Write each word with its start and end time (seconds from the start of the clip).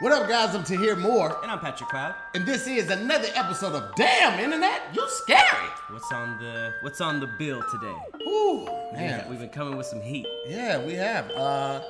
What 0.00 0.12
up, 0.12 0.28
guys? 0.28 0.54
I'm 0.54 0.64
Tahir 0.64 0.96
Moore, 0.96 1.38
And 1.42 1.50
I'm 1.50 1.58
Patrick 1.58 1.90
Cloud. 1.90 2.14
and 2.34 2.46
this 2.46 2.66
is 2.66 2.88
another 2.90 3.28
episode 3.34 3.74
of 3.74 3.94
Damn 3.96 4.40
Internet. 4.40 4.80
You 4.94 5.06
scary. 5.08 5.68
What's 5.90 6.10
on 6.10 6.38
the 6.38 6.72
What's 6.82 7.00
on 7.02 7.20
the 7.20 7.26
bill 7.38 7.62
today? 7.70 7.94
Ooh, 8.26 8.64
Yeah, 8.92 9.18
man. 9.18 9.26
we've 9.30 9.38
been 9.40 9.50
coming 9.50 9.76
with 9.76 9.86
some 9.86 10.00
heat. 10.00 10.26
Yeah, 10.46 10.82
we 10.84 10.94
have. 10.94 11.30
Uh, 11.32 11.82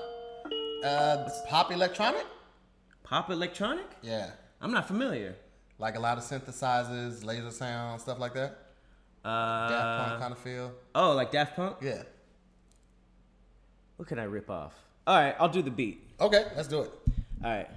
uh, 0.85 1.29
pop 1.49 1.71
electronic. 1.71 2.27
Pop 3.05 3.31
electronic? 3.31 3.87
Yeah, 4.03 4.31
I'm 4.61 4.73
not 4.73 4.89
familiar. 4.89 5.37
like 5.79 5.97
a 5.97 6.01
lot 6.01 6.19
of 6.19 6.25
synthesizers, 6.25 7.25
laser 7.25 7.51
sound, 7.51 8.01
stuff 8.01 8.19
like 8.19 8.35
that. 8.35 8.59
Uh, 9.25 9.69
Daft 9.69 10.09
Punk 10.09 10.21
kind 10.21 10.33
of 10.33 10.39
feel. 10.39 10.73
oh, 10.97 11.13
like 11.13 11.31
Daft 11.31 11.55
Punk? 11.57 11.77
Yeah. 11.81 12.03
What 13.97 14.09
can 14.09 14.19
I 14.19 14.25
rip 14.25 14.51
off? 14.51 14.75
All 15.07 15.17
right, 15.17 15.35
I'll 15.39 15.49
do 15.49 15.63
the 15.63 15.71
beat. 15.71 16.03
Okay, 16.21 16.45
let's 16.57 16.67
do 16.69 16.81
it. 16.83 16.91
All 17.45 17.51
right. 17.51 17.69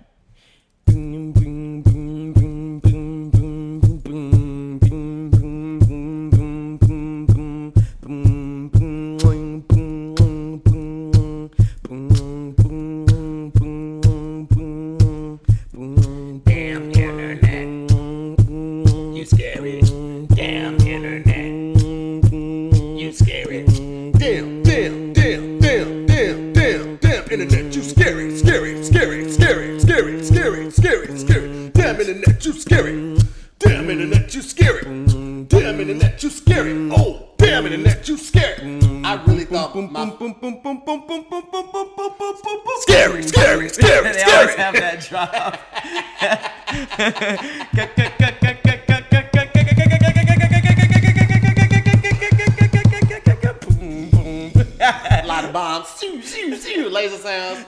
A 54.79 55.23
lot 55.25 55.45
of 55.45 55.53
bombs, 55.53 55.87
shoo, 55.99 56.21
shoo, 56.21 56.55
shoo, 56.57 56.89
laser 56.89 57.17
sounds. 57.17 57.65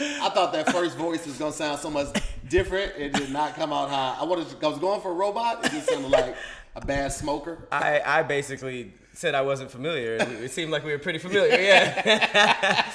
I 0.00 0.28
thought 0.28 0.52
that 0.52 0.70
first 0.70 0.96
voice 0.98 1.24
was 1.26 1.38
gonna 1.38 1.52
sound 1.52 1.78
so 1.80 1.88
much 1.90 2.08
different. 2.48 2.92
It 2.96 3.14
did 3.14 3.30
not 3.30 3.54
come 3.54 3.72
out 3.72 3.88
high. 3.88 4.16
I 4.20 4.24
wanted, 4.24 4.46
I 4.62 4.68
was 4.68 4.78
going 4.78 5.00
for 5.00 5.10
a 5.10 5.14
robot. 5.14 5.64
It 5.64 5.72
just 5.72 5.88
sounded 5.88 6.10
like 6.10 6.36
a 6.76 6.84
bad 6.84 7.12
smoker. 7.12 7.66
I, 7.72 8.00
I 8.04 8.22
basically 8.22 8.92
said 9.14 9.34
I 9.34 9.40
wasn't 9.42 9.70
familiar. 9.70 10.16
It 10.16 10.50
seemed 10.50 10.70
like 10.70 10.84
we 10.84 10.92
were 10.92 10.98
pretty 10.98 11.18
familiar. 11.18 11.58
Yeah. 11.58 12.84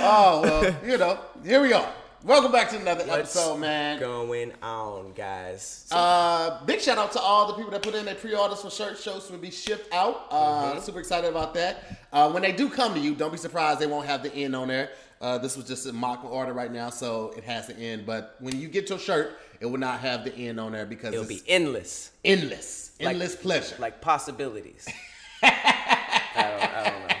Oh 0.00 0.40
well, 0.42 0.74
you 0.84 0.96
know, 0.98 1.18
here 1.44 1.60
we 1.60 1.72
are. 1.72 1.92
Welcome 2.24 2.50
back 2.50 2.68
to 2.70 2.76
another 2.76 3.04
What's 3.06 3.36
episode, 3.36 3.58
man. 3.58 4.00
going 4.00 4.52
on, 4.60 5.12
guys? 5.12 5.86
Uh, 5.90 6.64
big 6.64 6.80
shout 6.80 6.98
out 6.98 7.12
to 7.12 7.20
all 7.20 7.46
the 7.46 7.52
people 7.54 7.70
that 7.70 7.82
put 7.82 7.94
in 7.94 8.04
their 8.04 8.16
pre-orders 8.16 8.60
for 8.60 8.70
shirt 8.70 8.98
shows 8.98 9.28
to 9.28 9.38
be 9.38 9.50
shipped 9.52 9.92
out. 9.94 10.26
Uh, 10.30 10.58
Mm-hmm. 10.72 10.80
Super 10.80 10.98
excited 10.98 11.30
about 11.30 11.54
that. 11.54 12.06
Uh, 12.12 12.30
when 12.32 12.42
they 12.42 12.50
do 12.52 12.68
come 12.68 12.92
to 12.94 13.00
you, 13.00 13.14
don't 13.14 13.30
be 13.30 13.38
surprised 13.38 13.78
they 13.78 13.86
won't 13.86 14.06
have 14.06 14.22
the 14.24 14.34
end 14.34 14.56
on 14.56 14.66
there. 14.68 14.90
Uh, 15.20 15.38
this 15.38 15.56
was 15.56 15.64
just 15.66 15.86
a 15.86 15.92
mock 15.92 16.24
order 16.24 16.52
right 16.52 16.72
now, 16.72 16.90
so 16.90 17.32
it 17.36 17.44
has 17.44 17.68
the 17.68 17.76
end. 17.76 18.04
But 18.04 18.34
when 18.40 18.58
you 18.60 18.66
get 18.68 18.88
your 18.90 18.98
shirt, 18.98 19.38
it 19.60 19.66
will 19.66 19.78
not 19.78 20.00
have 20.00 20.24
the 20.24 20.34
end 20.34 20.58
on 20.58 20.72
there 20.72 20.86
because 20.86 21.14
It'll 21.14 21.24
be 21.26 21.42
endless, 21.46 22.10
endless, 22.24 22.92
Like- 23.00 23.10
endless 23.10 23.36
pleasure. 23.36 23.76
like 23.78 24.00
possibilities. 24.00 24.88
I 25.42 26.24
don't, 26.34 26.74
I 26.74 26.90
don't 26.90 27.08
know. 27.08 27.14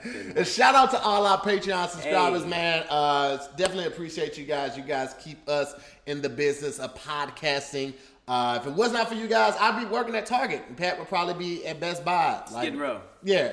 I 0.00 0.04
don't 0.04 0.12
know. 0.14 0.18
That 0.18 0.24
didn't. 0.24 0.38
And 0.38 0.46
shout 0.46 0.74
out 0.74 0.90
to 0.92 1.00
all 1.02 1.26
our 1.26 1.40
Patreon 1.40 1.88
subscribers, 1.88 2.42
Hey. 2.44 2.48
man. 2.50 2.84
Uh, 2.88 3.38
definitely 3.56 3.86
appreciate 3.86 4.36
you 4.38 4.44
guys. 4.44 4.76
You 4.76 4.82
guys 4.82 5.14
keep 5.22 5.48
us 5.48 5.74
in 6.06 6.22
the 6.22 6.28
business 6.28 6.78
of 6.78 6.94
podcasting. 6.96 7.94
Uh, 8.28 8.58
if 8.60 8.66
it 8.66 8.72
was 8.72 8.92
not 8.92 9.08
for 9.08 9.14
you 9.14 9.28
guys, 9.28 9.54
I'd 9.60 9.78
be 9.78 9.86
working 9.86 10.14
at 10.16 10.26
Target. 10.26 10.62
And 10.68 10.76
Pat 10.76 10.98
would 10.98 11.08
probably 11.08 11.34
be 11.34 11.64
at 11.66 11.78
Best 11.78 12.04
Buy. 12.04 12.42
Like, 12.52 12.66
Skid 12.68 12.76
Row. 12.80 13.00
Yeah. 13.22 13.52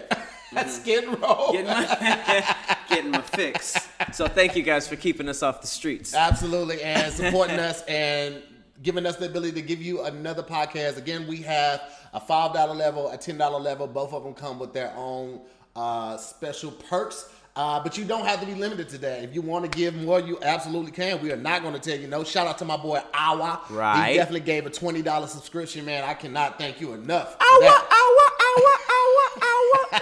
At 0.55 0.69
Skid 0.71 1.05
Row. 1.21 1.49
Getting 1.51 1.67
my, 1.67 2.55
getting 2.89 3.11
my 3.11 3.21
fix. 3.21 3.87
So 4.13 4.27
thank 4.27 4.55
you 4.55 4.63
guys 4.63 4.87
for 4.87 4.95
keeping 4.95 5.29
us 5.29 5.43
off 5.43 5.61
the 5.61 5.67
streets. 5.67 6.15
Absolutely. 6.15 6.81
And 6.81 7.13
supporting 7.13 7.59
us 7.59 7.83
and 7.83 8.41
giving 8.81 9.05
us 9.05 9.15
the 9.17 9.27
ability 9.27 9.53
to 9.53 9.61
give 9.61 9.79
you 9.81 10.01
another 10.05 10.41
podcast. 10.43 10.97
Again, 10.97 11.27
we 11.27 11.37
have 11.43 11.81
a 12.11 12.19
$5 12.19 12.75
level, 12.75 13.09
a 13.11 13.17
$10 13.17 13.61
level. 13.61 13.85
Both 13.87 14.11
of 14.11 14.23
them 14.23 14.33
come 14.33 14.57
with 14.57 14.73
their 14.73 14.91
own 14.95 15.39
uh, 15.75 16.17
special 16.17 16.71
perks. 16.71 17.29
Uh, 17.55 17.79
but 17.83 17.95
you 17.99 18.03
don't 18.03 18.25
have 18.25 18.39
to 18.39 18.47
be 18.47 18.55
limited 18.55 18.89
to 18.89 18.97
that. 18.97 19.23
If 19.23 19.35
you 19.35 19.43
want 19.43 19.63
to 19.71 19.77
give 19.77 19.93
more, 19.95 20.19
you 20.19 20.39
absolutely 20.41 20.91
can. 20.91 21.21
We 21.21 21.31
are 21.31 21.37
not 21.37 21.61
going 21.61 21.75
to 21.75 21.79
tell 21.79 21.99
you 21.99 22.07
no. 22.07 22.23
Shout 22.23 22.47
out 22.47 22.57
to 22.59 22.65
my 22.65 22.77
boy 22.77 22.99
Awa. 23.13 23.61
Right. 23.69 24.09
He 24.11 24.17
definitely 24.17 24.39
gave 24.39 24.65
a 24.65 24.71
$20 24.71 25.27
subscription, 25.27 25.85
man. 25.85 26.03
I 26.03 26.15
cannot 26.15 26.57
thank 26.57 26.81
you 26.81 26.93
enough. 26.93 27.33
for 27.33 27.43
Awa, 27.43 27.59
that. 27.61 27.89
awa, 27.91 29.43
awa, 29.43 30.01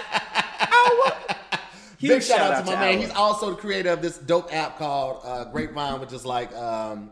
awa. 0.72 1.16
Big 2.00 2.10
Huge 2.10 2.24
shout, 2.24 2.40
out, 2.40 2.64
to 2.64 2.70
my 2.72 2.80
man. 2.80 2.94
Awa. 2.94 3.02
He's 3.02 3.10
also 3.14 3.50
the 3.50 3.56
creator 3.56 3.90
of 3.90 4.00
this 4.00 4.16
dope 4.16 4.52
app 4.52 4.78
called 4.78 5.20
uh, 5.22 5.44
Grapevine, 5.52 6.00
which 6.00 6.12
is 6.14 6.24
like 6.24 6.52
um, 6.56 7.10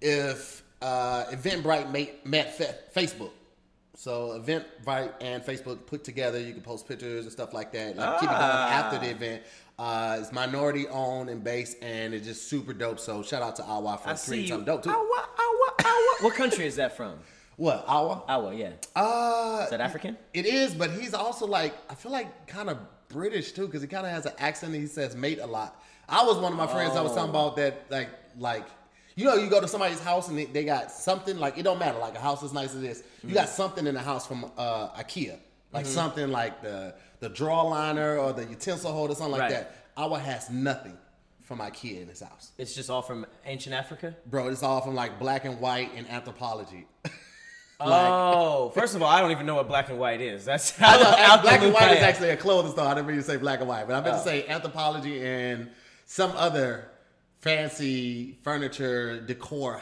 if 0.00 0.62
uh, 0.80 1.24
Eventbrite 1.30 1.92
met, 1.92 2.24
met 2.26 2.56
fa- 2.56 2.74
Facebook. 2.96 3.30
So 3.98 4.40
Eventbrite 4.40 5.12
and 5.20 5.42
Facebook 5.42 5.84
put 5.86 6.04
together, 6.04 6.38
you 6.38 6.52
can 6.52 6.62
post 6.62 6.86
pictures 6.86 7.24
and 7.24 7.32
stuff 7.32 7.52
like 7.52 7.72
that. 7.72 7.96
Like 7.96 8.20
keep 8.20 8.28
it 8.30 8.32
going 8.32 8.40
Ah. 8.40 8.68
after 8.84 8.96
the 9.00 9.10
event. 9.10 9.42
Uh, 9.76 10.18
it's 10.20 10.30
minority 10.32 10.86
owned 10.86 11.28
and 11.28 11.42
based, 11.42 11.76
and 11.82 12.14
it's 12.14 12.24
just 12.24 12.48
super 12.48 12.72
dope. 12.72 13.00
So 13.00 13.24
shout 13.24 13.42
out 13.42 13.56
to 13.56 13.64
Awa 13.64 13.98
for 14.00 14.10
I 14.10 14.14
see 14.14 14.28
creating 14.30 14.48
something 14.50 14.66
dope 14.66 14.84
too. 14.84 14.90
Awa, 14.90 15.28
awa, 15.40 15.74
awa. 15.84 16.14
What 16.20 16.34
country 16.34 16.64
is 16.64 16.76
that 16.76 16.96
from? 16.96 17.14
What 17.56 17.84
Awa? 17.88 18.22
Awa, 18.28 18.54
yeah. 18.54 18.70
Uh, 18.94 19.62
Is 19.64 19.70
that 19.70 19.80
African? 19.80 20.16
It 20.32 20.46
is, 20.46 20.74
but 20.74 20.92
he's 20.92 21.12
also 21.12 21.44
like 21.48 21.74
I 21.90 21.96
feel 21.96 22.12
like 22.12 22.46
kind 22.46 22.70
of 22.70 22.78
British 23.08 23.50
too, 23.50 23.66
because 23.66 23.82
he 23.82 23.88
kind 23.88 24.06
of 24.06 24.12
has 24.12 24.26
an 24.26 24.32
accent. 24.38 24.74
and 24.74 24.80
He 24.80 24.86
says 24.86 25.16
"mate" 25.16 25.40
a 25.40 25.46
lot. 25.46 25.82
I 26.08 26.24
was 26.24 26.36
one 26.38 26.52
of 26.52 26.58
my 26.58 26.68
friends. 26.68 26.94
I 26.94 27.02
was 27.02 27.14
talking 27.14 27.30
about 27.30 27.56
that, 27.56 27.86
like, 27.90 28.10
like 28.38 28.64
you 29.18 29.24
know, 29.24 29.34
you 29.34 29.50
go 29.50 29.60
to 29.60 29.66
somebody's 29.66 29.98
house 30.00 30.28
and 30.28 30.38
they, 30.38 30.44
they 30.44 30.64
got 30.64 30.92
something 30.92 31.36
like 31.38 31.58
it 31.58 31.64
don't 31.64 31.78
matter. 31.80 31.98
Like 31.98 32.14
a 32.14 32.20
house 32.20 32.42
as 32.44 32.52
nice 32.52 32.72
as 32.74 32.80
this, 32.80 33.02
you 33.24 33.34
got 33.34 33.48
something 33.48 33.84
in 33.86 33.94
the 33.94 34.00
house 34.00 34.26
from 34.26 34.44
uh, 34.56 34.90
IKEA, 35.02 35.38
like 35.72 35.86
something 35.86 36.28
like 36.30 36.62
the 36.62 36.94
the 37.20 37.28
drawer 37.28 37.68
liner 37.68 38.16
or 38.16 38.32
the 38.32 38.44
utensil 38.44 38.92
holder, 38.92 39.14
something 39.14 39.32
like 39.32 39.40
Right. 39.40 39.50
that. 39.50 39.74
Our 39.96 40.18
has 40.20 40.48
nothing 40.50 40.96
from 41.42 41.58
IKEA 41.58 42.02
in 42.02 42.08
his 42.08 42.20
house, 42.20 42.52
It's 42.58 42.74
just 42.76 42.90
all 42.90 43.02
from 43.02 43.26
ancient 43.44 43.74
Africa? 43.74 44.14
bro. 44.26 44.48
It's 44.48 44.62
all 44.62 44.80
from 44.82 44.94
like 44.94 45.18
black 45.18 45.44
and 45.46 45.60
white 45.60 45.90
and 45.96 46.06
Anthropologie. 46.06 46.84
Like, 47.80 48.10
oh, 48.10 48.70
first 48.74 48.96
of 48.96 49.02
all, 49.02 49.08
I 49.08 49.20
don't 49.20 49.30
even 49.30 49.46
know 49.46 49.54
what 49.54 49.68
black 49.68 49.88
and 49.88 50.00
white 50.00 50.20
is. 50.20 50.44
That's 50.44 50.76
I 50.80 50.84
how 50.84 51.36
know, 51.36 51.42
black 51.42 51.62
and 51.62 51.72
white 51.72 51.92
is 51.96 52.02
actually 52.02 52.30
a 52.30 52.36
clothing 52.36 52.72
store. 52.72 52.86
I 52.86 52.94
didn't 52.94 53.06
mean 53.06 53.18
to 53.18 53.22
say 53.22 53.36
black 53.36 53.60
and 53.60 53.68
white, 53.68 53.86
but 53.86 53.94
I 53.94 54.00
meant 54.00 54.16
Oh. 54.16 54.18
to 54.18 54.24
say 54.24 54.42
Anthropologie 54.48 55.22
and 55.22 55.70
some 56.04 56.32
other 56.32 56.88
fancy 57.40 58.38
furniture 58.42 59.20
decor 59.20 59.80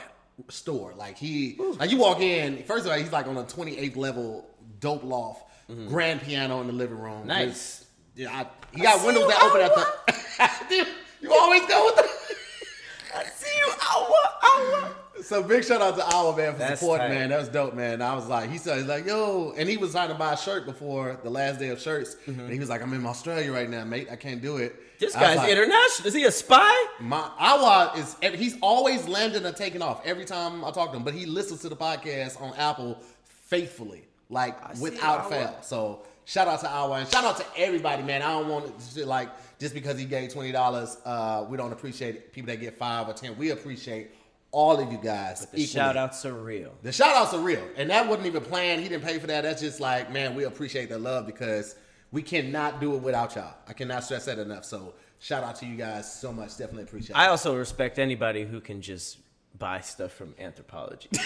store. 0.49 0.95
Like 0.95 1.17
he, 1.17 1.57
like 1.79 1.91
you 1.91 1.99
walk 1.99 2.21
in. 2.21 2.63
First 2.65 2.87
of 2.87 2.93
all, 2.93 2.99
he's 2.99 3.13
like 3.13 3.27
on 3.27 3.37
a 3.37 3.45
28th 3.45 3.97
level 3.97 4.49
dope 4.81 5.05
loft, 5.05 5.45
grand 5.89 6.21
piano 6.23 6.61
in 6.61 6.67
the 6.67 6.73
living 6.73 6.99
room. 6.99 7.19
Mm-hmm. 7.21 7.29
Nice. 7.29 7.87
Yeah, 8.15 8.31
I, 8.33 8.47
he 8.75 8.83
got 8.83 9.01
see 9.01 9.07
windows 9.07 9.29
that 9.29 9.43
open 9.43 9.61
at 9.61 9.75
the. 9.75 10.67
Dude, 10.69 10.89
you 11.21 11.33
always 11.33 11.67
go 11.67 11.85
with 11.87 11.97
the. 11.97 12.03
I 13.19 13.25
see 13.25 13.59
you, 13.59 13.73
awa, 13.95 14.33
awa. 14.43 14.91
So 15.23 15.43
big 15.43 15.65
shout 15.65 15.81
out 15.83 15.97
to 15.97 16.05
Awa 16.15 16.37
man 16.37 16.53
for 16.53 16.59
That's 16.59 16.79
supporting, 16.81 17.09
tight. 17.09 17.15
man. 17.15 17.31
That 17.31 17.41
was 17.41 17.49
dope, 17.49 17.75
man. 17.75 18.01
I 18.01 18.15
was 18.15 18.29
like, 18.29 18.49
he 18.49 18.59
said, 18.59 18.79
he's 18.79 18.87
like, 18.87 19.07
yo, 19.07 19.55
and 19.57 19.69
he 19.69 19.77
was 19.77 19.91
trying 19.93 20.09
to 20.09 20.15
buy 20.15 20.35
a 20.35 20.37
shirt 20.37 20.67
before 20.67 21.19
the 21.25 21.31
last 21.31 21.59
day 21.59 21.71
of 21.71 21.81
shirts, 21.81 22.17
and 22.27 22.51
he 22.53 22.61
was 22.61 22.69
like, 22.69 22.81
I'm 22.81 22.93
in 22.93 23.05
Australia 23.05 23.51
right 23.53 23.69
now, 23.69 23.85
mate. 23.85 24.09
I 24.11 24.17
can't 24.17 24.41
do 24.41 24.59
it. 24.59 24.77
This 24.99 25.15
guy's 25.15 25.37
like, 25.37 25.51
international. 25.51 26.09
Is 26.09 26.15
he 26.15 26.25
a 26.25 26.31
spy? 26.31 26.87
My 27.01 27.31
Awa 27.39 27.93
is 27.97 28.17
he's 28.35 28.57
always 28.61 29.07
landing 29.09 29.45
and 29.45 29.57
taking 29.57 29.83
off 29.83 30.05
every 30.05 30.25
time 30.25 30.65
I 30.65 30.71
talk 30.71 30.91
to 30.93 30.97
him, 30.97 31.05
but 31.05 31.15
he 31.15 31.27
listens 31.27 31.61
to 31.63 31.69
the 31.69 31.77
podcast 31.77 32.41
on 32.41 32.55
Apple 32.57 33.01
faithfully, 33.27 34.05
like 34.31 34.57
see 34.75 34.83
without 34.83 35.29
fail. 35.29 35.57
So 35.63 36.03
shout 36.25 36.49
out 36.49 36.61
to 36.61 36.71
Awa 36.71 37.01
and 37.01 37.09
shout 37.09 37.25
out 37.25 37.37
to 37.39 37.47
everybody, 37.57 38.03
man. 38.03 38.23
I 38.23 38.33
don't 38.33 38.49
want 38.49 38.79
to 38.79 39.07
like 39.07 39.29
just 39.59 39.75
because 39.75 39.99
he 39.99 40.05
gave 40.05 40.33
twenty 40.33 40.53
dollars, 40.53 40.99
uh, 41.05 41.47
we 41.49 41.57
don't 41.57 41.73
appreciate 41.73 42.33
people 42.33 42.49
that 42.53 42.61
get 42.61 42.77
five 42.77 43.09
or 43.09 43.13
ten. 43.13 43.37
We 43.37 43.51
appreciate 43.51 44.11
all 44.53 44.81
of 44.81 44.91
you 44.91 44.99
guys. 44.99 45.41
The 45.41 45.47
equally. 45.49 45.67
shout 45.67 45.97
outs 45.97 46.25
are 46.25 46.33
real. 46.33 46.73
The 46.83 46.93
shout 46.93 47.15
outs 47.15 47.35
are 47.35 47.41
real. 47.41 47.63
And 47.77 47.91
that 47.91 48.09
wasn't 48.09 48.27
even 48.27 48.43
planned. 48.43 48.83
He 48.83 48.89
didn't 48.89 49.05
pay 49.05 49.19
for 49.19 49.27
that. 49.27 49.43
That's 49.43 49.61
just 49.61 49.81
like, 49.81 50.11
man, 50.11 50.35
we 50.35 50.45
appreciate 50.45 50.89
the 50.89 50.99
love 50.99 51.27
because 51.27 51.77
we 52.13 52.23
cannot 52.23 52.81
do 52.81 52.95
it 52.95 52.99
without 53.03 53.35
y'all. 53.35 53.55
I 53.69 53.73
cannot 53.73 54.05
stress 54.05 54.25
that 54.27 54.39
enough. 54.39 54.65
So 54.65 54.95
shout 55.19 55.43
out 55.45 55.57
to 55.57 55.67
you 55.67 55.77
guys 55.77 56.13
so 56.21 56.33
much. 56.33 56.51
Definitely 56.57 56.85
appreciate. 56.85 57.17
I 57.17 57.29
also 57.29 57.57
respect 57.57 57.99
anybody 57.99 58.45
who 58.45 58.61
can 58.61 58.81
just 58.81 59.19
buy 59.59 59.81
stuff 59.81 60.13
from 60.13 60.33
Anthropologie. 60.35 61.19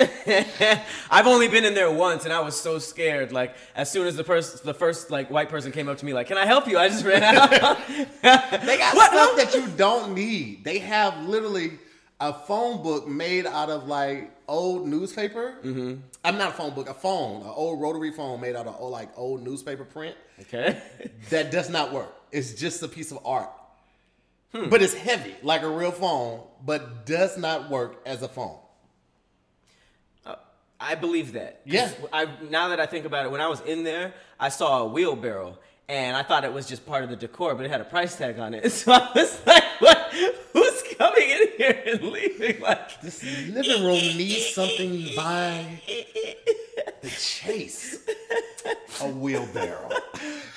I've 1.10 1.26
only 1.26 1.48
been 1.48 1.64
in 1.66 1.74
there 1.74 1.90
once, 1.90 2.24
and 2.24 2.32
I 2.32 2.40
was 2.40 2.58
so 2.58 2.78
scared. 2.78 3.32
Like 3.32 3.54
as 3.74 3.90
soon 3.90 4.06
as 4.06 4.16
the 4.16 4.24
first 4.24 4.64
the 4.64 4.72
first 4.74 5.10
like 5.10 5.30
white 5.30 5.48
person 5.50 5.72
came 5.72 5.88
up 5.88 5.98
to 5.98 6.06
me, 6.06 6.14
like, 6.14 6.26
"Can 6.26 6.38
I 6.38 6.46
help 6.46 6.66
you?" 6.68 6.78
I 6.78 6.88
just 6.88 7.04
ran 7.04 7.22
out. 7.22 7.78
They 8.22 8.78
got 8.78 8.94
What? 8.96 9.10
stuff 9.12 9.36
that 9.36 9.54
you 9.54 9.66
don't 9.76 10.14
need. 10.14 10.64
They 10.64 10.78
have 10.78 11.26
literally 11.26 11.72
a 12.20 12.32
phone 12.32 12.82
book 12.82 13.08
made 13.08 13.46
out 13.46 13.70
of 13.70 13.88
like 13.88 14.30
old 14.46 14.86
newspaper. 14.86 15.56
Mm-hmm. 15.64 16.00
I'm 16.22 16.36
not 16.38 16.50
a 16.50 16.52
phone 16.52 16.74
book, 16.74 16.88
a 16.88 16.94
phone, 16.94 17.42
an 17.42 17.48
old 17.48 17.80
rotary 17.80 18.12
phone 18.12 18.40
made 18.40 18.54
out 18.54 18.66
of 18.66 18.76
old, 18.78 18.92
like 18.92 19.08
old 19.16 19.42
newspaper 19.42 19.84
print 19.84 20.16
okay. 20.42 20.80
that 21.30 21.50
does 21.50 21.70
not 21.70 21.92
work. 21.92 22.14
It's 22.30 22.54
just 22.54 22.82
a 22.82 22.88
piece 22.88 23.10
of 23.10 23.18
art. 23.24 23.50
Hmm. 24.52 24.68
But 24.68 24.82
it's 24.82 24.94
heavy, 24.94 25.34
like 25.42 25.62
a 25.62 25.68
real 25.68 25.92
phone, 25.92 26.42
but 26.64 27.06
does 27.06 27.38
not 27.38 27.70
work 27.70 28.02
as 28.04 28.22
a 28.22 28.28
phone. 28.28 28.58
I 30.82 30.94
believe 30.94 31.34
that. 31.34 31.60
Yeah. 31.66 31.90
I 32.10 32.26
now 32.48 32.68
that 32.68 32.80
I 32.80 32.86
think 32.86 33.04
about 33.04 33.26
it, 33.26 33.30
when 33.30 33.42
I 33.42 33.48
was 33.48 33.60
in 33.60 33.84
there, 33.84 34.14
I 34.40 34.48
saw 34.48 34.80
a 34.80 34.86
wheelbarrow, 34.86 35.58
and 35.90 36.16
I 36.16 36.22
thought 36.22 36.44
it 36.44 36.52
was 36.52 36.66
just 36.66 36.86
part 36.86 37.04
of 37.04 37.10
the 37.10 37.16
decor, 37.16 37.54
but 37.54 37.66
it 37.66 37.70
had 37.70 37.82
a 37.82 37.84
price 37.84 38.16
tag 38.16 38.38
on 38.38 38.54
it. 38.54 38.72
So 38.72 38.92
I 38.92 39.10
was 39.14 39.46
like, 39.46 39.64
"What? 39.78 40.12
Who's 41.60 41.72
coming 41.72 41.78
in 41.78 41.84
here 41.84 41.94
and 41.94 42.12
leaving?" 42.12 42.60
Like, 42.60 43.00
This 43.02 43.22
living 43.48 43.84
room 43.84 44.16
needs 44.16 44.54
something 44.54 45.10
by 45.16 45.80
the 47.02 47.08
chase. 47.10 47.98
A 49.00 49.08
wheelbarrow. 49.08 49.90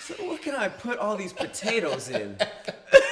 so 0.06 0.14
what 0.26 0.42
can 0.42 0.56
I 0.56 0.68
put 0.68 0.98
all 1.00 1.16
these 1.16 1.34
potatoes 1.34 2.10
in? 2.10 2.38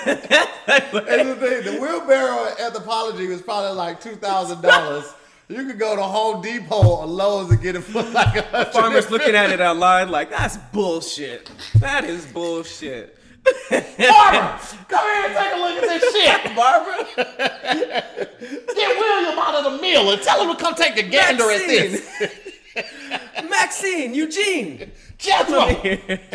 And 0.06 1.30
the 1.30 1.36
thing, 1.40 1.64
the 1.64 1.80
wheelbarrow 1.82 2.54
Anthropologie 2.60 3.28
was 3.30 3.42
probably 3.42 3.76
like 3.76 4.02
two 4.02 4.16
thousand 4.16 4.62
dollars. 4.62 5.06
You 5.48 5.66
could 5.66 5.80
go 5.80 5.96
to 5.96 6.02
Home 6.02 6.42
Depot 6.42 7.02
or 7.02 7.06
Lowe's 7.06 7.52
and 7.52 7.62
get 7.62 7.76
it 7.76 7.82
for 7.82 8.02
like 8.04 8.36
a. 8.54 8.66
Farmers 8.72 9.10
looking 9.12 9.36
at 9.36 9.50
it 9.52 9.60
online 9.62 10.10
like, 10.10 10.30
"That's 10.30 10.58
bullshit. 10.72 11.50
That 11.80 12.04
is 12.04 12.26
bullshit." 12.26 13.18
Barbara, 13.44 14.60
come 14.88 15.06
here 15.06 15.26
and 15.26 15.36
take 15.36 15.54
a 15.54 15.58
look 15.58 15.84
at 15.84 16.02
this 16.02 16.14
shit. 16.14 16.56
Barbara, 16.56 17.06
Get 18.76 19.00
William 19.00 19.40
out 19.40 19.56
of 19.56 19.74
the 19.74 19.82
mill 19.82 20.12
and 20.12 20.22
tell 20.22 20.42
him 20.42 20.56
to 20.56 20.62
come 20.62 20.76
take 20.76 20.98
a 20.98 21.04
gander 21.04 21.50
at 21.52 21.68
this. 21.68 22.08
Maxine, 23.50 24.14
Eugene. 24.16 24.92
Jethro, 25.18 25.68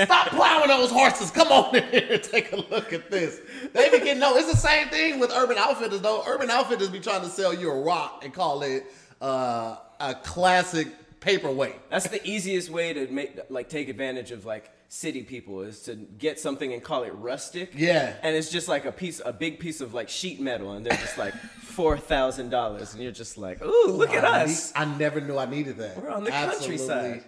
stop 0.05 0.29
plowing 0.29 0.69
those 0.69 0.91
horses. 0.91 1.31
Come 1.31 1.49
on 1.49 1.75
in 1.75 1.83
here 1.91 2.07
and 2.13 2.23
take 2.23 2.53
a 2.53 2.57
look 2.57 2.93
at 2.93 3.11
this. 3.11 3.41
They 3.73 3.91
be 3.91 3.99
getting 3.99 4.21
no. 4.21 4.37
It's 4.37 4.51
the 4.51 4.57
same 4.57 4.89
thing 4.89 5.19
with 5.19 5.33
Urban 5.33 5.59
Outfitters 5.59 6.01
though. 6.01 6.23
Urban 6.27 6.51
Outfitters 6.51 6.89
be 6.91 7.01
trying 7.01 7.23
to 7.23 7.29
sell 7.29 7.53
you 7.53 7.71
a 7.71 7.81
rock 7.81 8.23
and 8.23 8.33
call 8.33 8.63
it 8.63 8.85
uh, 9.21 9.77
a 9.99 10.15
classic 10.15 10.89
paperweight. 11.19 11.91
That's 11.91 12.07
the 12.07 12.25
easiest 12.25 12.71
way 12.71 12.93
to 12.93 13.09
make 13.09 13.41
like 13.51 13.69
take 13.69 13.89
advantage 13.89 14.31
of 14.31 14.47
like 14.47 14.71
city 14.89 15.23
people 15.23 15.63
is 15.63 15.81
to 15.83 15.95
get 15.95 16.39
something 16.39 16.73
and 16.73 16.83
call 16.83 17.03
it 17.03 17.11
rustic. 17.15 17.73
Yeah. 17.75 18.15
And 18.23 18.37
it's 18.37 18.51
just 18.51 18.69
like 18.69 18.85
a 18.85 18.93
piece, 18.93 19.21
a 19.25 19.33
big 19.33 19.59
piece 19.59 19.81
of 19.81 19.95
like 19.95 20.09
sheet 20.09 20.41
metal, 20.41 20.73
and 20.73 20.85
they're 20.87 20.97
just 20.99 21.19
like 21.19 21.35
four 21.61 21.97
thousand 21.99 22.51
dollars, 22.51 22.95
and 22.95 23.03
you're 23.03 23.13
just 23.13 23.37
like, 23.39 23.63
ooh, 23.65 23.89
look 23.93 24.11
at 24.11 24.25
I 24.25 24.45
us. 24.45 24.73
need- 24.75 24.81
I 24.81 24.97
never 24.97 25.21
knew 25.21 25.37
I 25.39 25.47
needed 25.47 25.77
that. 25.79 26.01
We're 26.03 26.11
on 26.11 26.25
the 26.25 26.33
Absolutely. 26.33 26.79
countryside. 26.79 27.25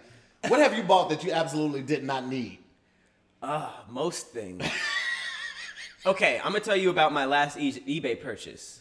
What 0.47 0.59
have 0.61 0.73
you 0.77 0.83
bought 0.83 1.09
that 1.09 1.23
you 1.23 1.31
absolutely 1.33 1.81
did 1.81 2.03
not 2.03 2.27
need? 2.27 2.59
Ah, 3.43 3.83
most 3.89 4.27
things. 4.27 4.63
okay, 6.05 6.37
I'm 6.43 6.51
gonna 6.51 6.59
tell 6.61 6.75
you 6.75 6.89
about 6.89 7.11
my 7.13 7.25
last 7.25 7.57
e- 7.57 7.99
eBay 8.01 8.21
purchase. 8.21 8.79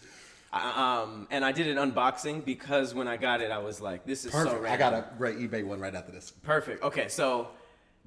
I- 0.52 1.02
um, 1.02 1.26
and 1.30 1.44
I 1.44 1.52
did 1.52 1.66
an 1.76 1.90
unboxing 1.92 2.44
because 2.44 2.94
when 2.94 3.06
I 3.06 3.16
got 3.16 3.40
it, 3.42 3.50
I 3.50 3.58
was 3.58 3.80
like, 3.80 4.06
"This 4.06 4.24
is 4.24 4.32
so 4.32 4.44
Perfect. 4.44 4.62
random." 4.62 4.72
I 4.88 4.90
got 4.90 4.94
a 4.94 5.16
great 5.18 5.36
eBay 5.38 5.64
one 5.64 5.78
right 5.80 5.94
after 5.94 6.10
this. 6.12 6.30
Perfect. 6.30 6.82
Okay, 6.82 7.08
so 7.08 7.48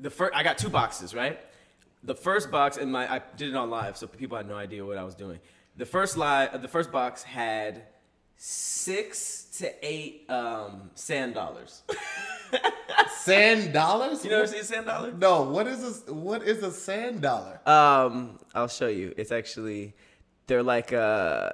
the 0.02 0.10
first 0.10 0.36
I 0.36 0.44
got 0.44 0.58
two 0.58 0.70
boxes, 0.70 1.14
right? 1.14 1.40
The 2.04 2.16
first 2.16 2.52
box 2.52 2.78
and 2.78 2.92
my 2.92 3.12
I 3.12 3.22
did 3.38 3.50
it 3.50 3.56
on 3.56 3.70
live, 3.70 3.96
so 3.96 4.08
people 4.08 4.36
had 4.36 4.48
no 4.48 4.56
idea 4.56 4.86
what 4.86 4.98
I 4.98 5.04
was 5.04 5.16
doing. 5.16 5.40
The 5.78 5.86
first 5.86 6.18
live, 6.18 6.62
the 6.62 6.68
first 6.68 6.92
box 6.92 7.24
had 7.24 7.84
six 8.36 9.44
to 9.60 9.72
eight 9.86 10.30
um, 10.30 10.90
sand 10.96 11.36
dollars. 11.36 11.84
Sand 13.22 13.72
dollars? 13.72 14.26
You 14.26 14.32
never 14.32 14.48
seen 14.48 14.62
a 14.62 14.64
sand 14.64 14.88
dollar? 14.88 15.12
No. 15.14 15.44
What 15.44 15.68
is 15.68 15.82
this? 15.82 16.14
What 16.14 16.44
is 16.44 16.64
a 16.64 16.72
sand 16.72 17.22
dollar? 17.22 17.62
Um, 17.70 18.40
I'll 18.56 18.68
show 18.68 18.88
you. 18.88 19.14
It's 19.16 19.32
actually 19.32 19.94
they're 20.48 20.64
like 20.64 20.92
uh, 20.92 21.50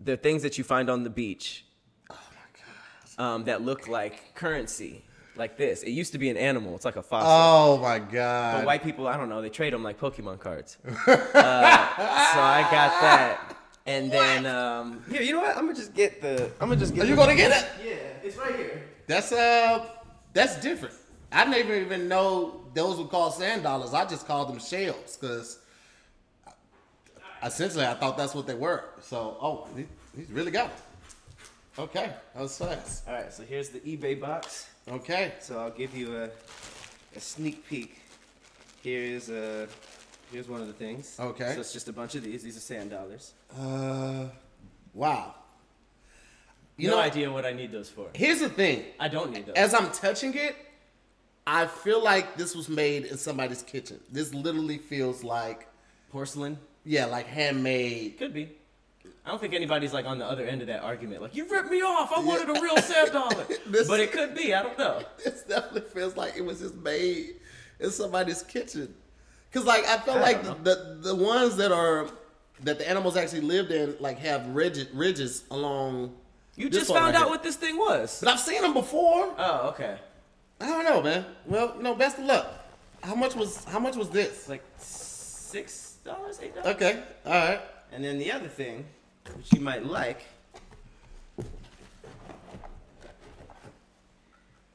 they're 0.00 0.16
things 0.16 0.42
that 0.42 0.58
you 0.58 0.64
find 0.64 0.90
on 0.90 1.04
the 1.04 1.10
beach. 1.10 1.64
Oh 2.10 2.18
my 2.30 3.22
god. 3.22 3.34
Um, 3.34 3.44
that 3.44 3.62
look 3.62 3.86
like 3.86 4.34
currency, 4.34 5.04
like 5.36 5.56
this. 5.56 5.82
It 5.82 5.90
used 5.90 6.12
to 6.12 6.18
be 6.18 6.30
an 6.30 6.36
animal. 6.36 6.74
It's 6.74 6.84
like 6.84 6.96
a 6.96 7.02
fossil. 7.02 7.30
Oh 7.30 7.78
my 7.82 7.98
god! 7.98 8.58
But 8.58 8.66
white 8.66 8.82
people, 8.82 9.06
I 9.06 9.16
don't 9.16 9.28
know, 9.28 9.42
they 9.42 9.48
trade 9.50 9.72
them 9.72 9.82
like 9.82 9.98
Pokemon 9.98 10.38
cards. 10.40 10.78
uh, 10.86 10.92
so 10.96 11.40
I 11.40 12.62
got 12.70 13.00
that, 13.00 13.56
and 13.86 14.10
then 14.10 14.46
um, 14.46 15.02
here, 15.10 15.22
you 15.22 15.32
know 15.32 15.40
what? 15.40 15.56
I'm 15.56 15.66
gonna 15.66 15.74
just 15.74 15.94
get 15.94 16.20
the. 16.20 16.50
I'm 16.60 16.68
gonna 16.68 16.76
just 16.76 16.94
get. 16.94 17.04
Are 17.04 17.06
you 17.06 17.16
the- 17.16 17.22
gonna 17.22 17.36
get 17.36 17.50
it? 17.50 17.68
Yeah, 17.84 17.94
it's 18.22 18.36
right 18.36 18.56
here. 18.56 18.82
That's 19.06 19.32
uh, 19.32 19.86
that's 20.32 20.60
different. 20.60 20.94
I 21.32 21.44
didn't 21.44 21.84
even 21.84 22.08
know 22.08 22.60
those 22.74 22.98
were 22.98 23.06
called 23.06 23.34
sand 23.34 23.64
dollars. 23.64 23.92
I 23.92 24.04
just 24.04 24.26
called 24.26 24.48
them 24.48 24.60
shells 24.60 25.16
because 25.16 25.58
essentially 27.44 27.84
I 27.84 27.94
thought 27.94 28.16
that's 28.16 28.34
what 28.34 28.46
they 28.46 28.54
were. 28.54 28.84
So, 29.00 29.36
oh, 29.40 29.68
he, 29.76 29.86
he's 30.16 30.30
really 30.30 30.50
got 30.50 30.66
it. 30.66 31.80
Okay, 31.80 32.12
that 32.34 32.42
was 32.42 32.56
fast. 32.56 33.06
All 33.08 33.14
right, 33.14 33.32
so 33.32 33.42
here's 33.42 33.68
the 33.70 33.80
eBay 33.80 34.20
box. 34.20 34.68
Okay. 34.90 35.32
So 35.40 35.58
I'll 35.58 35.70
give 35.70 35.96
you 35.96 36.16
a, 36.16 36.28
a 37.16 37.20
sneak 37.20 37.66
peek. 37.68 38.00
Here 38.82 39.02
is 39.02 39.30
a. 39.30 39.66
Here's 40.32 40.48
one 40.48 40.60
of 40.60 40.66
the 40.66 40.72
things. 40.72 41.16
Okay. 41.18 41.54
So 41.54 41.60
it's 41.60 41.72
just 41.72 41.88
a 41.88 41.92
bunch 41.92 42.14
of 42.14 42.22
these. 42.24 42.42
These 42.42 42.56
are 42.56 42.60
sand 42.60 42.90
dollars. 42.90 43.34
Uh, 43.58 44.26
wow. 44.92 45.34
You 46.76 46.90
no 46.90 46.96
know, 46.96 47.02
idea 47.02 47.30
what 47.30 47.44
I 47.46 47.52
need 47.52 47.70
those 47.70 47.88
for. 47.88 48.08
here's 48.14 48.40
the 48.40 48.48
thing. 48.48 48.84
I 48.98 49.06
don't 49.06 49.32
need 49.32 49.46
those. 49.46 49.54
As 49.54 49.74
I'm 49.74 49.92
touching 49.92 50.34
it, 50.34 50.56
I 51.46 51.66
feel 51.66 52.02
like 52.02 52.36
this 52.36 52.56
was 52.56 52.68
made 52.68 53.04
in 53.04 53.16
somebody's 53.16 53.62
kitchen. 53.62 54.00
This 54.10 54.34
literally 54.34 54.78
feels 54.78 55.22
like, 55.22 55.68
Porcelain 56.10 56.58
yeah, 56.84 57.04
like 57.06 57.26
handmade. 57.26 58.18
could 58.18 58.34
be. 58.34 58.56
I 59.26 59.30
don't 59.30 59.40
think 59.40 59.54
anybody's 59.54 59.92
like 59.94 60.04
on 60.06 60.18
the 60.18 60.26
other 60.26 60.44
end 60.44 60.60
of 60.60 60.66
that 60.68 60.82
argument. 60.82 61.22
Like 61.22 61.34
you 61.34 61.48
ripped 61.48 61.70
me 61.70 61.80
off. 61.82 62.12
I 62.14 62.20
wanted 62.20 62.50
a 62.54 62.60
real 62.60 62.76
sand 62.78 63.12
dollar. 63.12 63.46
This- 63.66 63.88
but 63.88 64.00
it 64.00 64.12
could 64.12 64.34
be. 64.34 64.52
I 64.54 64.62
don't 64.62 64.78
know. 64.78 65.02
This 65.24 65.42
definitely 65.44 65.82
feels 65.82 66.16
like 66.16 66.36
it 66.36 66.44
was 66.44 66.60
just 66.60 66.74
made 66.76 67.36
in 67.80 67.90
somebody's 67.90 68.42
kitchen. 68.42 68.94
Cause 69.52 69.64
like 69.64 69.84
I 69.86 69.98
felt 69.98 70.18
I 70.18 70.22
like 70.22 70.42
the, 70.42 70.54
the 70.54 70.98
the 71.00 71.14
ones 71.14 71.56
that 71.56 71.70
are 71.72 72.08
that 72.64 72.78
the 72.78 72.88
animals 72.88 73.16
actually 73.16 73.40
lived 73.42 73.70
in 73.70 73.96
like 74.00 74.18
have 74.18 74.46
ridges 74.48 74.88
ridges 74.92 75.44
along. 75.50 76.14
You 76.56 76.68
just 76.68 76.88
found 76.88 77.06
right 77.06 77.14
out 77.14 77.20
here. 77.22 77.30
what 77.30 77.42
this 77.42 77.56
thing 77.56 77.76
was. 77.78 78.20
But 78.22 78.30
I've 78.32 78.40
seen 78.40 78.62
them 78.62 78.74
before. 78.74 79.32
Oh, 79.38 79.68
okay. 79.70 79.96
I 80.60 80.66
don't 80.66 80.84
know, 80.84 81.02
man. 81.02 81.24
Well, 81.46 81.74
you 81.76 81.82
know, 81.82 81.94
best 81.94 82.18
of 82.18 82.24
luck. 82.26 82.46
How 83.02 83.14
much 83.14 83.34
was 83.36 83.64
how 83.64 83.78
much 83.78 83.96
was 83.96 84.10
this? 84.10 84.48
Like 84.48 84.62
six 84.78 85.96
dollars, 86.04 86.38
eight 86.42 86.54
dollars. 86.54 86.74
Okay, 86.76 87.02
all 87.26 87.32
right. 87.32 87.60
And 87.92 88.04
then 88.04 88.18
the 88.18 88.32
other 88.32 88.48
thing, 88.48 88.84
which 89.32 89.52
you 89.52 89.60
might 89.60 89.84
like, 89.86 90.24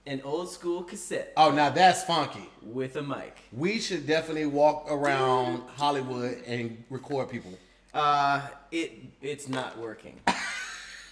an 0.08 0.22
old 0.24 0.50
school 0.50 0.82
cassette 0.84 1.34
Oh, 1.38 1.52
now 1.52 1.70
that's 1.70 2.04
funky. 2.04 2.50
with 2.64 2.96
a 2.96 3.02
mic. 3.02 3.38
We 3.54 3.80
should 3.80 4.08
definitely 4.08 4.48
walk 4.48 4.88
around 4.90 5.62
Hollywood 5.76 6.42
and 6.48 6.84
record 6.90 7.30
people. 7.30 7.54
Uh, 7.94 8.48
it 8.72 8.92
it's 9.22 9.48
not 9.48 9.78
working. 9.78 10.20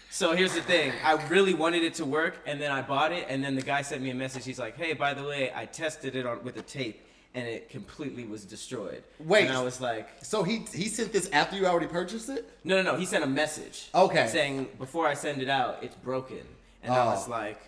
So 0.09 0.33
here's 0.35 0.53
the 0.53 0.61
thing. 0.61 0.93
I 1.03 1.13
really 1.27 1.53
wanted 1.53 1.83
it 1.83 1.93
to 1.95 2.05
work, 2.05 2.37
and 2.47 2.59
then 2.59 2.71
I 2.71 2.81
bought 2.81 3.11
it, 3.11 3.25
and 3.29 3.43
then 3.43 3.55
the 3.55 3.61
guy 3.61 3.81
sent 3.83 4.01
me 4.01 4.09
a 4.09 4.15
message. 4.15 4.45
He's 4.45 4.57
like, 4.57 4.75
"Hey, 4.77 4.93
by 4.93 5.13
the 5.13 5.23
way, 5.23 5.51
I 5.53 5.65
tested 5.65 6.15
it 6.15 6.25
on 6.25 6.43
with 6.43 6.57
a 6.57 6.61
tape, 6.63 7.05
and 7.35 7.47
it 7.47 7.69
completely 7.69 8.25
was 8.25 8.45
destroyed." 8.45 9.03
Wait. 9.19 9.47
And 9.47 9.55
I 9.57 9.61
was 9.61 9.79
like, 9.81 10.07
So 10.23 10.43
he 10.43 10.65
he 10.73 10.87
sent 10.89 11.11
this 11.13 11.29
after 11.31 11.55
you 11.55 11.65
already 11.65 11.87
purchased 11.87 12.29
it? 12.29 12.49
"No, 12.63 12.81
no, 12.81 12.91
no." 12.93 12.97
He 12.97 13.05
sent 13.05 13.23
a 13.23 13.27
message. 13.27 13.89
Okay. 13.93 14.27
Saying 14.27 14.69
before 14.79 15.07
I 15.07 15.13
send 15.13 15.41
it 15.41 15.49
out, 15.49 15.79
it's 15.83 15.95
broken, 15.95 16.41
and 16.83 16.93
I 16.93 17.05
was 17.05 17.27
Oh. 17.27 17.31
like, 17.31 17.59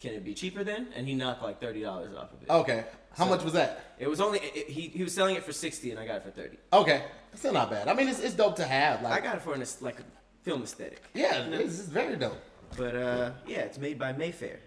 "Can 0.00 0.14
it 0.14 0.24
be 0.24 0.34
cheaper 0.34 0.62
then?" 0.64 0.88
And 0.94 1.06
he 1.08 1.14
knocked 1.14 1.42
like 1.42 1.60
thirty 1.60 1.82
dollars 1.82 2.14
off 2.16 2.32
of 2.32 2.42
it. 2.42 2.50
Okay. 2.50 2.84
How 3.16 3.24
So- 3.24 3.30
much 3.30 3.42
was 3.42 3.54
that? 3.54 3.80
It 3.98 4.08
was 4.08 4.20
only 4.20 4.38
it, 4.40 4.68
he 4.68 4.82
he 4.88 5.02
was 5.02 5.12
selling 5.14 5.34
it 5.36 5.42
for 5.44 5.52
sixty, 5.52 5.90
and 5.90 5.98
I 5.98 6.06
got 6.06 6.16
it 6.16 6.22
for 6.24 6.30
thirty. 6.30 6.58
Okay. 6.72 7.02
That's 7.30 7.40
still 7.40 7.52
not 7.52 7.68
bad. 7.70 7.88
I 7.88 7.94
mean, 7.94 8.08
it's, 8.08 8.20
it's 8.20 8.34
dope 8.34 8.56
to 8.56 8.64
have. 8.64 9.02
Like 9.02 9.12
I 9.12 9.20
got 9.24 9.36
it 9.36 9.42
for 9.42 9.54
an 9.54 9.64
like 9.80 9.98
a 10.00 10.04
film 10.44 10.62
aesthetic. 10.62 11.02
yeah, 11.14 11.40
it's, 11.46 11.78
it's 11.80 11.88
very 11.88 12.16
dope. 12.16 12.40
But 12.76 12.94
uh, 12.94 13.30
yeah, 13.46 13.60
it's 13.60 13.78
made 13.78 13.98
by 13.98 14.12
Mayfair. 14.12 14.60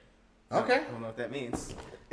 Okay. 0.52 0.76
I 0.76 0.84
don't 0.92 1.02
know 1.02 1.08
what 1.08 1.18
that 1.18 1.32
means. 1.32 1.74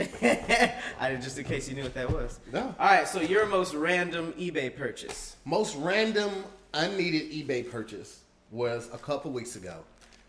I 1.00 1.16
just 1.20 1.38
in 1.38 1.44
case 1.44 1.68
you 1.68 1.74
knew 1.74 1.82
what 1.82 1.94
that 1.94 2.10
was. 2.10 2.38
No. 2.52 2.74
All 2.78 2.86
right. 2.86 3.06
So 3.08 3.20
your 3.20 3.46
most 3.46 3.74
random 3.74 4.32
eBay 4.38 4.74
purchase. 4.76 5.36
Most 5.44 5.76
random 5.76 6.30
unneeded 6.74 7.32
eBay 7.32 7.68
purchase 7.68 8.20
was 8.50 8.88
a 8.92 8.98
couple 8.98 9.30
weeks 9.32 9.56
ago, 9.56 9.76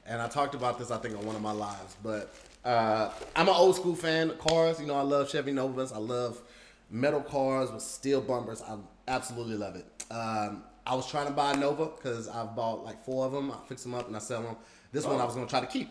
and 0.06 0.22
I 0.22 0.28
talked 0.28 0.56
about 0.56 0.80
this 0.80 0.90
I 0.92 0.98
think 0.98 1.16
on 1.18 1.26
one 1.26 1.36
of 1.36 1.42
my 1.42 1.52
lives. 1.52 1.96
But 2.04 2.34
uh, 2.66 3.12
I'm 3.36 3.48
an 3.48 3.54
old 3.56 3.76
school 3.76 3.96
fan 3.96 4.32
of 4.32 4.40
cars. 4.40 4.80
You 4.82 4.88
know, 4.88 4.96
I 4.96 5.02
love 5.04 5.30
Chevy 5.30 5.52
Novas. 5.52 5.92
I 5.92 5.98
love 6.00 6.42
metal 6.90 7.22
cars 7.22 7.72
with 7.72 7.84
steel 7.84 8.22
bumpers. 8.22 8.62
I 8.64 8.76
absolutely 9.08 9.56
love 9.58 9.76
it. 9.76 9.86
Um, 10.12 10.64
I 10.88 10.96
was 10.96 11.08
trying 11.10 11.28
to 11.28 11.34
buy 11.34 11.52
a 11.52 11.58
Nova 11.58 11.86
because 11.86 12.28
I've 12.28 12.56
bought 12.56 12.84
like 12.84 13.06
four 13.06 13.26
of 13.28 13.32
them. 13.32 13.52
I 13.52 13.56
fix 13.68 13.84
them 13.84 13.94
up 13.94 14.08
and 14.08 14.16
I 14.16 14.20
sell 14.20 14.42
them. 14.42 14.56
This 14.92 15.06
one 15.06 15.22
I 15.22 15.26
was 15.26 15.36
gonna 15.36 15.46
try 15.46 15.60
to 15.60 15.68
keep. 15.68 15.90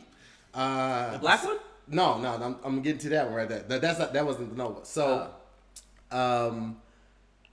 Uh, 0.53 1.13
The 1.13 1.19
black 1.21 1.45
one? 1.45 1.59
No, 1.91 2.19
no, 2.19 2.35
I'm, 2.35 2.57
I'm 2.65 2.83
getting 2.83 2.99
to 3.01 3.09
that 3.11 3.27
one 3.27 3.35
right 3.35 3.49
there. 3.49 3.61
That, 3.61 3.81
that's 3.81 3.99
not, 3.99 4.13
that 4.13 4.25
wasn't 4.27 4.51
the 4.51 4.57
Nova. 4.57 4.85
So, 4.85 5.31
um, 6.11 6.81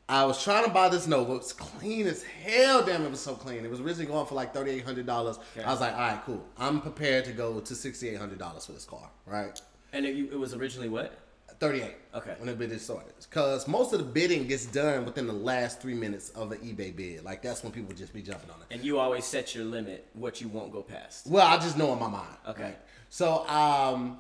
I 0.08 0.24
was 0.26 0.44
trying 0.44 0.66
to 0.66 0.70
buy 0.70 0.90
this 0.90 1.08
Nova. 1.08 1.36
It's 1.36 1.52
clean 1.52 2.06
as 2.06 2.22
hell. 2.22 2.84
Damn, 2.86 3.04
it 3.06 3.10
was 3.10 3.20
so 3.22 3.34
clean. 3.34 3.66
It 3.66 3.72
was 3.72 3.80
originally 3.80 4.06
going 4.06 4.28
for 4.28 4.36
like 4.36 4.54
thirty 4.54 4.70
eight 4.72 4.86
hundred 4.86 5.08
dollars. 5.08 5.40
I 5.64 5.72
was 5.72 5.82
like, 5.82 5.94
all 5.94 6.00
right, 6.00 6.22
cool. 6.26 6.46
I'm 6.60 6.80
prepared 6.80 7.26
to 7.26 7.32
go 7.32 7.60
to 7.60 7.76
sixty 7.76 8.10
eight 8.10 8.18
hundred 8.20 8.38
dollars 8.38 8.66
for 8.68 8.74
this 8.74 8.86
car. 8.86 9.10
Right, 9.26 9.60
And 9.94 10.06
it, 10.06 10.16
it 10.34 10.38
was 10.40 10.54
originally 10.54 10.90
what? 10.90 11.18
thirty 11.60 11.82
eight. 11.82 11.96
Okay. 12.14 12.36
When 12.38 12.48
the 12.48 12.54
bid 12.54 12.80
started, 12.80 13.14
because 13.20 13.68
most 13.68 13.94
of 13.94 14.00
the 14.00 14.06
bidding 14.06 14.46
gets 14.48 14.66
done 14.68 15.06
within 15.06 15.26
the 15.26 15.34
last 15.34 15.82
three 15.82 15.96
minutes 15.96 16.30
of 16.32 16.52
an 16.52 16.60
eBay 16.60 16.96
bid. 16.96 17.24
Like 17.24 17.42
that's 17.42 17.64
when 17.64 17.72
people 17.72 17.96
just 17.96 18.14
be 18.14 18.22
jumping 18.22 18.52
on 18.52 18.58
it. 18.62 18.68
And 18.76 18.84
you 18.84 19.00
always 19.00 19.26
set 19.26 19.56
your 19.56 19.66
limit, 19.66 20.06
what 20.14 20.40
you 20.40 20.50
won't 20.50 20.72
go 20.72 20.84
past. 20.84 21.26
Well, 21.28 21.48
I 21.48 21.56
just 21.58 21.78
know 21.80 21.92
in 21.94 22.00
my 22.00 22.10
mind. 22.10 22.36
Okay. 22.48 22.64
right? 22.64 22.78
So 23.10 23.48
um, 23.48 24.20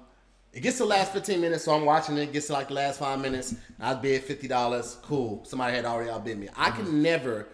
it 0.56 0.62
gets 0.62 0.78
to 0.78 0.84
the 0.84 0.90
last 0.90 1.12
15 1.14 1.40
minutes, 1.40 1.66
so 1.66 1.74
I'm 1.76 1.86
watching 1.86 2.18
it. 2.18 2.34
Gets 2.34 2.48
to 2.48 2.54
like 2.54 2.70
the 2.70 2.74
last 2.76 2.98
five 3.00 3.20
minutes. 3.22 3.54
I 3.80 3.94
bid 3.94 4.24
fifty 4.24 4.48
dollars. 4.48 4.98
Cool. 5.04 5.44
Somebody 5.46 5.76
had 5.76 5.86
already 5.86 6.10
outbid 6.10 6.40
me. 6.40 6.48
I 6.56 6.70
Mm-hmm. 6.72 6.84
can 6.84 7.02
never 7.04 7.48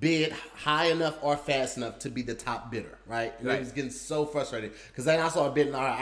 bid 0.00 0.32
high 0.54 0.86
enough 0.86 1.18
or 1.22 1.36
fast 1.36 1.76
enough 1.76 1.98
to 2.00 2.10
be 2.10 2.22
the 2.22 2.34
top 2.34 2.70
bidder. 2.70 2.98
Right. 3.06 3.32
And 3.38 3.46
Right. 3.48 3.56
It 3.56 3.60
was 3.60 3.72
getting 3.72 3.90
so 3.90 4.24
frustrated 4.26 4.72
because 4.88 5.04
then 5.04 5.20
I 5.20 5.28
started 5.28 5.54
bidding. 5.54 5.74
All 5.74 5.82
right, 5.82 5.92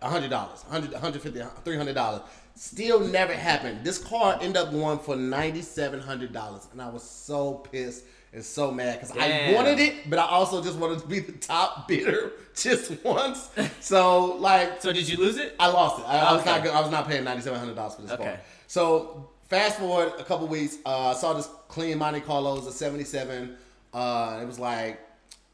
all 0.00 0.10
right, 0.10 0.12
hundred 0.12 0.30
dollars, 0.30 0.62
100 0.68 0.92
150 0.92 1.42
300 1.64 1.94
dollars. 1.94 2.22
Still 2.54 2.98
never 3.00 3.32
happened. 3.34 3.84
This 3.84 3.98
car 3.98 4.36
ended 4.40 4.56
up 4.56 4.72
going 4.72 4.98
for 4.98 5.14
ninety 5.16 5.62
seven 5.62 6.00
hundred 6.00 6.32
dollars, 6.32 6.66
and 6.72 6.80
I 6.82 6.88
was 6.88 7.02
so 7.04 7.54
pissed 7.54 8.04
and 8.32 8.44
so 8.44 8.70
mad 8.70 9.00
because 9.00 9.16
I 9.16 9.52
wanted 9.54 9.78
it, 9.80 10.08
but 10.10 10.18
I 10.18 10.26
also 10.26 10.62
just 10.62 10.76
wanted 10.78 10.98
to 11.00 11.06
be 11.06 11.20
the 11.20 11.32
top 11.32 11.88
bidder 11.88 12.32
just 12.54 13.02
once. 13.04 13.48
So 13.80 14.36
like, 14.36 14.82
So 14.82 14.92
did 14.92 15.08
you 15.08 15.16
lose 15.16 15.38
it? 15.38 15.54
I 15.58 15.68
lost 15.68 16.00
it. 16.00 16.04
I, 16.06 16.18
I 16.18 16.32
was 16.32 16.42
Okay. 16.42 16.50
not. 16.64 16.66
I 16.74 16.80
was 16.80 16.90
not 16.90 17.08
paying 17.08 17.24
ninety 17.24 17.42
seven 17.42 17.58
hundred 17.58 17.76
dollars 17.76 17.94
for 17.94 18.02
this 18.02 18.10
Okay. 18.12 18.24
car. 18.24 18.40
So 18.66 19.30
fast 19.48 19.78
forward 19.78 20.12
a 20.18 20.24
couple 20.24 20.46
weeks, 20.46 20.76
uh, 20.84 21.08
I 21.10 21.14
saw 21.14 21.32
this 21.32 21.48
clean 21.68 21.96
Monte 21.98 22.20
Carlo, 22.20 22.52
it 22.54 22.56
was 22.58 22.66
a 22.66 22.72
seventy 22.72 23.04
seven. 23.04 23.56
Uh, 23.94 24.40
it 24.42 24.46
was 24.46 24.58
like 24.58 25.00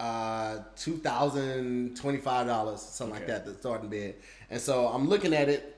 uh, 0.01 0.59
two 0.77 0.97
thousand 0.97 1.97
twenty 1.97 2.19
five 2.19 2.47
dollars, 2.47 2.81
something 2.83 3.15
like 3.15 3.23
Okay. 3.25 3.33
that, 3.33 3.45
the 3.47 3.55
starting 3.55 3.89
bid. 3.89 4.17
And 4.51 4.61
so 4.61 4.89
I'm 4.89 5.09
looking 5.09 5.33
at 5.33 5.49
it. 5.49 5.71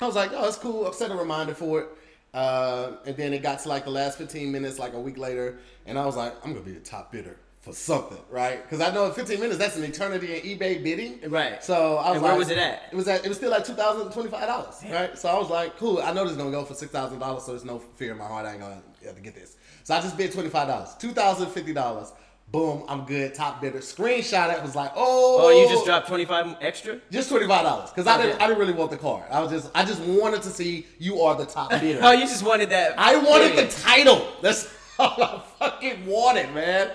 I 0.00 0.06
was 0.06 0.16
like, 0.16 0.32
oh, 0.34 0.48
it's 0.48 0.56
cool. 0.56 0.86
I've 0.88 0.94
set 0.96 1.12
a 1.12 1.14
reminder 1.14 1.54
for 1.54 1.80
it. 1.80 1.88
Uh, 2.34 2.92
and 3.04 3.16
then 3.16 3.32
it 3.34 3.42
got 3.42 3.58
to 3.60 3.68
like 3.68 3.84
the 3.84 3.90
last 3.90 4.16
15 4.18 4.50
minutes, 4.50 4.78
like 4.78 4.94
a 4.94 5.00
week 5.00 5.18
later, 5.18 5.58
and 5.86 5.98
I 5.98 6.06
was 6.06 6.16
like, 6.16 6.34
I'm 6.44 6.52
gonna 6.52 6.64
be 6.64 6.72
the 6.72 6.80
top 6.80 7.12
bidder 7.12 7.36
for 7.60 7.72
something, 7.74 8.18
right? 8.30 8.62
Because 8.62 8.80
I 8.80 8.92
know 8.92 9.04
in 9.06 9.12
15 9.12 9.38
minutes 9.38 9.58
that's 9.58 9.76
an 9.76 9.84
eternity 9.84 10.34
in 10.36 10.58
eBay 10.58 10.82
bidding, 10.82 11.20
Right. 11.30 11.62
So 11.62 11.96
I 11.98 12.08
was 12.08 12.14
And 12.16 12.22
where 12.22 12.32
like- 12.32 12.38
was 12.38 12.50
it 12.50 12.58
at? 12.58 12.82
It 12.90 12.96
was 12.96 13.06
at 13.06 13.24
it 13.24 13.28
was 13.28 13.36
still 13.36 13.52
at 13.52 13.64
two 13.66 13.74
thousand 13.74 14.10
twenty 14.12 14.30
five 14.30 14.46
dollars, 14.48 14.82
right? 14.90 15.16
So 15.16 15.28
I 15.28 15.38
was 15.38 15.50
like, 15.50 15.76
cool. 15.76 15.98
I 16.00 16.12
know 16.12 16.22
this 16.24 16.32
is 16.32 16.38
gonna 16.38 16.50
go 16.50 16.64
for 16.64 16.74
six 16.74 16.90
thousand 16.90 17.18
dollars, 17.18 17.44
so 17.44 17.52
there's 17.52 17.64
no 17.66 17.78
fear 17.96 18.12
in 18.12 18.18
my 18.18 18.26
heart. 18.26 18.46
I 18.46 18.52
ain't 18.52 18.60
gonna 18.60 18.82
have 19.04 19.14
to 19.14 19.20
get 19.20 19.34
this. 19.34 19.56
So 19.84 19.94
I 19.94 20.00
just 20.00 20.16
bid 20.16 20.32
twenty 20.32 20.48
five 20.48 20.68
dollars, 20.68 20.94
two 20.98 21.10
thousand 21.12 21.48
fifty 21.50 21.74
dollars. 21.74 22.12
Boom, 22.52 22.84
I'm 22.86 23.04
good. 23.06 23.34
Top 23.34 23.62
bidder. 23.62 23.78
Screenshot 23.78 24.54
it 24.54 24.62
was 24.62 24.76
like, 24.76 24.92
oh, 24.94 25.38
Oh, 25.40 25.48
you 25.50 25.66
just 25.68 25.86
dropped 25.86 26.06
25 26.06 26.56
extra? 26.60 27.00
just 27.10 27.30
twenty 27.30 27.46
five 27.48 27.64
dollars 27.64 27.88
because 27.90 28.06
I 28.06 28.20
didn't. 28.22 28.40
I 28.42 28.46
didn't 28.46 28.60
really 28.60 28.74
want 28.74 28.90
the 28.90 28.98
car. 28.98 29.24
I 29.30 29.40
was 29.40 29.50
just 29.50 29.70
I 29.74 29.84
just 29.86 30.00
wanted 30.02 30.42
to 30.42 30.50
see 30.50 30.86
you 30.98 31.22
are 31.22 31.34
the 31.34 31.46
top 31.46 31.70
bidder. 31.80 32.00
Oh, 32.02 32.12
you 32.12 32.20
just 32.26 32.44
wanted 32.44 32.68
that. 32.70 32.94
I 32.98 33.16
wanted 33.16 33.56
the 33.56 33.68
title. 33.82 34.28
That's 34.42 34.68
all 34.98 35.22
I 35.22 35.42
fucking 35.58 36.04
wanted, 36.06 36.52
man. 36.54 36.90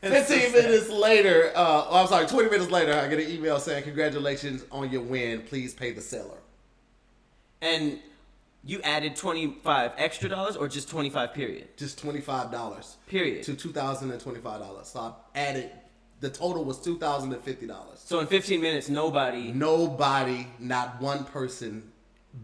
That's 0.00 0.28
15 0.32 0.52
sad. 0.52 0.64
minutes 0.70 0.88
later, 0.88 1.52
uh, 1.54 1.84
oh, 1.90 2.00
I'm 2.02 2.06
sorry, 2.06 2.26
20 2.26 2.48
minutes 2.48 2.70
later, 2.70 2.94
I 2.94 3.06
get 3.08 3.18
an 3.18 3.30
email 3.30 3.58
saying, 3.58 3.82
Congratulations 3.82 4.64
on 4.72 4.90
your 4.90 5.02
win. 5.02 5.42
Please 5.42 5.74
pay 5.74 5.90
the 5.92 6.00
seller. 6.00 6.38
And 7.60 7.98
you 8.64 8.80
added 8.82 9.16
25 9.16 9.92
extra 9.96 10.28
dollars 10.28 10.56
or 10.56 10.68
just 10.68 10.88
25 10.90 11.32
period? 11.34 11.68
Just 11.76 12.02
$25 12.04 12.96
Period. 13.06 13.42
to 13.44 13.54
$2,025. 13.54 14.84
So 14.86 15.00
I 15.34 15.38
added, 15.38 15.70
the 16.20 16.28
total 16.30 16.64
was 16.64 16.78
$2,050. 16.78 17.98
So 17.98 18.20
in 18.20 18.26
15 18.26 18.60
minutes, 18.60 18.88
nobody. 18.88 19.52
Nobody, 19.52 20.46
not 20.58 21.00
one 21.00 21.24
person, 21.24 21.90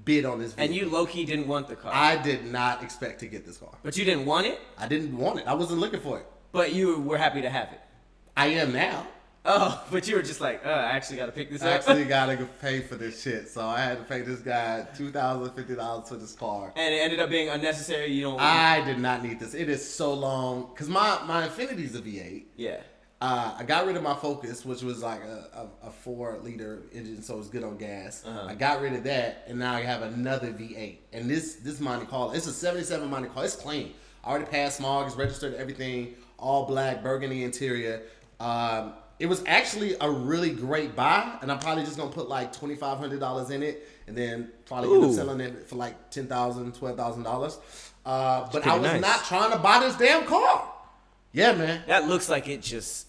bid 0.04 0.25
on 0.25 0.38
this 0.40 0.54
And 0.56 0.75
you 0.75 0.88
low 0.88 1.06
key 1.06 1.25
didn't 1.25 1.46
want 1.49 1.68
the 1.68 1.76
car. 1.76 1.92
I 1.94 2.16
did 2.16 2.44
not 2.46 2.82
expect 2.82 3.20
to 3.20 3.26
get 3.26 3.44
this 3.44 3.58
car. 3.58 3.75
but 3.82 3.96
you 3.96 4.04
didn't 4.04 4.26
want 4.26 4.46
it, 4.46 4.58
I 4.78 4.88
didn't 4.88 5.16
want 5.16 5.40
it. 5.40 5.46
I 5.46 5.54
wasn't 5.54 5.80
looking 5.80 6.00
for 6.00 6.18
it. 6.18 6.26
but 6.52 6.73
you 6.73 7.00
were 7.00 7.18
happy 7.18 7.42
to 7.42 7.50
have 7.50 7.68
it. 7.73 7.80
I 8.37 8.46
am 8.49 8.73
now. 8.73 9.06
Oh, 9.46 9.84
but 9.90 10.06
you 10.08 10.16
were 10.16 10.22
just 10.22 10.40
like, 10.40 10.64
uh, 10.66 10.68
I 10.68 10.90
actually 10.96 11.16
got 11.18 11.26
to 11.26 11.32
pick 11.32 11.50
this 11.50 11.62
I 11.62 11.68
up. 11.70 11.74
actually 11.80 12.04
gotta 12.16 12.36
pay 12.60 12.80
for 12.80 12.96
this 12.96 13.22
shit, 13.22 13.48
so 13.48 13.66
I 13.66 13.80
had 13.80 13.98
to 13.98 14.04
pay 14.04 14.20
this 14.22 14.40
guy 14.40 14.86
two 14.96 15.10
thousand 15.10 15.54
fifty 15.54 15.74
dollars 15.76 16.08
for 16.08 16.16
this 16.16 16.32
car. 16.32 16.72
and 16.76 16.94
it 16.94 16.98
ended 16.98 17.20
up 17.20 17.30
being 17.30 17.48
unnecessary. 17.48 18.12
You 18.12 18.22
don't. 18.22 18.40
I 18.40 18.84
did 18.84 18.98
not 18.98 19.22
need 19.22 19.38
this. 19.40 19.54
It 19.54 19.68
is 19.68 19.88
so 19.88 20.12
long 20.14 20.68
because 20.72 20.88
my 20.88 21.20
my 21.26 21.46
Infiniti's 21.46 21.94
a 21.94 22.00
V8. 22.00 22.44
yeah. 22.56 22.80
Uh, 23.18 23.54
I 23.58 23.64
got 23.64 23.86
rid 23.86 23.96
of 23.96 24.02
my 24.02 24.14
Focus, 24.14 24.62
which 24.66 24.82
was 24.82 25.02
like 25.02 25.22
a, 25.22 25.68
a, 25.82 25.86
a 25.86 25.90
four 25.90 26.36
liter 26.42 26.82
engine, 26.92 27.22
so 27.22 27.38
it's 27.38 27.48
good 27.48 27.64
on 27.64 27.78
gas. 27.78 28.22
Uh-huh. 28.26 28.48
I 28.50 28.54
got 28.54 28.82
rid 28.82 28.92
of 28.92 29.04
that, 29.04 29.44
and 29.48 29.58
now 29.58 29.72
I 29.72 29.80
have 29.80 30.02
another 30.02 30.48
V8. 30.48 30.98
And 31.14 31.30
this 31.30 31.54
this 31.54 31.80
Monte 31.80 32.04
Carlo, 32.06 32.32
it's 32.32 32.46
a 32.46 32.52
'77 32.52 33.08
Monte 33.08 33.28
Carlo. 33.30 33.44
It's 33.44 33.56
clean. 33.56 33.94
I 34.22 34.28
already 34.28 34.44
passed 34.44 34.76
smog. 34.76 35.06
It's 35.06 35.16
registered. 35.16 35.54
Everything 35.54 36.14
all 36.38 36.66
black, 36.66 37.02
burgundy 37.02 37.42
interior. 37.42 38.02
Um, 38.38 38.92
it 39.18 39.26
was 39.26 39.42
actually 39.46 39.96
a 40.00 40.11
really 40.11 40.50
great 40.50 40.94
buy, 40.94 41.38
and 41.40 41.50
I'm 41.50 41.58
probably 41.58 41.85
just 41.85 41.96
gonna 41.96 42.11
put 42.11 42.28
like 42.28 42.52
twenty 42.52 42.76
five 42.76 42.99
hundred 42.99 43.20
dollars 43.20 43.50
in 43.50 43.62
it, 43.62 43.88
and 44.06 44.16
then 44.16 44.50
probably 44.66 44.94
end 44.94 45.04
up 45.04 45.12
selling 45.12 45.40
it 45.40 45.68
for 45.68 45.76
like 45.76 46.11
ten 46.11 46.26
thousand, 46.26 46.75
twelve 46.75 46.96
thousand 46.96 47.23
dollars. 47.23 47.58
Uh, 48.04 48.49
but 48.52 48.66
I 48.66 48.75
was 48.78 48.92
nice. 48.92 49.00
not 49.00 49.25
trying 49.25 49.50
to 49.52 49.58
buy 49.58 49.80
this 49.80 49.96
damn 49.96 50.25
car. 50.26 50.73
Yeah, 51.32 51.52
man. 51.52 51.82
That 51.87 52.06
looks 52.08 52.28
like 52.28 52.49
it 52.49 52.62
just 52.62 53.06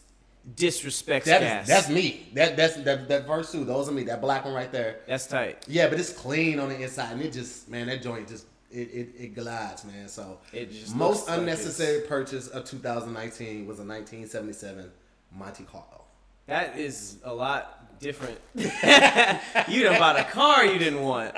disrespects 0.55 1.25
That 1.25 1.41
gas. 1.41 1.63
is, 1.63 1.67
that's 1.67 1.89
me. 1.89 2.29
That 2.33 2.55
that's 2.57 2.75
that 2.77 3.07
that 3.09 3.27
verse 3.27 3.51
two. 3.51 3.65
Those 3.65 3.89
are 3.89 3.91
me. 3.91 4.03
That 4.03 4.21
black 4.21 4.45
one 4.45 4.53
right 4.53 4.71
there. 4.71 4.99
That's 5.07 5.27
tight. 5.27 5.65
Yeah, 5.67 5.89
but 5.89 5.99
it's 5.99 6.13
clean 6.13 6.59
on 6.59 6.69
the 6.69 6.81
inside, 6.81 7.11
and 7.13 7.21
it 7.21 7.33
just 7.33 7.69
man, 7.69 7.87
that 7.87 8.01
joint 8.01 8.27
just 8.27 8.45
it 8.71 8.89
it, 8.91 9.09
it 9.19 9.35
glides, 9.35 9.85
man. 9.85 10.07
So 10.07 10.39
It 10.53 10.71
just 10.71 10.95
most 10.95 11.19
looks 11.19 11.29
like 11.29 11.39
unnecessary 11.39 12.01
purchase 12.07 12.47
of 12.47 12.65
2019 12.65 13.67
was 13.67 13.79
a 13.79 13.83
1977 13.83 14.89
Monte 15.37 15.63
Carlo. 15.63 16.03
That 16.47 16.77
is 16.77 17.17
a 17.23 17.33
lot 17.33 17.99
different. 17.99 18.39
you 18.55 18.63
done 19.83 19.99
bought 19.99 20.19
a 20.19 20.23
car 20.23 20.65
you 20.65 20.79
didn't 20.79 21.01
want. 21.01 21.33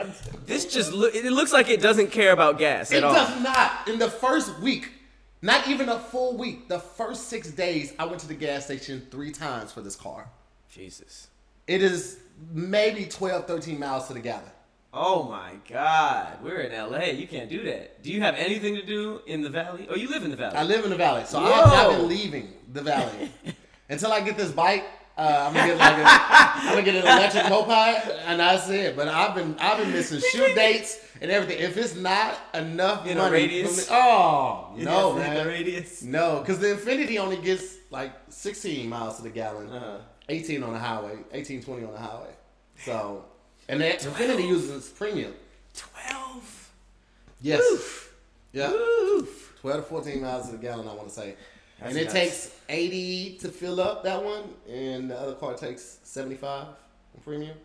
This 0.46 0.66
just 0.66 0.92
look. 0.94 1.16
It 1.16 1.32
looks 1.32 1.52
like 1.52 1.70
it 1.70 1.82
doesn't 1.82 2.12
care 2.12 2.32
about 2.32 2.58
gas 2.60 2.92
It 2.92 2.98
at 2.98 3.04
all. 3.04 3.14
does 3.14 3.42
not. 3.42 3.88
In 3.88 3.98
the 4.00 4.10
first 4.10 4.60
week, 4.60 4.92
not 5.42 5.68
even 5.68 5.90
a 5.90 5.98
full 6.00 6.38
week, 6.38 6.68
the 6.68 6.80
first 6.80 7.28
six 7.28 7.50
days, 7.50 7.94
I 7.98 8.06
went 8.06 8.20
to 8.22 8.28
the 8.28 8.36
gas 8.36 8.66
station 8.66 9.08
three 9.10 9.32
times 9.32 9.72
for 9.72 9.82
this 9.82 9.96
car. 9.96 10.30
Jesus. 10.70 11.28
It 11.68 11.82
is 11.82 12.20
maybe 12.52 13.06
12, 13.06 13.48
13 13.48 13.80
miles 13.80 14.08
to 14.08 14.14
the 14.14 14.20
gallon. 14.20 14.44
Oh 14.94 15.24
my 15.24 15.52
God. 15.70 16.38
We're 16.44 16.62
in 16.62 16.72
LA. 16.92 17.06
You 17.06 17.28
can't 17.28 17.50
do 17.50 17.64
that. 17.64 18.02
Do 18.02 18.12
you 18.12 18.22
have 18.22 18.36
anything 18.36 18.76
to 18.76 18.84
do 18.84 19.22
in 19.28 19.42
the 19.42 19.50
valley? 19.50 19.88
Oh, 19.90 19.96
you 19.96 20.10
live 20.10 20.24
in 20.24 20.32
the 20.32 20.36
valley. 20.36 20.56
I 20.58 20.64
live 20.64 20.84
in 20.84 20.90
the 20.90 20.96
valley, 20.98 21.26
so 21.26 21.40
Whoa. 21.40 21.52
I've 21.52 21.68
not 21.68 21.90
been 21.92 22.08
leaving 22.08 22.54
the 22.74 22.82
valley 22.82 23.32
until 23.90 24.12
I 24.12 24.22
get 24.22 24.38
this 24.38 24.52
bike. 24.52 24.86
Uh, 25.18 25.46
I'm 25.48 25.54
gonna 25.54 25.68
get 25.68 25.78
like 25.78 25.98
a, 25.98 26.04
I'm 26.06 26.70
gonna 26.70 26.82
get 26.82 26.96
an 26.96 27.02
electric 27.02 27.44
moped, 27.50 27.70
and 28.26 28.40
that's 28.40 28.70
it. 28.70 28.96
But 28.96 29.10
I've 29.10 29.36
been 29.36 29.56
I've 29.60 29.78
been 29.78 29.92
missing 29.92 30.22
shoot 30.32 30.56
dates 30.56 30.98
and 31.20 31.30
everything. 31.30 31.62
If 31.62 31.76
it's 31.76 31.94
not 31.96 32.38
enough 32.54 33.06
In 33.06 33.18
a 33.18 33.22
money, 33.24 33.34
radius? 33.34 33.90
me, 33.90 33.96
oh 33.98 34.72
no, 34.78 35.16
have 35.16 35.18
to 35.18 35.24
hit 35.24 35.34
man, 35.36 35.44
The 35.44 35.52
radius. 35.52 36.04
no, 36.04 36.40
because 36.40 36.60
the 36.60 36.68
Infiniti 36.68 37.20
only 37.20 37.36
gets 37.36 37.76
like 37.92 38.14
16 38.30 38.88
miles 38.88 39.18
to 39.18 39.24
the 39.24 39.30
gallon, 39.30 39.70
Uh-huh. 39.70 39.98
18 40.30 40.64
on 40.64 40.72
the 40.72 40.80
highway, 40.80 41.18
18, 41.34 41.64
20 41.64 41.84
on 41.86 41.92
the 41.92 42.00
highway. 42.00 42.30
So, 42.86 43.26
and 43.68 43.82
the 43.82 43.86
Infiniti 43.88 44.48
uses 44.48 44.88
premium. 44.88 45.34
Twelve. 45.76 46.70
Yes, 47.42 47.62
Oof. 47.74 48.16
yeah. 48.54 48.72
Oof. 48.72 49.54
12 49.62 49.82
to 49.84 49.90
14 49.90 50.22
miles 50.22 50.46
to 50.46 50.54
the 50.54 50.58
gallon, 50.60 50.88
I 50.88 50.94
want 50.94 51.10
to 51.10 51.14
say. 51.14 51.36
That's 51.80 51.92
and 51.92 51.98
it 51.98 52.04
nuts. 52.06 52.14
takes 52.14 52.56
80 52.68 53.38
to 53.42 53.50
fill 53.50 53.80
up 53.80 54.04
that 54.04 54.24
one, 54.24 54.44
and 54.70 55.10
the 55.10 55.18
other 55.18 55.34
car 55.34 55.54
takes 55.56 56.00
75 56.04 56.68
on 56.68 56.76
premium. 57.24 57.58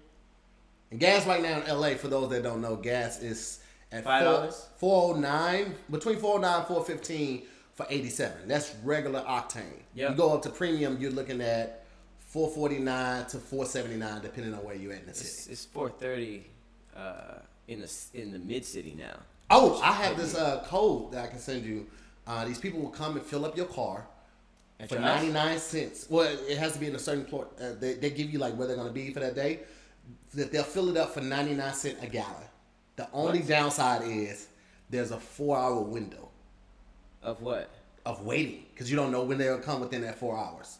And 0.91 1.01
gas 1.01 1.27
right 1.27 1.43
now 1.43 1.61
in 1.61 1.81
LA, 1.81 1.95
for 1.95 2.09
those 2.09 2.31
that 2.31 2.43
don't 2.43 2.61
know, 2.61 2.77
gas 2.77 3.21
is 3.21 3.61
at 3.91 4.05
$5? 4.05 4.53
four 4.77 5.15
oh 5.15 5.19
nine 5.19 5.75
between 5.91 6.19
four 6.19 6.37
oh 6.37 6.41
nine 6.41 6.65
four 6.67 6.85
fifteen 6.85 7.43
for 7.75 7.87
eighty 7.91 8.11
seven. 8.11 8.47
That's 8.47 8.75
regular 8.85 9.21
octane. 9.23 9.83
Yep. 9.95 10.11
You 10.11 10.17
go 10.17 10.35
up 10.35 10.43
to 10.43 10.51
premium, 10.51 10.99
you're 11.01 11.11
looking 11.11 11.41
at 11.41 11.85
four 12.21 12.51
forty 12.51 12.79
nine 12.79 13.27
to 13.27 13.39
four 13.39 13.67
seventy 13.67 13.97
nine, 13.97 14.21
depending 14.23 14.55
on 14.55 14.65
where 14.65 14.75
you're 14.75 14.93
at 14.93 15.01
in 15.01 15.07
the 15.07 15.15
city. 15.15 15.29
It's, 15.29 15.47
it's 15.49 15.65
430 15.67 16.45
uh, 16.97 17.39
in 17.69 17.81
the 17.81 17.93
in 18.15 18.33
the 18.33 18.39
mid 18.39 18.65
city 18.65 18.95
now. 18.99 19.17
Oh, 19.51 19.81
I 19.83 19.93
have 19.93 20.17
this 20.17 20.35
uh, 20.35 20.65
code 20.67 21.13
that 21.13 21.25
I 21.25 21.27
can 21.29 21.39
send 21.39 21.65
you. 21.65 21.87
Uh, 22.27 22.45
these 22.45 22.59
people 22.59 22.81
will 22.81 22.91
come 22.91 23.17
and 23.17 23.25
fill 23.25 23.45
up 23.45 23.57
your 23.57 23.67
car 23.67 24.07
At 24.81 24.89
for 24.89 24.95
your 24.97 25.05
house? 25.05 25.23
99 25.23 25.59
cents. 25.59 26.07
Well, 26.09 26.37
it 26.49 26.57
has 26.59 26.73
to 26.73 26.79
be 26.79 26.87
in 26.87 26.95
a 26.95 26.99
certain 26.99 27.25
port. 27.25 27.49
Uh, 27.61 27.73
they, 27.79 27.95
they 27.95 28.11
give 28.11 28.31
you 28.31 28.39
like 28.39 28.55
where 28.57 28.67
they're 28.67 28.77
going 28.77 28.89
to 28.89 28.95
be 28.95 29.13
for 29.13 29.21
that 29.21 29.35
day. 29.35 29.61
That 30.35 30.51
they'll 30.53 30.63
fill 30.65 30.89
it 30.89 30.97
up 30.97 31.15
for 31.15 31.21
99 31.21 31.73
cents 31.75 32.03
a 32.03 32.07
gallon. 32.07 32.49
The 32.97 33.09
only 33.13 33.41
What? 33.41 33.49
downside 33.49 34.03
is 34.03 34.49
there's 34.91 35.11
a 35.11 35.19
four 35.19 35.57
hour 35.59 35.81
window 35.81 36.29
Of 37.23 37.41
what? 37.43 37.71
of 38.07 38.25
waiting 38.25 38.67
because 38.73 38.91
you 38.91 38.97
don't 38.97 39.11
know 39.11 39.23
when 39.25 39.39
they'll 39.39 39.59
come 39.59 39.81
within 39.81 40.03
that 40.03 40.19
four 40.19 40.37
hours. 40.39 40.79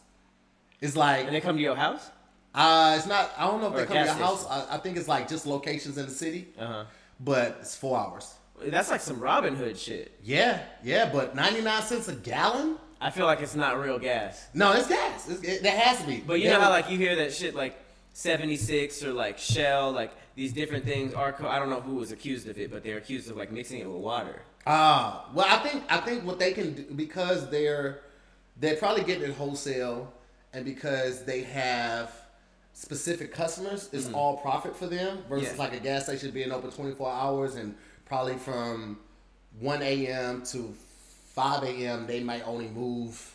It's 0.81 0.95
like 0.95 1.25
And 1.25 1.35
they 1.35 1.41
come 1.41 1.55
to 1.57 1.61
your 1.61 1.75
house? 1.75 2.09
uh, 2.53 2.93
it's 2.97 3.07
not. 3.07 3.31
I 3.37 3.47
don't 3.47 3.61
know 3.61 3.67
if 3.67 3.73
Or 3.73 3.77
they 3.77 3.85
come 3.85 3.97
to 3.97 4.03
your 4.03 4.13
house. 4.13 4.45
I, 4.47 4.75
I 4.75 4.77
think 4.77 4.95
it's 4.97 5.07
like 5.07 5.27
just 5.27 5.45
locations 5.45 5.97
in 5.97 6.05
the 6.05 6.11
city, 6.11 6.47
Uh 6.59 6.67
huh. 6.67 6.83
but 7.19 7.57
it's 7.61 7.75
four 7.75 7.97
hours. 7.99 8.33
That's 8.63 8.89
like 8.89 9.01
some 9.01 9.19
Robin 9.19 9.55
Hood 9.55 9.77
shit. 9.77 10.17
Yeah, 10.23 10.61
yeah, 10.83 11.09
but 11.11 11.35
99 11.35 11.81
cents 11.83 12.07
a 12.07 12.13
gallon. 12.15 12.77
I 13.01 13.11
feel 13.11 13.25
like 13.25 13.41
it's 13.41 13.55
not 13.55 13.79
real 13.79 13.99
gas. 13.99 14.47
No, 14.53 14.71
it's 14.71 14.87
gas. 14.87 15.29
It's, 15.29 15.43
it, 15.43 15.65
has 15.65 15.99
to 16.01 16.07
be. 16.07 16.23
But 16.25 16.39
you 16.39 16.49
know 16.49 16.59
how 16.61 16.69
like 16.69 16.89
you 16.89 16.97
hear 16.97 17.15
that 17.17 17.33
shit 17.33 17.53
like 17.53 17.77
76 18.13 19.03
or 19.03 19.11
like 19.13 19.37
Shell, 19.37 19.91
like 19.91 20.11
these 20.35 20.53
different 20.53 20.85
things. 20.85 21.13
Arco, 21.13 21.47
I 21.47 21.59
don't 21.59 21.69
know 21.69 21.81
who 21.81 21.95
was 21.95 22.11
accused 22.11 22.47
of 22.47 22.57
it, 22.57 22.71
but 22.71 22.83
they're 22.83 22.97
accused 22.97 23.29
of 23.29 23.35
like 23.37 23.51
mixing 23.51 23.79
it 23.81 23.87
with 23.87 24.01
water. 24.01 24.41
Ah, 24.65 25.29
well, 25.33 25.45
I 25.47 25.57
think 25.57 25.83
I 25.89 25.97
think 25.97 26.23
what 26.25 26.39
they 26.39 26.53
can 26.53 26.73
do 26.73 26.83
because 26.95 27.49
they're 27.51 27.99
they're 28.59 28.77
probably 28.77 29.03
getting 29.03 29.29
it 29.29 29.35
wholesale, 29.35 30.11
and 30.53 30.63
because 30.65 31.25
they 31.25 31.41
have 31.43 32.11
specific 32.73 33.33
customers, 33.33 33.89
it's 33.91 34.09
all 34.11 34.37
profit 34.37 34.75
for 34.75 34.87
them 34.87 35.19
versus 35.29 35.49
Mm-hmm. 35.49 35.57
Yeah. 35.57 35.63
like 35.63 35.73
a 35.73 35.79
gas 35.79 36.05
station 36.05 36.31
being 36.31 36.51
open 36.51 36.71
twenty 36.71 36.95
four 36.95 37.11
hours 37.11 37.55
and 37.55 37.75
probably 38.05 38.35
from 38.35 38.99
one 39.59 39.81
a.m. 39.81 40.43
to 40.45 40.73
five 41.33 41.63
a.m. 41.63 42.07
They 42.07 42.21
might 42.21 42.45
only 42.47 42.67
move, 42.69 43.33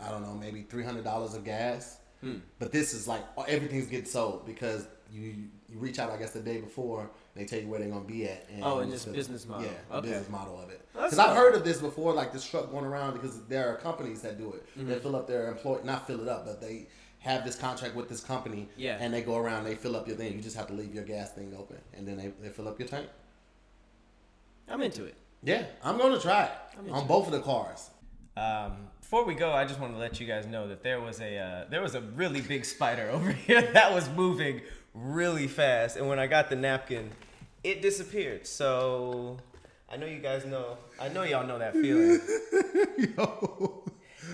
I 0.00 0.08
don't 0.10 0.22
know, 0.22 0.34
maybe 0.34 0.62
three 0.62 0.84
hundred 0.84 1.04
dollars 1.04 1.34
of 1.34 1.44
gas. 1.44 1.98
Hmm. 2.20 2.36
But 2.58 2.72
this 2.72 2.94
is 2.94 3.06
like 3.08 3.22
everything's 3.48 3.86
getting 3.86 4.06
sold 4.06 4.46
because 4.46 4.86
you 5.12 5.34
you 5.68 5.78
reach 5.78 5.98
out, 5.98 6.10
I 6.10 6.16
guess, 6.16 6.30
the 6.32 6.40
day 6.40 6.58
before. 6.60 7.10
They 7.34 7.44
tell 7.44 7.58
you 7.58 7.66
where 7.66 7.80
they're 7.80 7.88
gonna 7.88 8.04
be 8.04 8.26
at. 8.26 8.46
And 8.52 8.62
Oh, 8.64 8.78
and 8.78 8.92
just 8.92 9.06
the- 9.06 9.12
business 9.12 9.44
model. 9.46 9.64
Yeah, 9.66 9.96
Okay. 9.98 10.08
business 10.08 10.28
model 10.30 10.60
of 10.60 10.70
it. 10.70 10.80
Because 10.92 11.18
I've 11.18 11.36
heard 11.36 11.54
of 11.56 11.64
this 11.64 11.80
before, 11.80 12.12
like 12.12 12.32
this 12.32 12.44
truck 12.48 12.70
going 12.70 12.84
around 12.84 13.14
because 13.14 13.42
there 13.46 13.68
are 13.68 13.76
companies 13.76 14.22
that 14.22 14.38
do 14.38 14.52
it. 14.52 14.64
Mm-hmm. 14.78 14.88
They 14.88 14.98
fill 15.00 15.16
up 15.16 15.26
their 15.26 15.48
employee, 15.50 15.80
not 15.84 16.06
fill 16.06 16.20
it 16.20 16.28
up, 16.28 16.46
but 16.46 16.60
they 16.60 16.86
have 17.18 17.44
this 17.44 17.56
contract 17.56 17.96
with 17.96 18.08
this 18.08 18.20
company. 18.20 18.68
Yeah. 18.76 18.98
And 19.00 19.12
they 19.12 19.22
go 19.22 19.36
around, 19.36 19.64
they 19.64 19.74
fill 19.74 19.96
up 19.96 20.06
your 20.06 20.16
thing. 20.16 20.32
You 20.34 20.40
just 20.42 20.56
have 20.56 20.68
to 20.68 20.74
leave 20.74 20.94
your 20.94 21.02
gas 21.04 21.32
thing 21.32 21.52
open, 21.58 21.78
and 21.96 22.06
then 22.06 22.16
they, 22.18 22.28
they 22.40 22.50
fill 22.50 22.68
up 22.68 22.78
your 22.78 22.86
tank. 22.86 23.08
I'm 24.68 24.82
into 24.82 25.04
it. 25.04 25.16
Yeah, 25.42 25.64
I'm 25.82 25.98
gonna 25.98 26.20
try 26.20 26.44
it 26.44 26.52
into 26.78 26.92
on 26.92 27.06
both 27.06 27.26
of 27.26 27.32
the 27.32 27.40
cars. 27.40 27.90
Um, 28.36 28.88
before 29.00 29.24
we 29.24 29.34
go, 29.34 29.52
I 29.52 29.64
just 29.64 29.78
want 29.78 29.92
to 29.92 29.98
let 29.98 30.18
you 30.18 30.26
guys 30.26 30.46
know 30.46 30.66
that 30.68 30.82
there 30.82 31.00
was 31.00 31.20
a 31.20 31.38
uh, 31.38 31.64
there 31.70 31.82
was 31.82 31.94
a 31.94 32.00
really 32.00 32.40
big 32.40 32.64
spider 32.64 33.10
over 33.12 33.30
here 33.30 33.62
that 33.72 33.92
was 33.92 34.08
moving 34.10 34.62
really 34.94 35.46
fast, 35.46 35.96
and 35.96 36.08
when 36.08 36.18
I 36.18 36.26
got 36.26 36.48
the 36.50 36.56
napkin, 36.56 37.10
it 37.62 37.82
disappeared. 37.82 38.46
So 38.46 39.38
I 39.92 39.96
know 39.96 40.06
you 40.06 40.18
guys 40.18 40.44
know. 40.46 40.78
I 41.00 41.08
know 41.08 41.22
y'all 41.22 41.46
know 41.46 41.58
that 41.58 41.72
feeling. 41.82 42.20
Yo, 43.16 43.84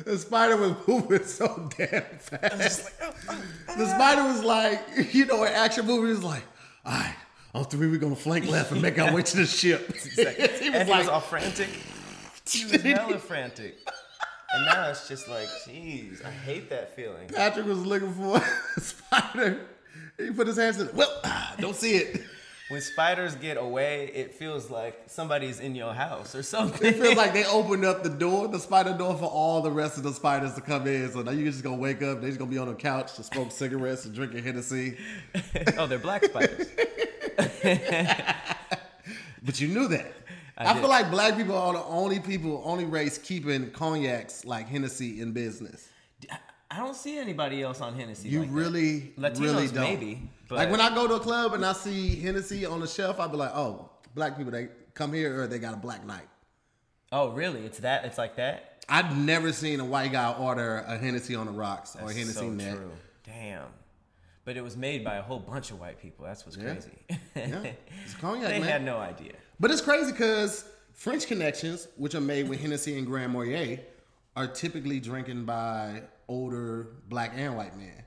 the 0.04 0.18
spider 0.18 0.56
was 0.56 0.75
moving 0.87 1.25
so 1.25 1.68
damn 1.76 2.02
fast. 2.18 2.90
the 3.76 3.87
spider 3.87 4.22
was 4.25 4.42
like, 4.44 4.82
you 5.12 5.26
know, 5.26 5.44
an 5.44 5.52
action 5.52 5.87
movie 5.87 6.12
is 6.12 6.22
like, 6.22 6.44
all 6.84 6.92
right, 6.92 7.16
on 7.54 7.64
three, 7.64 7.88
we're 7.88 7.98
gonna 7.98 8.16
flank 8.16 8.46
left 8.46 8.72
and 8.72 8.80
make 8.80 8.98
our 8.98 9.12
way 9.12 9.22
to 9.22 9.36
the 9.36 9.46
ship. 9.46 9.94
he 10.16 10.22
and 10.22 10.38
was 10.38 10.60
he 10.60 10.70
was 10.70 10.88
like, 10.88 11.08
all 11.08 11.20
frantic. 11.20 11.68
He 12.48 12.64
was 12.64 12.82
hella 12.82 13.18
frantic. 13.18 13.78
And 14.52 14.66
now 14.66 14.90
it's 14.90 15.08
just 15.08 15.28
like, 15.28 15.46
jeez, 15.66 16.24
I 16.24 16.30
hate 16.30 16.70
that 16.70 16.96
feeling. 16.96 17.28
Patrick 17.28 17.66
was 17.66 17.84
looking 17.84 18.12
for 18.12 18.36
a 18.76 18.80
spider. 18.80 19.60
He 20.18 20.30
put 20.32 20.48
his 20.48 20.56
hands 20.56 20.80
in 20.80 20.88
it. 20.88 20.94
Well, 20.94 21.20
ah, 21.24 21.54
don't 21.58 21.76
see 21.76 21.96
it. 21.96 22.22
When 22.68 22.80
spiders 22.80 23.34
get 23.34 23.56
away, 23.56 24.12
it 24.14 24.34
feels 24.34 24.70
like 24.70 25.02
somebody's 25.06 25.58
in 25.58 25.74
your 25.74 25.92
house 25.92 26.36
or 26.36 26.44
something. 26.44 26.86
It 26.86 26.96
feels 26.96 27.16
like 27.16 27.32
they 27.32 27.44
opened 27.44 27.84
up 27.84 28.04
the 28.04 28.10
door, 28.10 28.46
the 28.46 28.60
spider 28.60 28.96
door, 28.96 29.16
for 29.16 29.24
all 29.24 29.60
the 29.60 29.72
rest 29.72 29.96
of 29.96 30.04
the 30.04 30.12
spiders 30.12 30.54
to 30.54 30.60
come 30.60 30.86
in. 30.86 31.10
So 31.10 31.22
now 31.22 31.32
you're 31.32 31.50
just 31.50 31.64
gonna 31.64 31.76
wake 31.76 32.00
up. 32.02 32.20
They're 32.20 32.30
just 32.30 32.38
gonna 32.38 32.50
be 32.50 32.58
on 32.58 32.68
the 32.68 32.74
couch 32.74 33.14
to 33.14 33.24
smoke 33.24 33.50
cigarettes 33.50 34.04
and 34.04 34.14
drinking 34.14 34.44
Hennessy. 34.44 34.96
oh, 35.78 35.88
they're 35.88 35.98
black 35.98 36.24
spiders. 36.24 36.68
But 39.42 39.61
you 39.61 39.68
knew 39.68 39.88
that. 39.88 40.12
I 40.57 40.73
I, 40.73 40.75
feel 40.75 40.88
like 40.88 41.11
black 41.11 41.37
people 41.37 41.57
are 41.57 41.73
the 41.73 41.83
only 41.85 42.20
people, 42.20 42.61
only 42.64 42.85
race 42.85 43.16
keeping 43.16 43.70
cognacs 43.70 44.44
like 44.44 44.68
Hennessy 44.68 45.20
in 45.23 45.33
business. 45.33 45.88
I 46.70 46.77
don't 46.79 46.94
see 46.94 47.18
anybody 47.18 47.62
else 47.62 47.81
on 47.81 47.94
Hennessy. 47.94 48.29
You 48.29 48.40
like 48.40 48.49
that. 48.49 48.55
really, 48.55 49.12
Latinos 49.18 49.40
really 49.40 49.66
don't. 49.68 49.83
maybe, 49.83 50.31
but- 50.49 50.57
like 50.57 50.70
when 50.70 50.81
I 50.81 50.94
go 50.94 51.09
to 51.09 51.14
a 51.14 51.20
club 51.20 51.55
and 51.55 51.64
I 51.64 51.73
see 51.73 52.16
Hennessy 52.16 52.66
on 52.66 52.81
the 52.81 52.87
shelf, 52.87 53.18
I'll 53.18 53.29
be 53.29 53.38
like, 53.38 53.53
oh, 53.55 53.90
black 54.14 54.37
people, 54.37 54.53
they 54.53 54.68
come 54.94 55.12
here 55.14 55.42
or 55.42 55.46
they 55.46 55.59
got 55.59 55.75
a 55.75 55.79
black 55.79 56.05
night. 56.07 56.29
Oh, 57.11 57.31
really? 57.31 57.64
It's 57.64 57.79
that? 57.79 58.05
It's 58.05 58.18
like 58.18 58.37
that? 58.37 58.85
I've 58.88 59.16
never 59.16 59.53
seen 59.53 59.81
a 59.81 59.85
white 59.85 60.12
guy 60.12 60.33
order 60.33 60.85
a 60.87 60.99
Hennessy 60.99 61.35
on 61.35 61.46
the 61.46 61.53
rocks 61.53 61.96
or 61.96 62.03
a 62.03 62.07
That's 62.07 62.18
Hennessy 62.18 62.38
so 62.38 62.51
net. 62.51 62.77
true. 62.77 62.90
Damn. 63.25 63.66
But 64.44 64.57
it 64.57 64.62
was 64.64 64.76
made 64.76 65.05
by 65.05 65.16
a 65.16 65.22
whole 65.22 65.38
bunch 65.38 65.70
of 65.70 65.79
white 65.81 66.00
people. 66.00 66.24
That's 66.24 66.44
what's 66.46 66.57
Yeah. 66.57 66.72
crazy. 66.72 66.98
Yeah, 67.37 67.72
it's 68.05 68.14
cognac, 68.14 68.48
they 68.50 68.59
man. 68.61 68.68
had 68.68 68.85
no 68.85 68.96
idea. 68.98 69.33
But 69.61 69.70
it's 69.70 69.81
crazy 69.83 70.12
because 70.12 70.64
French 70.94 71.26
connections, 71.26 71.88
which 71.96 72.14
are 72.14 72.20
made 72.20 72.48
with 72.48 72.61
Hennessy 72.61 72.96
and 72.98 73.07
Grand 73.07 73.33
Marnier, 73.33 73.81
are 74.37 74.46
typically 74.46 74.98
drinking 75.00 75.44
by 75.44 76.03
older 76.29 76.88
black 77.09 77.33
and 77.37 77.57
white 77.57 77.76
men. 77.76 78.05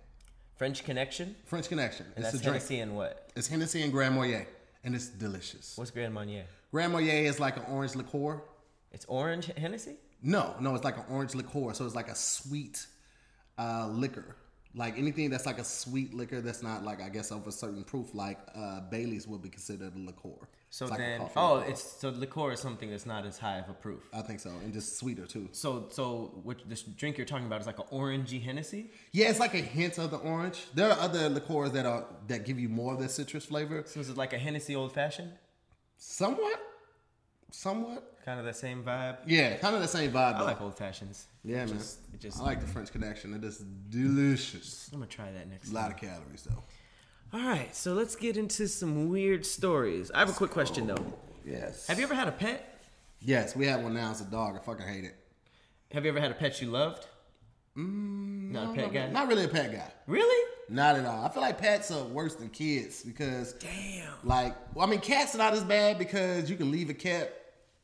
French 0.55 0.83
Connection? 0.83 1.35
French 1.45 1.67
connection. 1.67 2.05
And 2.15 2.23
it's 2.23 2.31
that's 2.33 2.35
a 2.35 2.37
drink. 2.43 2.55
Hennessy 2.57 2.79
and 2.79 2.95
what? 2.95 3.31
It's 3.35 3.47
Hennessy 3.47 3.81
and 3.81 3.91
Grand 3.91 4.15
Marnier, 4.15 4.47
and 4.83 4.95
it's 4.95 5.07
delicious. 5.07 5.77
What's 5.77 5.91
Grand 5.91 6.13
Marnier? 6.13 6.45
Grand 6.71 6.93
Marnier 6.93 7.25
is 7.29 7.39
like 7.39 7.57
an 7.57 7.63
orange 7.69 7.95
liqueur. 7.95 8.41
It's 8.91 9.05
orange 9.05 9.51
Hennessy? 9.57 9.95
No, 10.21 10.55
no, 10.59 10.73
it's 10.75 10.83
like 10.83 10.97
an 10.97 11.03
orange 11.09 11.35
liqueur. 11.35 11.73
So 11.73 11.85
it's 11.85 11.95
like 11.95 12.07
a 12.07 12.15
sweet 12.15 12.85
uh, 13.57 13.87
liquor. 13.91 14.35
Like 14.75 14.97
anything 14.97 15.29
that's 15.29 15.45
like 15.45 15.59
a 15.59 15.63
sweet 15.63 16.13
liquor 16.15 16.41
that's 16.41 16.63
not 16.63 16.83
like 16.83 16.99
I 17.01 17.09
guess 17.09 17.29
of 17.31 17.45
a 17.45 17.51
certain 17.51 17.83
proof, 17.83 18.15
like 18.15 18.39
uh, 18.55 18.81
Bailey's 18.89 19.27
would 19.27 19.43
be 19.43 19.49
considered 19.49 19.95
a 19.95 19.99
liqueur. 19.99 20.47
So 20.71 20.85
It's 20.85 20.91
like 20.91 20.99
a 20.99 21.03
then, 21.03 21.19
coffee 21.19 21.33
oh, 21.35 21.53
liqueur. 21.55 21.69
it's 21.69 21.83
so 22.01 22.09
liqueur 22.09 22.51
is 22.53 22.59
something 22.59 22.89
that's 22.89 23.05
not 23.05 23.23
as 23.27 23.37
high 23.37 23.57
of 23.59 23.69
a 23.69 23.73
proof. 23.73 24.01
I 24.11 24.23
think 24.23 24.39
so, 24.39 24.49
and 24.63 24.73
just 24.73 24.97
sweeter 24.97 25.27
too. 25.27 25.47
So, 25.51 25.85
so 25.91 26.39
what 26.41 26.57
this 26.67 26.81
drink 26.81 27.17
you're 27.19 27.27
talking 27.27 27.45
about 27.45 27.61
is 27.61 27.67
like 27.67 27.77
an 27.77 27.85
orangey 27.91 28.41
Hennessy. 28.41 28.89
Yeah, 29.11 29.29
it's 29.29 29.39
like 29.39 29.53
a 29.53 29.57
hint 29.59 29.99
of 29.99 30.09
the 30.09 30.17
orange. 30.17 30.65
There 30.73 30.89
are 30.89 30.99
other 30.99 31.29
liqueurs 31.29 31.71
that 31.73 31.85
are 31.85 32.05
that 32.27 32.43
give 32.43 32.57
you 32.57 32.69
more 32.69 32.95
of 32.95 32.99
the 32.99 33.07
citrus 33.09 33.45
flavor. 33.45 33.83
So 33.85 33.99
is 33.99 34.09
it 34.09 34.17
like 34.17 34.33
a 34.33 34.39
Hennessy 34.39 34.75
old 34.75 34.91
fashioned? 34.93 35.33
Somewhat, 35.97 36.59
somewhat. 37.51 38.17
Kind 38.25 38.39
of 38.39 38.45
the 38.47 38.53
same 38.53 38.83
vibe. 38.83 39.17
Yeah, 39.27 39.55
kind 39.57 39.75
of 39.75 39.81
the 39.83 39.87
same 39.87 40.11
vibe. 40.11 40.35
I 40.35 40.39
Though. 40.39 40.45
like 40.45 40.61
old 40.61 40.75
fashions. 40.77 41.27
Yeah, 41.43 41.63
It 41.63 41.69
man. 41.69 41.77
just- 41.77 41.99
it 42.13 42.19
just- 42.19 42.39
I 42.39 42.43
like 42.43 42.61
the 42.61 42.67
French 42.67 42.91
connection. 42.91 43.33
It 43.33 43.43
is 43.43 43.57
delicious. 43.89 44.89
I'm 44.93 44.99
gonna 44.99 45.09
try 45.09 45.31
that 45.31 45.49
next. 45.49 45.69
A 45.71 45.73
lot 45.73 45.91
of 45.91 45.97
calories 45.97 46.43
though. 46.43 46.63
All 47.37 47.45
right, 47.47 47.75
so 47.75 47.93
let's 47.93 48.15
get 48.15 48.37
into 48.37 48.67
some 48.67 49.09
weird 49.09 49.45
stories. 49.45 50.11
I 50.11 50.19
have 50.19 50.29
a 50.29 50.33
quick 50.33 50.51
question 50.51 50.85
though. 50.87 51.03
Yes. 51.45 51.87
Have 51.87 51.97
you 51.97 52.03
ever 52.05 52.13
had 52.15 52.27
a 52.27 52.31
pet? 52.31 52.79
Yes, 53.19 53.55
we 53.55 53.65
have 53.67 53.81
one 53.81 53.93
now. 53.93 54.11
It's 54.11 54.21
a 54.21 54.25
dog. 54.25 54.55
I 54.55 54.59
fucking 54.59 54.85
hate 54.85 55.03
it. 55.05 55.15
Have 55.93 56.03
you 56.05 56.11
ever 56.11 56.19
had 56.19 56.31
a 56.31 56.35
pet 56.35 56.61
you 56.61 56.69
loved? 56.69 57.07
Mm, 57.77 58.51
not 58.51 58.71
a 58.71 58.73
pet 58.75 58.93
guy. 58.93 59.09
Not 59.09 59.27
really 59.27 59.45
a 59.45 59.47
pet 59.47 59.71
guy. 59.71 59.91
Really? 60.07 60.49
Not 60.69 60.95
at 60.95 61.05
all. 61.05 61.25
I 61.25 61.29
feel 61.29 61.41
like 61.41 61.57
pets 61.57 61.89
are 61.91 62.03
worse 62.05 62.35
than 62.35 62.49
kids 62.49 63.03
because, 63.03 63.53
Damn. 63.53 64.13
like, 64.23 64.55
well, 64.75 64.85
I 64.87 64.89
mean, 64.89 64.99
cats 65.01 65.33
are 65.35 65.39
not 65.39 65.53
as 65.53 65.63
bad 65.63 65.97
because 65.97 66.49
you 66.49 66.55
can 66.55 66.71
leave 66.71 66.89
a 66.89 66.93
cat 66.93 67.33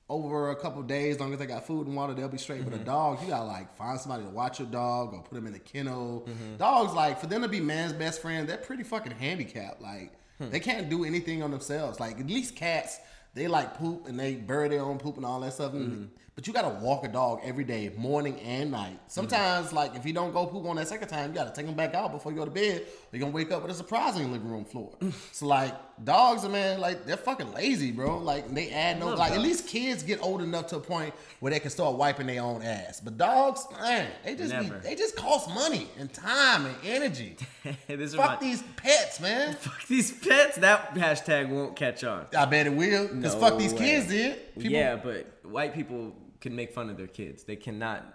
over 0.09 0.49
a 0.49 0.55
couple 0.55 0.81
days, 0.81 1.15
as 1.15 1.21
long 1.21 1.31
as 1.33 1.39
they 1.39 1.45
got 1.45 1.67
food 1.67 1.85
and 1.85 1.95
water, 1.95 2.13
they'll 2.13 2.27
be 2.27 2.39
straight. 2.39 2.63
But 2.63 2.73
a 2.73 2.77
mm-hmm. 2.77 2.85
dog, 2.85 3.21
you 3.21 3.27
gotta 3.27 3.45
like 3.45 3.75
find 3.77 3.99
somebody 3.99 4.23
to 4.23 4.29
watch 4.29 4.59
your 4.59 4.67
dog 4.67 5.13
or 5.13 5.21
put 5.21 5.35
them 5.35 5.45
in 5.45 5.53
a 5.53 5.59
kennel. 5.59 6.27
Mm-hmm. 6.27 6.57
Dogs, 6.57 6.93
like, 6.93 7.19
for 7.19 7.27
them 7.27 7.43
to 7.43 7.47
be 7.47 7.59
man's 7.59 7.93
best 7.93 8.21
friend, 8.21 8.49
they're 8.49 8.57
pretty 8.57 8.83
fucking 8.83 9.11
handicapped. 9.11 9.81
Like, 9.81 10.13
hmm. 10.39 10.49
they 10.49 10.59
can't 10.59 10.89
do 10.89 11.05
anything 11.05 11.43
on 11.43 11.51
themselves. 11.51 11.99
Like, 11.99 12.19
at 12.19 12.27
least 12.27 12.55
cats, 12.55 12.99
they 13.35 13.47
like 13.47 13.77
poop 13.77 14.07
and 14.07 14.19
they 14.19 14.35
bury 14.35 14.69
their 14.69 14.81
own 14.81 14.97
poop 14.97 15.17
and 15.17 15.25
all 15.25 15.39
that 15.41 15.53
stuff. 15.53 15.73
Mm-hmm. 15.73 16.05
But 16.39 16.47
you 16.47 16.53
gotta 16.53 16.69
walk 16.69 17.03
a 17.03 17.09
dog 17.09 17.41
every 17.43 17.65
day, 17.65 17.91
morning 17.97 18.39
and 18.39 18.71
night. 18.71 18.97
Sometimes, 19.07 19.73
like 19.73 19.93
if 19.97 20.05
you 20.05 20.13
don't 20.13 20.31
go 20.31 20.45
poop 20.45 20.65
on 20.67 20.77
that 20.77 20.87
second 20.87 21.09
time, 21.09 21.31
you 21.31 21.35
gotta 21.35 21.51
take 21.53 21.65
them 21.65 21.75
back 21.75 21.93
out 21.93 22.13
before 22.13 22.31
you 22.31 22.37
go 22.37 22.45
to 22.45 22.49
bed. 22.49 22.83
You're 23.11 23.19
gonna 23.19 23.33
wake 23.33 23.51
up 23.51 23.61
with 23.61 23.71
a 23.71 23.73
surprise 23.73 24.15
on 24.15 24.21
your 24.21 24.29
living 24.29 24.49
room 24.49 24.63
floor. 24.63 24.93
so 25.33 25.47
like 25.47 25.75
dogs, 26.05 26.45
are 26.45 26.49
man, 26.49 26.79
like 26.79 27.05
they're 27.05 27.17
fucking 27.17 27.51
lazy, 27.51 27.91
bro. 27.91 28.19
Like 28.19 28.49
they 28.53 28.69
add 28.69 29.01
no, 29.01 29.15
like 29.15 29.33
at 29.33 29.41
least 29.41 29.67
kids 29.67 30.01
get 30.01 30.23
old 30.23 30.41
enough 30.41 30.67
to 30.67 30.77
a 30.77 30.79
point 30.79 31.13
where 31.41 31.51
they 31.51 31.59
can 31.59 31.71
start 31.71 31.97
wiping 31.97 32.27
their 32.27 32.41
own 32.41 32.61
ass. 32.61 33.01
But 33.01 33.17
dogs, 33.17 33.67
man, 33.77 34.07
they 34.23 34.35
just 34.35 34.57
be, 34.57 34.69
they 34.81 34.95
just 34.95 35.17
cost 35.17 35.49
money 35.49 35.89
and 35.99 36.13
time 36.13 36.67
and 36.67 36.75
energy. 36.85 37.35
this 37.87 38.15
Fuck 38.15 38.39
these 38.39 38.63
pets, 38.77 39.19
man. 39.19 39.55
Fuck 39.59 39.87
these 39.87 40.09
pets. 40.09 40.55
That 40.59 40.95
hashtag 40.95 41.49
won't 41.49 41.75
catch 41.75 42.05
on. 42.05 42.27
I 42.33 42.45
bet 42.45 42.65
it 42.65 42.73
will. 42.73 43.09
Because 43.09 43.35
No 43.35 43.41
fuck 43.41 43.59
these 43.59 43.73
way. 43.73 43.79
kids 43.79 44.07
did. 44.07 44.55
People, 44.55 44.71
yeah, 44.71 44.95
but 44.95 45.27
white 45.43 45.73
people 45.73 46.15
can 46.41 46.55
make 46.55 46.71
fun 46.73 46.89
of 46.89 46.97
their 46.97 47.07
kids. 47.07 47.43
They 47.43 47.55
cannot 47.55 48.05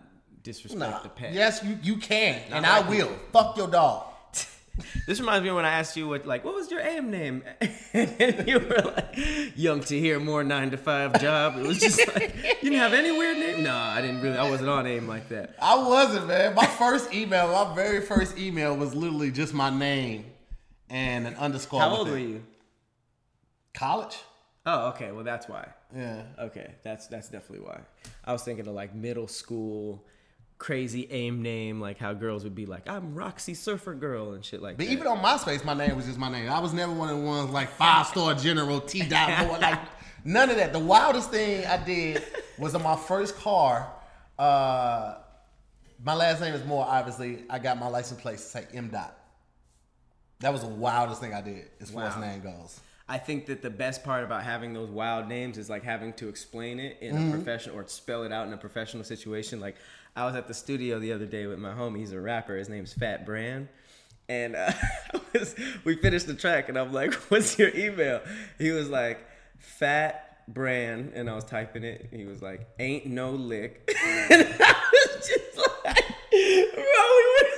disrespect 0.43 0.79
Nah. 0.91 1.03
the 1.03 1.09
pet. 1.09 1.33
Yes, 1.33 1.63
you, 1.65 1.79
you 1.83 1.97
can. 1.97 2.41
and 2.51 2.63
Not 2.65 2.85
I 2.87 2.89
will. 2.89 3.11
Fuck 3.33 3.57
your 3.57 3.69
dog. 3.69 4.07
This 5.07 5.21
reminds 5.21 5.45
me 5.45 5.53
when 5.53 5.65
I 5.65 5.71
asked 5.79 5.97
you 5.97 6.09
what, 6.09 6.27
like, 6.27 6.45
what 6.45 6.57
was 6.57 6.69
your 6.69 6.81
aim 6.81 7.09
name? 7.09 7.45
and 7.93 8.49
you 8.49 8.59
were 8.59 8.83
like, 8.85 9.15
"Young 9.55 9.79
Tahir 9.79 10.19
Moore 10.19 10.43
nine 10.43 10.73
to 10.73 10.77
five 10.77 11.21
job." 11.21 11.57
It 11.59 11.63
was 11.65 11.79
just 11.79 11.99
like, 12.13 12.35
you 12.35 12.71
didn't 12.71 12.79
have 12.81 12.93
any 12.93 13.13
weird 13.13 13.37
name. 13.39 13.63
No, 13.63 13.73
I 13.73 14.01
didn't 14.01 14.21
really. 14.21 14.37
I 14.37 14.51
wasn't 14.51 14.71
on 14.71 14.85
aim 14.89 15.07
like 15.07 15.29
that. 15.29 15.55
I 15.63 15.77
wasn't, 15.77 16.27
man. 16.27 16.57
My 16.57 16.67
first 16.67 17.15
email, 17.15 17.47
my 17.53 17.73
very 17.77 18.01
first 18.01 18.37
email 18.37 18.77
was 18.77 18.97
literally 18.97 19.31
just 19.31 19.55
my 19.55 19.71
name 19.71 20.25
and 20.91 21.29
an 21.29 21.37
underscore. 21.37 21.79
How 21.81 21.95
old 21.95 22.09
it. 22.09 22.11
were 22.11 22.19
you? 22.19 22.43
College. 23.75 24.17
Oh, 24.67 24.89
okay. 24.89 25.13
Well, 25.13 25.23
that's 25.25 25.49
why. 25.49 25.69
Yeah. 25.94 26.22
Okay, 26.38 26.72
that's 26.83 27.07
that's 27.07 27.28
definitely 27.28 27.66
why. 27.66 27.80
I 28.24 28.33
was 28.33 28.42
thinking 28.42 28.66
of 28.66 28.74
like 28.74 28.94
middle 28.94 29.28
school, 29.28 30.04
crazy 30.59 31.07
aim 31.11 31.42
name, 31.42 31.80
like 31.80 31.98
how 31.98 32.12
girls 32.12 32.44
would 32.44 32.54
be 32.54 32.66
like, 32.66 32.88
"I'm 32.88 33.14
Roxy 33.14 33.54
Surfer 33.54 33.94
Girl" 33.94 34.33
and 34.33 34.44
shit 34.44 34.61
like 34.61 34.76
that. 34.76 34.78
But 34.78 34.87
that. 34.87 34.92
even 34.92 35.07
on 35.07 35.18
MySpace, 35.18 35.64
my 35.64 35.74
name 35.74 35.96
was 35.96 36.07
just 36.07 36.18
my 36.18 36.30
name. 36.30 36.50
I 36.50 36.59
was 36.59 36.72
never 36.72 36.92
one 36.92 37.11
of 37.11 37.18
the 37.18 37.22
ones 37.24 37.50
like 37.50 37.70
five 37.70 38.07
star 38.07 38.35
general 38.35 38.80
T 38.80 39.02
dot 39.02 39.48
boy, 39.48 39.59
like 39.59 39.80
none 40.24 40.50
of 40.50 40.57
that. 40.57 40.72
The 40.72 40.80
wildest 40.80 41.30
thing 41.30 41.64
I 41.66 41.83
did 41.83 42.22
was 42.59 42.74
on 42.74 42.83
my 42.83 42.96
first 42.96 43.37
car. 43.37 43.90
Uh, 44.38 45.16
my 46.02 46.14
last 46.14 46.40
name 46.40 46.54
is 46.54 46.64
Moore. 46.64 46.85
Obviously, 46.88 47.44
I 47.48 47.59
got 47.59 47.78
my 47.78 47.87
license 47.87 48.20
plate 48.20 48.38
to 48.38 48.42
say 48.42 48.66
M 48.74 48.88
dot. 48.88 49.16
That 50.40 50.52
was 50.52 50.62
the 50.62 50.68
wildest 50.68 51.20
thing 51.20 51.33
I 51.33 51.40
did 51.40 51.70
as 51.80 51.90
far 51.90 52.04
as 52.04 52.16
name 52.16 52.40
goes. 52.40 52.80
I 53.09 53.19
think 53.19 53.47
that 53.47 53.61
the 53.61 53.71
best 53.71 54.03
part 54.03 54.25
about 54.25 54.45
having 54.45 54.73
those 54.73 54.88
wild 54.88 55.29
names 55.29 55.59
is 55.59 55.69
like 55.69 55.83
having 55.85 56.12
to 56.14 56.29
explain 56.29 56.81
it 56.81 56.97
in 57.01 57.14
Mm-hmm. 57.14 57.29
a 57.29 57.33
professional 57.33 57.77
or 57.79 57.87
spell 57.87 58.23
it 58.25 58.33
out 58.33 58.47
in 58.47 58.53
a 58.53 58.57
professional 58.57 59.05
situation. 59.05 59.61
Like 59.61 59.77
I 60.17 60.25
was 60.25 60.35
at 60.35 60.49
the 60.49 60.55
studio 60.55 60.99
the 60.99 61.12
other 61.12 61.27
day 61.27 61.47
with 61.47 61.59
my 61.59 61.73
homie. 61.73 61.99
He's 61.99 62.12
a 62.12 62.21
rapper. 62.21 62.57
His 62.57 62.69
name's 62.69 62.93
Fat 62.95 63.27
Brand. 63.27 63.69
And 64.29 64.57
uh, 64.57 64.73
was, 65.35 65.55
we 65.85 65.97
finished 65.97 66.27
the 66.27 66.35
track, 66.35 66.71
and 66.71 66.79
I'm 66.79 66.95
like, 66.95 67.12
"What's 67.31 67.59
your 67.59 67.69
email?" 67.77 68.23
He 68.59 68.71
was 68.71 68.88
like, 68.88 69.19
"Fat 69.59 70.47
Brand," 70.49 71.12
and 71.14 71.29
I 71.29 71.35
was 71.35 71.45
typing 71.45 71.85
it. 71.85 72.09
He 72.11 72.25
was 72.25 72.40
like, 72.40 72.67
"Ain't 72.79 73.05
no 73.05 73.33
lick," 73.33 73.83
and 74.31 74.43
I 74.61 74.83
was 74.93 75.29
just 75.29 75.59
like, 75.85 76.05
"Bro, 76.31 77.05
we 77.11 77.37
were 77.37 77.51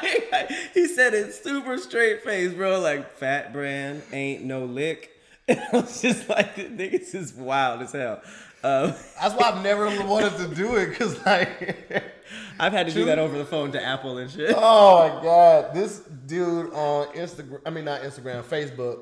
dying." 0.00 0.46
He 0.74 0.86
said 0.86 1.14
it 1.14 1.34
super 1.34 1.76
straight 1.78 2.22
face, 2.22 2.52
bro. 2.52 2.80
Like, 2.80 3.10
"Fat 3.12 3.52
Brand, 3.52 4.02
ain't 4.12 4.44
no 4.44 4.64
lick." 4.64 5.10
And 5.46 5.60
I 5.72 5.76
was 5.76 6.00
just 6.02 6.28
like, 6.28 6.56
"This 6.56 6.68
niggas 6.70 7.14
is 7.14 7.32
wild 7.34 7.82
as 7.82 7.92
hell." 7.92 8.20
Um, 8.64 8.92
That's 9.20 9.34
why 9.34 9.50
I've 9.50 9.62
never 9.62 9.86
wanted 10.04 10.36
to 10.38 10.54
do 10.54 10.76
it 10.76 10.90
because 10.90 11.24
like. 11.24 12.04
I've 12.60 12.72
had 12.72 12.88
to 12.88 12.92
do 12.92 13.04
that 13.06 13.18
over 13.18 13.38
the 13.38 13.44
phone 13.44 13.72
to 13.72 13.82
Apple 13.82 14.18
and 14.18 14.30
shit. 14.30 14.54
Oh 14.56 15.08
my 15.08 15.22
god, 15.22 15.74
this 15.74 16.00
dude 16.00 16.72
on 16.74 17.06
Instagram, 17.14 17.60
I 17.64 17.70
mean 17.70 17.84
not 17.84 18.02
Instagram, 18.02 18.42
Facebook, 18.42 18.98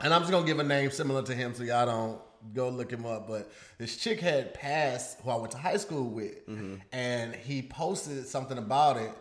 and 0.00 0.12
I'm 0.12 0.20
just 0.20 0.30
gonna 0.30 0.46
give 0.46 0.58
a 0.58 0.64
name 0.64 0.90
similar 0.90 1.22
to 1.22 1.34
him 1.34 1.54
so 1.54 1.62
y'all 1.64 1.86
don't 1.86 2.20
go 2.54 2.68
look 2.68 2.92
him 2.92 3.06
up. 3.06 3.26
But 3.26 3.50
this 3.78 3.96
chick 3.96 4.20
had 4.20 4.54
passed 4.54 5.20
who 5.22 5.30
I 5.30 5.36
went 5.36 5.52
to 5.52 5.58
high 5.58 5.78
school 5.78 6.08
with, 6.08 6.34
and 6.92 7.34
he 7.34 7.62
posted 7.62 8.26
something 8.26 8.58
about 8.58 8.98
it, 8.98 9.12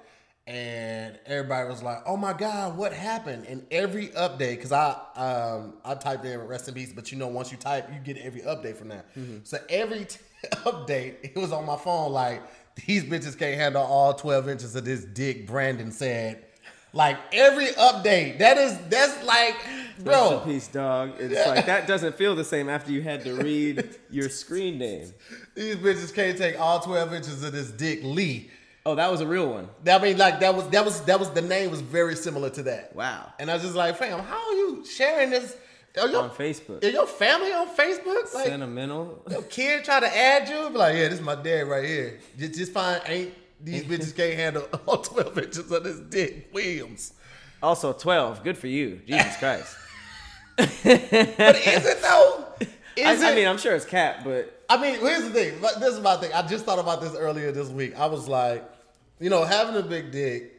and 0.52 1.18
everybody 1.26 1.70
was 1.70 1.82
like, 1.82 2.00
"Oh 2.06 2.18
my 2.18 2.34
god, 2.34 2.76
what 2.78 2.92
happened?" 2.92 3.46
And 3.48 3.66
every 3.72 4.10
update, 4.10 4.58
because 4.58 4.74
I 4.74 4.90
um 5.16 5.76
I 5.86 5.96
typed 5.96 6.26
in 6.26 6.38
rest 6.42 6.68
in 6.68 6.74
peace, 6.74 6.92
but 6.94 7.10
you 7.12 7.18
know 7.18 7.28
once 7.28 7.52
you 7.52 7.58
type, 7.58 7.90
you 7.94 8.00
get 8.02 8.22
every 8.22 8.42
update 8.42 8.76
from 8.76 8.90
that. 8.90 9.06
So 9.44 9.58
every 9.70 10.06
t- 10.06 10.20
update, 10.66 11.16
it 11.24 11.36
was 11.38 11.54
on 11.54 11.66
my 11.66 11.78
phone 11.78 12.12
like 12.12 12.42
these 12.86 13.04
bitches 13.06 13.38
can't 13.40 13.56
handle 13.60 13.82
all 13.84 14.14
12 14.14 14.50
inches 14.50 14.76
of 14.76 14.84
this 14.84 15.06
dick. 15.06 15.48
Brandon 15.48 15.92
said. 15.92 16.46
Like 16.94 17.18
every 17.32 17.68
update, 17.68 18.40
that 18.40 18.58
is 18.58 18.78
that's 18.90 19.24
like, 19.24 19.56
Rest 19.66 20.04
bro. 20.04 20.42
in 20.44 20.50
peace, 20.52 20.68
dog. 20.68 21.14
It's 21.20 21.48
like 21.48 21.66
that 21.68 21.88
doesn't 21.88 22.16
feel 22.18 22.36
the 22.36 22.44
same 22.44 22.68
after 22.68 22.92
you 22.92 23.02
had 23.02 23.24
to 23.24 23.36
read 23.36 23.96
your 24.12 24.28
screen 24.28 24.78
name. 24.80 25.14
These 25.56 25.78
bitches 25.78 26.14
can't 26.14 26.38
take 26.38 26.60
all 26.60 26.82
12 26.82 27.14
inches 27.14 27.44
of 27.46 27.54
this 27.54 27.72
dick, 27.72 28.02
Lee. 28.04 28.52
Oh, 28.86 28.96
that 28.96 29.12
was 29.12 29.22
a 29.22 29.28
real 29.28 29.48
one. 29.48 29.70
I 29.88 30.00
mean, 30.00 30.18
like 30.18 30.40
that 30.40 30.56
was 30.56 30.68
that 30.70 30.84
was 30.84 31.02
that 31.02 31.20
was 31.20 31.30
the 31.32 31.42
name 31.42 31.70
was 31.70 31.82
very 31.82 32.16
similar 32.16 32.50
to 32.52 32.64
that. 32.64 32.96
Wow. 32.96 33.32
And 33.40 33.52
I 33.52 33.54
was 33.54 33.64
just 33.64 33.76
like, 33.76 33.96
fam, 33.98 34.20
how 34.20 34.38
are 34.50 34.54
you 34.56 34.84
sharing 34.86 35.30
this? 35.30 35.56
Are 36.00 36.08
your, 36.08 36.24
On 36.24 36.30
Facebook. 36.30 36.84
Is 36.84 36.94
your 36.94 37.06
family 37.06 37.52
on 37.52 37.68
Facebook? 37.76 38.34
Like 38.34 38.46
Sentimental. 38.48 39.24
your 39.30 39.42
kid 39.44 39.84
try 39.84 40.00
to 40.00 40.18
add 40.18 40.48
you? 40.48 40.70
Be 40.70 40.78
like, 40.78 40.96
yeah, 40.96 41.10
this 41.10 41.20
is 41.20 41.22
my 41.22 41.36
dad 41.36 41.68
right 41.68 41.84
here. 41.84 42.20
Just, 42.38 42.54
just 42.54 42.72
find 42.72 43.02
ain't 43.06 43.34
these 43.62 43.84
bitches 43.90 44.16
can't 44.16 44.36
handle 44.36 44.68
all 44.88 45.02
12 45.02 45.38
inches 45.38 45.72
of 45.72 45.84
this 45.84 46.00
dick, 46.00 46.50
Williams. 46.54 47.14
Also, 47.62 47.94
12. 47.94 48.44
Good 48.44 48.58
for 48.58 48.68
you. 48.68 49.02
Jesus 49.06 49.38
Christ. 49.40 49.76
But 50.58 50.68
is 50.86 51.86
it 51.86 52.02
though? 52.02 52.46
I, 52.98 53.12
Is 53.14 53.24
I 53.24 53.32
it? 53.32 53.36
mean, 53.36 53.48
I'm 53.48 53.58
sure 53.58 53.76
it's 53.76 53.86
cat, 53.86 54.24
but 54.24 54.64
I 54.70 54.82
mean, 54.82 55.00
here's 55.00 55.24
the 55.24 55.30
thing. 55.30 55.60
But 55.62 55.80
This 55.80 55.94
is 55.96 56.00
my 56.02 56.16
thing. 56.18 56.32
I 56.34 56.46
just 56.48 56.66
thought 56.66 56.80
about 56.80 57.02
this 57.02 57.16
earlier 57.16 57.52
this 57.52 57.70
week. 57.70 57.98
I 57.98 58.06
was 58.06 58.28
like, 58.28 58.64
you 59.20 59.30
know, 59.30 59.44
having 59.44 59.76
a 59.76 59.84
big 59.84 60.12
dick, 60.12 60.54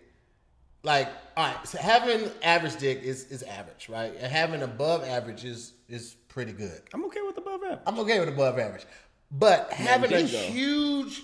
like, 0.83 1.09
all 1.37 1.47
right, 1.47 1.67
so 1.67 1.79
having 1.79 2.31
average 2.43 2.77
dick 2.77 3.03
is 3.03 3.25
is 3.27 3.43
average, 3.43 3.89
right? 3.89 4.13
And 4.19 4.31
having 4.33 4.63
above 4.63 5.05
average 5.05 5.45
is 5.45 5.73
is 5.89 6.15
pretty 6.29 6.53
good. 6.53 6.81
I'm 6.93 7.05
okay 7.07 7.21
with 7.23 7.37
above 7.39 7.63
average. 7.63 7.81
I'm 7.87 7.99
okay 8.01 8.21
with 8.21 8.29
above 8.29 8.59
average. 8.59 8.85
But 9.31 9.73
having 9.73 10.13
a 10.13 10.21
huge 10.21 11.23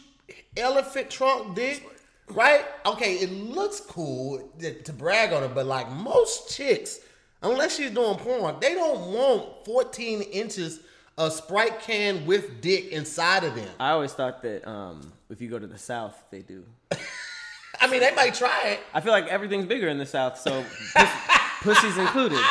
elephant 0.57 1.11
trunk 1.11 1.55
dick, 1.55 1.87
right? 2.29 2.65
Okay, 2.87 3.15
it 3.17 3.31
looks 3.31 3.81
cool 3.81 4.51
to, 4.61 4.83
to 4.83 4.93
brag 4.93 5.33
on 5.33 5.45
it, 5.45 5.55
but 5.55 5.67
like 5.67 5.91
most 5.91 6.55
chicks, 6.57 7.01
unless 7.43 7.77
she's 7.77 7.91
doing 7.91 8.17
porn, 8.17 8.57
they 8.61 8.75
don't 8.75 9.13
want 9.13 9.65
14 9.67 10.23
inches 10.23 10.81
of 11.19 11.33
Sprite 11.33 11.81
can 11.81 12.25
with 12.25 12.63
dick 12.63 12.87
inside 12.93 13.45
of 13.45 13.55
them. 13.57 13.69
I 13.79 13.91
always 13.91 14.13
thought 14.13 14.41
that 14.43 14.67
um, 14.67 15.13
if 15.29 15.41
you 15.41 15.51
go 15.51 15.59
to 15.59 15.67
the 15.67 15.77
South, 15.77 16.17
they 16.31 16.41
do. 16.41 16.65
I 17.81 17.89
mean, 17.89 18.01
they 18.01 18.15
might 18.15 18.35
try 18.35 18.63
it. 18.69 18.81
I 18.95 19.01
feel 19.01 19.13
like 19.13 19.27
everything's 19.27 19.67
bigger 19.67 19.89
in 19.89 19.99
the 19.99 20.07
South, 20.07 20.39
so 20.39 20.65
puss, 20.95 21.11
pussy's 21.61 21.99
included. 21.99 22.41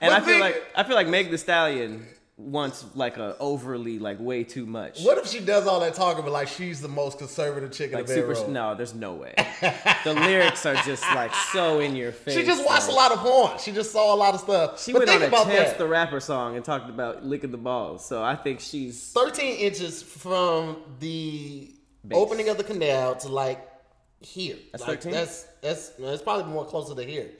And 0.00 0.14
I 0.14 0.20
feel 0.20 0.38
like 0.38 0.62
I 0.76 0.84
feel 0.84 0.94
like 0.94 1.08
Meg 1.08 1.28
Thee 1.32 1.36
Stallion 1.36 2.06
wants 2.38 2.84
like 2.94 3.16
a 3.16 3.36
overly 3.40 3.98
like 3.98 4.16
way 4.20 4.44
too 4.44 4.64
much. 4.64 5.00
What 5.02 5.18
if 5.18 5.26
she 5.26 5.40
does 5.40 5.66
all 5.66 5.80
that 5.80 5.94
talking, 5.94 6.22
but 6.22 6.32
like 6.32 6.46
she's 6.46 6.80
the 6.80 6.88
most 6.88 7.18
conservative 7.18 7.72
chick 7.72 7.90
in 7.90 7.98
Like 7.98 8.06
the 8.06 8.14
super. 8.14 8.48
No, 8.48 8.76
there's 8.76 8.94
no 8.94 9.12
way. 9.14 9.34
the 10.04 10.14
lyrics 10.14 10.64
are 10.64 10.76
just 10.76 11.02
like 11.14 11.34
so 11.52 11.80
in 11.80 11.96
your 11.96 12.12
face. 12.12 12.34
She 12.34 12.44
just 12.44 12.64
watched 12.64 12.86
like- 12.86 12.92
a 12.92 12.96
lot 12.96 13.12
of 13.12 13.18
porn. 13.18 13.58
She 13.58 13.72
just 13.72 13.90
saw 13.90 14.14
a 14.14 14.16
lot 14.16 14.34
of 14.34 14.40
stuff. 14.40 14.80
She 14.80 14.92
but 14.92 15.00
went 15.00 15.10
think 15.10 15.22
on 15.22 15.24
a 15.24 15.28
about 15.28 15.46
Chance 15.46 15.70
that. 15.70 15.78
the 15.78 15.88
Rapper 15.88 16.20
song 16.20 16.54
and 16.54 16.64
talked 16.64 16.88
about 16.88 17.24
licking 17.24 17.50
the 17.50 17.58
balls. 17.58 18.06
So 18.06 18.22
I 18.22 18.36
think 18.36 18.60
she's 18.60 19.10
13 19.12 19.56
inches 19.58 20.00
from 20.02 20.76
the 21.00 21.74
Base. 22.06 22.16
opening 22.16 22.48
of 22.48 22.56
the 22.56 22.64
canal 22.64 23.16
to 23.16 23.28
like 23.28 23.66
here. 24.20 24.56
That's 24.70 24.86
like 24.86 25.02
13? 25.02 25.12
That's 25.12 25.42
that's 25.60 25.92
it's 25.98 26.22
probably 26.22 26.52
more 26.52 26.64
closer 26.64 26.94
to 26.94 27.02
here. 27.02 27.30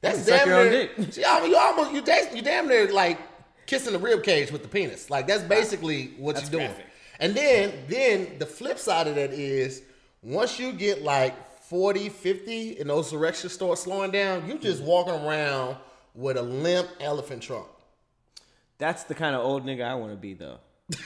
That's 0.00 0.24
damn 0.24 0.48
near. 0.48 0.70
dick. 0.70 0.90
See, 1.12 1.24
I 1.26 1.42
mean, 1.42 1.50
you 1.50 1.56
almost 1.58 1.92
you 1.92 2.02
you 2.36 2.42
damn 2.42 2.68
near 2.68 2.90
like 2.90 3.18
kissing 3.66 3.92
the 3.92 3.98
rib 3.98 4.22
cage 4.22 4.50
with 4.50 4.62
the 4.62 4.68
penis. 4.68 5.10
Like 5.10 5.26
that's 5.26 5.42
basically 5.42 6.12
what 6.18 6.36
That's 6.36 6.50
you're 6.50 6.60
doing. 6.60 6.72
graphic. 6.72 6.86
And 7.20 7.34
then 7.34 7.72
then 7.88 8.38
the 8.38 8.46
flip 8.46 8.78
side 8.78 9.06
of 9.06 9.14
that 9.16 9.32
is 9.32 9.82
once 10.22 10.58
you 10.58 10.72
get 10.72 11.02
like 11.02 11.34
40, 11.62 12.08
50 12.08 12.78
and 12.78 12.88
those 12.90 13.12
erections 13.12 13.52
start 13.52 13.78
slowing 13.78 14.10
down, 14.10 14.46
you 14.46 14.58
just 14.58 14.78
mm-hmm. 14.80 14.88
walking 14.90 15.14
around 15.14 15.76
with 16.14 16.36
a 16.36 16.42
limp 16.42 16.88
elephant 17.00 17.42
trunk. 17.42 17.66
that's 18.78 19.04
the 19.04 19.14
kind 19.14 19.34
of 19.34 19.42
old 19.44 19.64
nigga 19.64 19.84
I 19.84 19.94
want 19.94 20.12
to 20.12 20.16
be 20.16 20.34
though. 20.34 20.58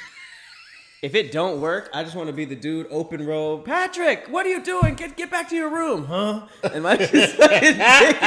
if 1.02 1.14
it 1.14 1.32
don't 1.32 1.60
work, 1.60 1.88
I 1.94 2.04
just 2.04 2.14
want 2.14 2.28
to 2.28 2.32
be 2.32 2.44
the 2.44 2.56
dude 2.56 2.86
open 2.90 3.26
road. 3.26 3.64
Patrick, 3.64 4.26
what 4.28 4.44
are 4.46 4.50
you 4.50 4.62
doing? 4.62 4.94
Get 4.94 5.16
get 5.16 5.30
back 5.30 5.48
to 5.48 5.56
your 5.56 5.70
room, 5.70 6.04
huh? 6.04 6.46
And 6.62 6.82
my 6.82 6.96
just 6.98 7.10
fucking 7.36 7.76
dick 7.76 8.20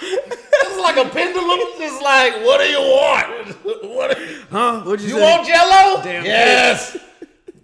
This 0.00 0.70
is 0.70 0.78
like 0.96 1.04
like 1.04 1.12
a 1.12 1.14
pendulum, 1.14 1.60
just 1.78 2.02
like, 2.02 2.34
what 2.44 2.60
do 2.60 2.66
you 2.66 2.80
want? 2.80 3.48
what? 3.96 4.18
Are, 4.18 4.26
Huh? 4.50 4.82
What'd 4.82 5.00
you, 5.00 5.14
you 5.14 5.20
say? 5.20 5.22
want 5.22 5.46
Jello? 5.46 6.02
Damn 6.02 6.24
yes. 6.24 6.96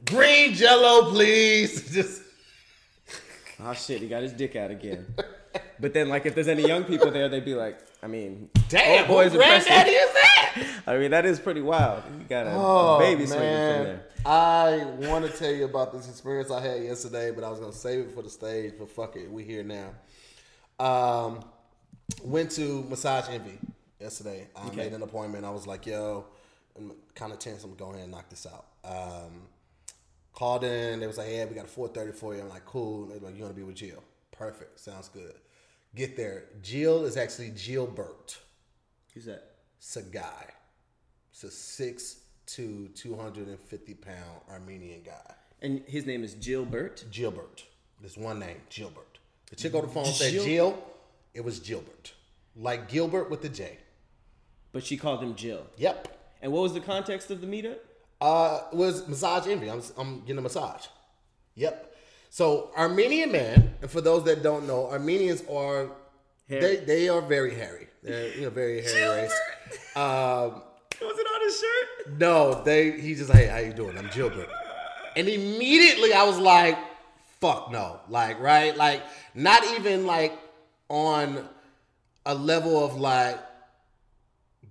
Green 0.07 0.53
Jello, 0.55 1.11
please. 1.11 1.91
Just 1.95 2.23
Oh 3.65 3.73
shit, 3.73 4.03
he 4.03 4.09
got 4.09 4.23
his 4.23 4.33
dick 4.33 4.57
out 4.57 4.71
again. 4.71 5.07
But 5.79 5.95
then, 5.95 6.09
like, 6.09 6.27
if 6.27 6.35
there's 6.35 6.49
any 6.49 6.67
young 6.67 6.85
people 6.85 7.11
there, 7.11 7.29
they'd 7.29 7.45
be 7.45 7.55
like, 7.55 7.79
I 8.03 8.09
mean, 8.09 8.51
damn. 8.69 9.01
old 9.01 9.09
boys 9.09 9.33
who 9.33 9.39
granddaddy 9.39 9.91
is 9.91 10.13
that? 10.13 10.83
I 10.87 10.99
mean, 10.99 11.13
that 11.13 11.25
is 11.25 11.39
pretty 11.39 11.61
wild. 11.61 12.03
You 12.19 12.25
got 12.25 12.47
a, 12.47 12.53
Oh, 12.55 12.97
a 12.97 12.99
baby 12.99 13.27
swinging 13.27 13.49
from 13.49 13.85
there. 13.85 14.07
I 14.25 14.85
want 15.09 15.25
to 15.31 15.37
tell 15.37 15.51
you 15.53 15.65
about 15.65 15.93
this 15.93 16.09
experience 16.09 16.51
I 16.51 16.61
had 16.61 16.83
yesterday, 16.83 17.31
but 17.31 17.45
I 17.45 17.51
was 17.51 17.59
gonna 17.61 17.73
save 17.73 18.01
it 18.07 18.13
for 18.13 18.23
the 18.23 18.31
stage. 18.31 18.75
But 18.79 18.91
fuck 18.91 19.17
it, 19.17 19.31
we 19.31 19.45
here 19.45 19.65
now. 19.65 19.91
Um, 20.79 21.45
went 22.23 22.51
to 22.53 22.83
Massage 22.89 23.29
Envy 23.29 23.59
yesterday. 24.01 24.49
I 24.57 24.67
Okay. 24.69 24.77
made 24.77 24.93
an 24.93 25.03
appointment. 25.03 25.45
I 25.45 25.51
was 25.51 25.67
like, 25.67 25.87
yo, 25.87 26.25
I'm 26.77 26.93
kind 27.15 27.33
of 27.33 27.39
tense. 27.39 27.65
I'm 27.65 27.75
gonna 27.75 27.79
go 27.79 27.91
ahead 27.93 28.03
and 28.05 28.13
knock 28.13 28.29
this 28.29 28.47
out. 28.47 28.67
Um, 28.85 29.49
called 30.33 30.65
in. 30.65 31.01
They 31.01 31.07
was 31.07 31.19
like, 31.19 31.31
yeah, 31.31 31.45
we 31.45 31.55
got 31.55 31.67
a 31.67 31.69
4:30 31.69 32.13
for 32.15 32.35
you. 32.35 32.41
I'm 32.43 32.49
like, 32.49 32.65
cool. 32.65 33.07
They 33.07 33.19
were 33.19 33.27
like, 33.27 33.37
you 33.37 33.43
want 33.43 33.55
to 33.55 33.61
be 33.61 33.65
with 33.67 33.77
Jill? 33.77 34.03
Perfect. 34.31 34.81
Sounds 34.81 35.09
good. 35.09 35.35
Get 35.95 36.17
there. 36.17 36.45
Jill 36.63 37.05
is 37.05 37.17
actually 37.17 37.51
Gilbert. 37.51 38.39
Who's 39.13 39.27
that? 39.27 39.51
It's 39.79 39.97
a 39.97 40.03
guy. 40.03 40.47
It's 41.33 41.45
a 41.45 41.51
six 41.51 42.17
to 42.47 42.89
250 42.95 43.95
pound 43.95 44.41
Armenian 44.51 45.03
guy. 45.03 45.35
And 45.61 45.83
his 45.87 46.07
name 46.07 46.25
is 46.25 46.35
Gilbert. 46.35 47.05
Gilbert. 47.11 47.65
There's 48.01 48.17
one 48.17 48.39
name, 48.41 48.57
Gilbert. 48.71 49.19
The 49.51 49.57
chick 49.57 49.75
on 49.75 49.83
the 49.83 49.89
phone 49.89 50.07
said 50.07 50.33
Gil- 50.33 50.45
Jill. 50.45 50.85
It 51.35 51.45
was 51.45 51.61
Gilbert. 51.61 52.13
Like 52.55 52.89
Gilbert 52.89 53.31
with 53.31 53.43
the 53.43 53.49
J. 53.49 53.79
But 54.73 54.85
she 54.85 54.97
called 54.97 55.23
him 55.23 55.35
Jill. 55.35 55.67
Yep. 55.77 56.09
And 56.41 56.53
what 56.53 56.63
was 56.63 56.75
the 56.75 56.81
context 56.81 57.31
of 57.31 57.41
the 57.41 57.47
meetup? 57.47 57.79
Uh, 58.21 58.61
it 58.73 58.77
was 58.77 59.07
massage 59.09 59.47
envy. 59.47 59.71
I'm, 59.71 59.83
I'm 59.99 60.21
getting 60.21 60.39
a 60.39 60.43
massage. 60.43 60.87
Yep. 61.55 61.95
So 62.31 62.71
Armenian 62.77 63.33
man, 63.33 63.75
and 63.83 63.91
for 63.91 64.01
those 64.01 64.25
that 64.25 64.43
don't 64.43 64.67
know, 64.67 64.89
Armenians 64.91 65.43
are 65.51 65.91
they 66.49 66.77
they 66.77 67.09
are 67.09 67.21
very 67.21 67.55
hairy. 67.55 67.89
They're 68.03 68.35
you 68.35 68.43
know 68.43 68.51
very 68.51 68.83
hairy 68.83 69.23
race. 69.23 69.41
Um, 69.97 70.03
Was 71.01 71.19
it 71.19 71.27
on 71.27 71.43
his 71.43 71.61
shirt? 71.61 72.19
No, 72.19 72.63
they. 72.63 73.01
He's 73.01 73.19
just 73.19 73.31
like, 73.31 73.41
hey, 73.41 73.47
how 73.49 73.59
you 73.59 73.73
doing? 73.73 73.99
I'm 73.99 74.09
Gilbert. 74.15 74.49
And 75.17 75.29
immediately 75.29 76.13
I 76.13 76.25
was 76.25 76.39
like, 76.39 76.79
fuck 77.41 77.71
no, 77.71 78.01
like 78.09 78.41
right, 78.41 78.77
like 78.77 79.03
not 79.35 79.65
even 79.65 80.07
like 80.07 80.33
on 80.93 81.49
a 82.27 82.35
level 82.35 82.85
of 82.85 83.01
like 83.01 83.41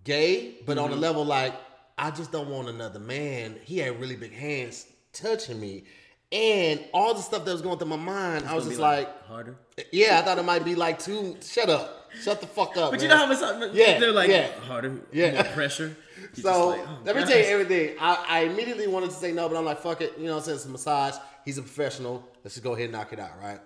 gay, 0.04 0.56
but 0.68 0.78
on 0.78 0.90
a 0.90 0.94
mm-hmm. 0.94 1.02
level 1.02 1.26
like 1.26 1.56
I 1.98 2.12
just 2.12 2.32
don't 2.32 2.48
want 2.50 2.70
another 2.70 3.00
man. 3.00 3.58
He 3.64 3.80
had 3.80 4.00
really 4.00 4.16
big 4.16 4.32
hands 4.32 4.86
touching 5.14 5.60
me, 5.60 5.84
and 6.32 6.80
all 6.94 7.16
the 7.16 7.22
stuff 7.22 7.44
that 7.44 7.52
was 7.52 7.62
going 7.64 7.80
through 7.80 7.90
my 7.90 7.96
mind, 7.96 8.46
I 8.46 8.54
was 8.54 8.66
just 8.66 8.80
like, 8.80 9.10
harder. 9.26 9.58
yeah, 9.92 10.20
I 10.20 10.22
thought 10.22 10.38
it 10.38 10.46
might 10.46 10.64
be 10.64 10.76
like 10.76 11.00
too. 11.00 11.38
Shut 11.42 11.70
up, 11.70 12.12
shut 12.22 12.40
the 12.40 12.48
fuck 12.48 12.78
up. 12.78 12.92
But 12.92 13.02
you 13.02 13.08
know 13.08 13.18
how 13.18 13.26
massage, 13.26 13.74
Yeah, 13.74 14.00
they're 14.00 14.12
like 14.12 14.30
yeah. 14.30 14.52
harder, 14.62 15.02
Yeah. 15.12 15.34
more 15.34 15.44
pressure. 15.54 15.98
You're 16.36 16.54
So 16.54 16.68
like, 16.70 16.82
oh, 16.88 17.00
let 17.04 17.16
me 17.16 17.24
tell 17.24 17.38
you 17.38 17.46
everything. 17.46 17.98
I, 18.00 18.26
I 18.30 18.40
immediately 18.42 18.86
wanted 18.86 19.10
to 19.10 19.16
say 19.16 19.32
no, 19.32 19.50
but 19.50 19.58
I'm 19.58 19.66
like, 19.66 19.80
fuck 19.80 20.02
it. 20.02 20.14
You 20.20 20.28
know, 20.28 20.40
since 20.40 20.58
it's 20.58 20.66
a 20.66 20.70
massage, 20.70 21.16
he's 21.46 21.58
a 21.58 21.64
professional. 21.64 22.24
Let's 22.44 22.54
just 22.54 22.64
go 22.64 22.74
ahead 22.74 22.86
and 22.86 22.94
knock 22.94 23.12
it 23.12 23.20
out, 23.20 23.32
right? 23.42 23.60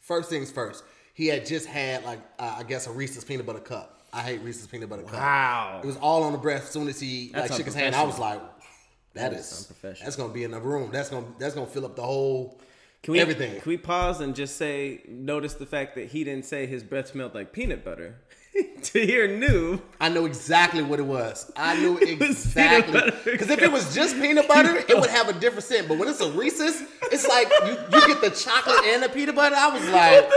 First 0.00 0.30
things 0.30 0.50
first. 0.50 0.82
He 1.14 1.28
had 1.28 1.46
just 1.46 1.66
had 1.66 2.04
like 2.04 2.20
uh, 2.38 2.56
I 2.58 2.64
guess 2.64 2.86
a 2.86 2.90
Reese's 2.92 3.24
peanut 3.24 3.46
butter 3.46 3.60
cup. 3.60 4.02
I 4.12 4.20
hate 4.20 4.42
Reese's 4.42 4.66
peanut 4.66 4.88
butter 4.88 5.02
cup. 5.02 5.14
Wow. 5.14 5.80
It 5.82 5.86
was 5.86 5.96
all 5.96 6.22
on 6.24 6.32
the 6.32 6.38
breath. 6.38 6.64
As 6.64 6.70
soon 6.70 6.88
as 6.88 7.00
he 7.00 7.30
That's 7.32 7.50
like 7.50 7.56
shook 7.56 7.66
his 7.66 7.74
hand, 7.74 7.94
I 7.94 8.02
was 8.02 8.18
like, 8.18 8.40
that 9.14 9.32
is 9.32 9.72
that's 9.82 10.16
gonna 10.16 10.32
be 10.32 10.44
in 10.44 10.50
the 10.50 10.60
room. 10.60 10.90
That's 10.92 11.08
gonna 11.08 11.26
that's 11.38 11.54
gonna 11.54 11.66
fill 11.68 11.86
up 11.86 11.96
the 11.96 12.02
whole 12.02 12.60
Can 13.02 13.12
we, 13.12 13.20
everything. 13.20 13.60
Can 13.60 13.70
we 13.70 13.76
pause 13.76 14.20
and 14.20 14.34
just 14.34 14.56
say, 14.56 15.02
notice 15.08 15.54
the 15.54 15.66
fact 15.66 15.94
that 15.94 16.08
he 16.08 16.24
didn't 16.24 16.44
say 16.44 16.66
his 16.66 16.82
breath 16.82 17.08
smelled 17.08 17.34
like 17.34 17.52
peanut 17.52 17.84
butter. 17.84 18.16
to 18.82 19.04
hear 19.04 19.26
new, 19.26 19.80
I 20.00 20.08
know 20.08 20.26
exactly 20.26 20.82
what 20.82 20.98
it 20.98 21.06
was. 21.06 21.50
I 21.56 21.78
knew 21.80 21.98
exactly 22.02 23.10
because 23.24 23.50
if 23.50 23.62
it 23.62 23.72
was 23.72 23.94
just 23.94 24.14
peanut 24.20 24.46
butter, 24.46 24.76
it 24.88 24.98
would 24.98 25.10
have 25.10 25.28
a 25.28 25.32
different 25.32 25.64
scent. 25.64 25.88
But 25.88 25.98
when 25.98 26.08
it's 26.08 26.20
a 26.20 26.30
Reese's, 26.32 26.82
it's 27.10 27.26
like 27.26 27.48
you, 27.66 27.72
you 27.72 28.06
get 28.06 28.20
the 28.20 28.30
chocolate 28.30 28.84
and 28.86 29.02
the 29.02 29.08
peanut 29.08 29.34
butter. 29.34 29.56
I 29.56 29.68
was 29.68 29.88
like, 29.88 30.30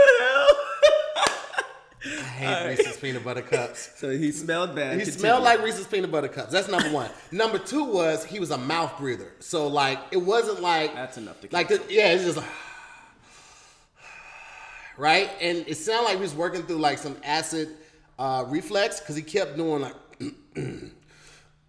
I 2.04 2.24
hate 2.24 2.68
Reese's 2.68 2.96
peanut 2.96 3.24
butter 3.24 3.42
cups. 3.42 3.90
so 3.96 4.10
he 4.10 4.32
smelled 4.32 4.74
bad. 4.74 4.94
He 4.94 5.00
Continue. 5.04 5.20
smelled 5.20 5.44
like 5.44 5.62
Reese's 5.62 5.86
peanut 5.86 6.10
butter 6.10 6.28
cups. 6.28 6.52
That's 6.52 6.68
number 6.68 6.90
one. 6.90 7.10
number 7.30 7.58
two 7.58 7.84
was 7.84 8.24
he 8.24 8.40
was 8.40 8.50
a 8.50 8.58
mouth 8.58 8.98
breather. 8.98 9.32
So 9.38 9.68
like 9.68 10.00
it 10.10 10.16
wasn't 10.18 10.60
like 10.60 10.94
That's 10.94 11.18
enough 11.18 11.40
to 11.42 11.48
like 11.52 11.68
the, 11.68 11.80
yeah, 11.88 12.12
it's 12.12 12.24
just 12.24 12.38
like 12.38 12.46
right, 14.98 15.30
and 15.40 15.64
it 15.68 15.76
sounded 15.76 16.04
like 16.06 16.16
he 16.16 16.22
was 16.22 16.34
working 16.34 16.62
through 16.62 16.78
like 16.78 16.98
some 16.98 17.16
acid 17.22 17.68
uh, 18.18 18.44
reflex 18.48 19.00
because 19.00 19.16
he 19.16 19.22
kept 19.22 19.56
doing 19.56 19.82
like. 19.82 19.94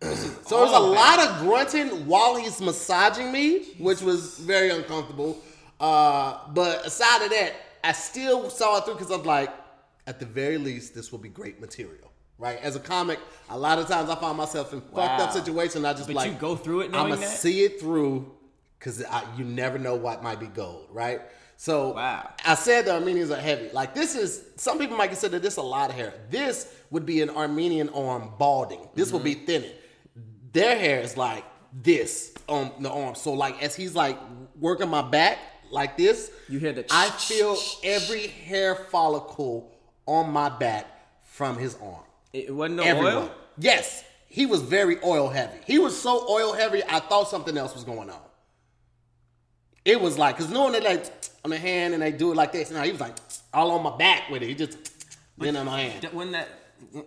so 0.01 0.57
there's 0.57 0.71
a 0.71 0.79
lot 0.79 1.19
of 1.19 1.39
grunting 1.41 2.05
while 2.07 2.35
he's 2.37 2.61
massaging 2.61 3.31
me, 3.31 3.63
which 3.77 4.01
was 4.01 4.39
very 4.39 4.69
uncomfortable. 4.69 5.37
Uh, 5.79 6.37
but 6.53 6.85
aside 6.85 7.23
of 7.23 7.29
that, 7.31 7.53
I 7.83 7.91
still 7.91 8.49
saw 8.49 8.77
it 8.77 8.85
through 8.85 8.95
because 8.95 9.11
I'm 9.11 9.23
like, 9.23 9.49
at 10.07 10.19
the 10.19 10.25
very 10.25 10.57
least, 10.57 10.93
this 10.95 11.11
will 11.11 11.19
be 11.19 11.29
great 11.29 11.59
material. 11.61 12.05
Right, 12.37 12.57
as 12.61 12.77
a 12.77 12.79
comic, 12.79 13.19
a 13.49 13.57
lot 13.57 13.79
of 13.79 13.89
times 13.89 14.09
I 14.09 14.15
find 14.15 14.37
myself 14.37 14.71
in 14.71 14.79
fucked 14.79 14.97
up 14.97 15.19
Wow. 15.19 15.29
situations. 15.29 15.83
I 15.83 15.91
just 15.91 16.07
But 16.07 16.15
like 16.15 16.31
you 16.31 16.37
go 16.37 16.55
through 16.55 16.81
it 16.81 16.95
I'ma 16.95 17.15
that? 17.17 17.27
see 17.27 17.65
it 17.65 17.81
through 17.81 18.31
because 18.79 19.03
you 19.37 19.43
never 19.43 19.77
know 19.77 19.95
what 19.95 20.23
might 20.23 20.39
be 20.39 20.45
gold, 20.47 20.87
right? 20.89 21.19
So 21.61 21.89
Wow. 21.91 22.29
I 22.45 22.55
said 22.55 22.85
the 22.85 22.93
Armenians 22.93 23.31
are 23.31 23.35
heavy. 23.41 23.69
Like 23.73 23.93
this 23.93 24.15
is 24.15 24.45
some 24.55 24.79
people 24.79 24.95
might 24.95 25.07
consider 25.09 25.39
this 25.39 25.57
a 25.57 25.61
lot 25.61 25.89
of 25.89 25.95
hair. 25.97 26.13
This 26.29 26.73
would 26.89 27.05
be 27.05 27.21
an 27.21 27.29
Armenian 27.29 27.89
arm 27.89 28.31
balding. 28.39 28.87
This 28.95 29.11
would 29.11 29.25
be 29.25 29.35
Mm-hmm. 29.35 29.45
thinning. 29.45 29.71
Their 30.53 30.77
hair 30.79 31.01
is 31.01 31.17
like 31.17 31.43
this 31.73 32.33
on 32.47 32.71
the 32.79 32.89
arm. 32.89 33.13
So 33.15 33.33
like 33.33 33.61
as 33.61 33.75
he's 33.75 33.93
like 33.93 34.17
working 34.57 34.87
my 34.89 35.01
back 35.01 35.37
like 35.69 35.97
this, 35.97 36.31
You 36.47 36.59
hear 36.59 36.71
the 36.71 36.85
I 36.89 37.09
feel 37.09 37.57
every 37.83 38.27
hair 38.27 38.75
follicle 38.75 39.69
on 40.05 40.31
my 40.31 40.47
back 40.47 40.85
from 41.23 41.57
his 41.57 41.75
arm. 41.83 42.05
It 42.31 42.55
wasn't 42.55 42.77
no 42.77 42.83
Everyone. 42.83 43.13
oil. 43.15 43.31
Yes, 43.57 44.05
he 44.27 44.45
was 44.45 44.61
very 44.61 44.97
oil 45.03 45.27
heavy. 45.27 45.59
He 45.67 45.77
was 45.77 45.99
so 46.01 46.25
oil 46.29 46.53
heavy, 46.53 46.83
I 46.87 47.01
thought 47.01 47.27
something 47.27 47.57
else 47.57 47.73
was 47.75 47.83
going 47.83 48.09
on. 48.09 48.21
It 49.85 49.99
was 49.99 50.17
like, 50.17 50.37
cause 50.37 50.49
knowing 50.49 50.73
that 50.73 50.83
like 50.83 51.05
on 51.43 51.51
the 51.51 51.57
hand 51.57 51.93
and 51.93 52.03
they 52.03 52.11
do 52.11 52.31
it 52.31 52.35
like 52.35 52.51
this, 52.51 52.71
now 52.71 52.83
he 52.83 52.91
was 52.91 53.01
like 53.01 53.15
all 53.53 53.71
on 53.71 53.83
my 53.83 53.95
back 53.97 54.29
with 54.29 54.43
it. 54.43 54.47
He 54.47 54.55
just 54.55 54.77
then 55.37 55.55
on 55.55 55.65
my 55.65 55.81
hand. 55.81 56.05
When 56.13 56.31
that, 56.31 56.49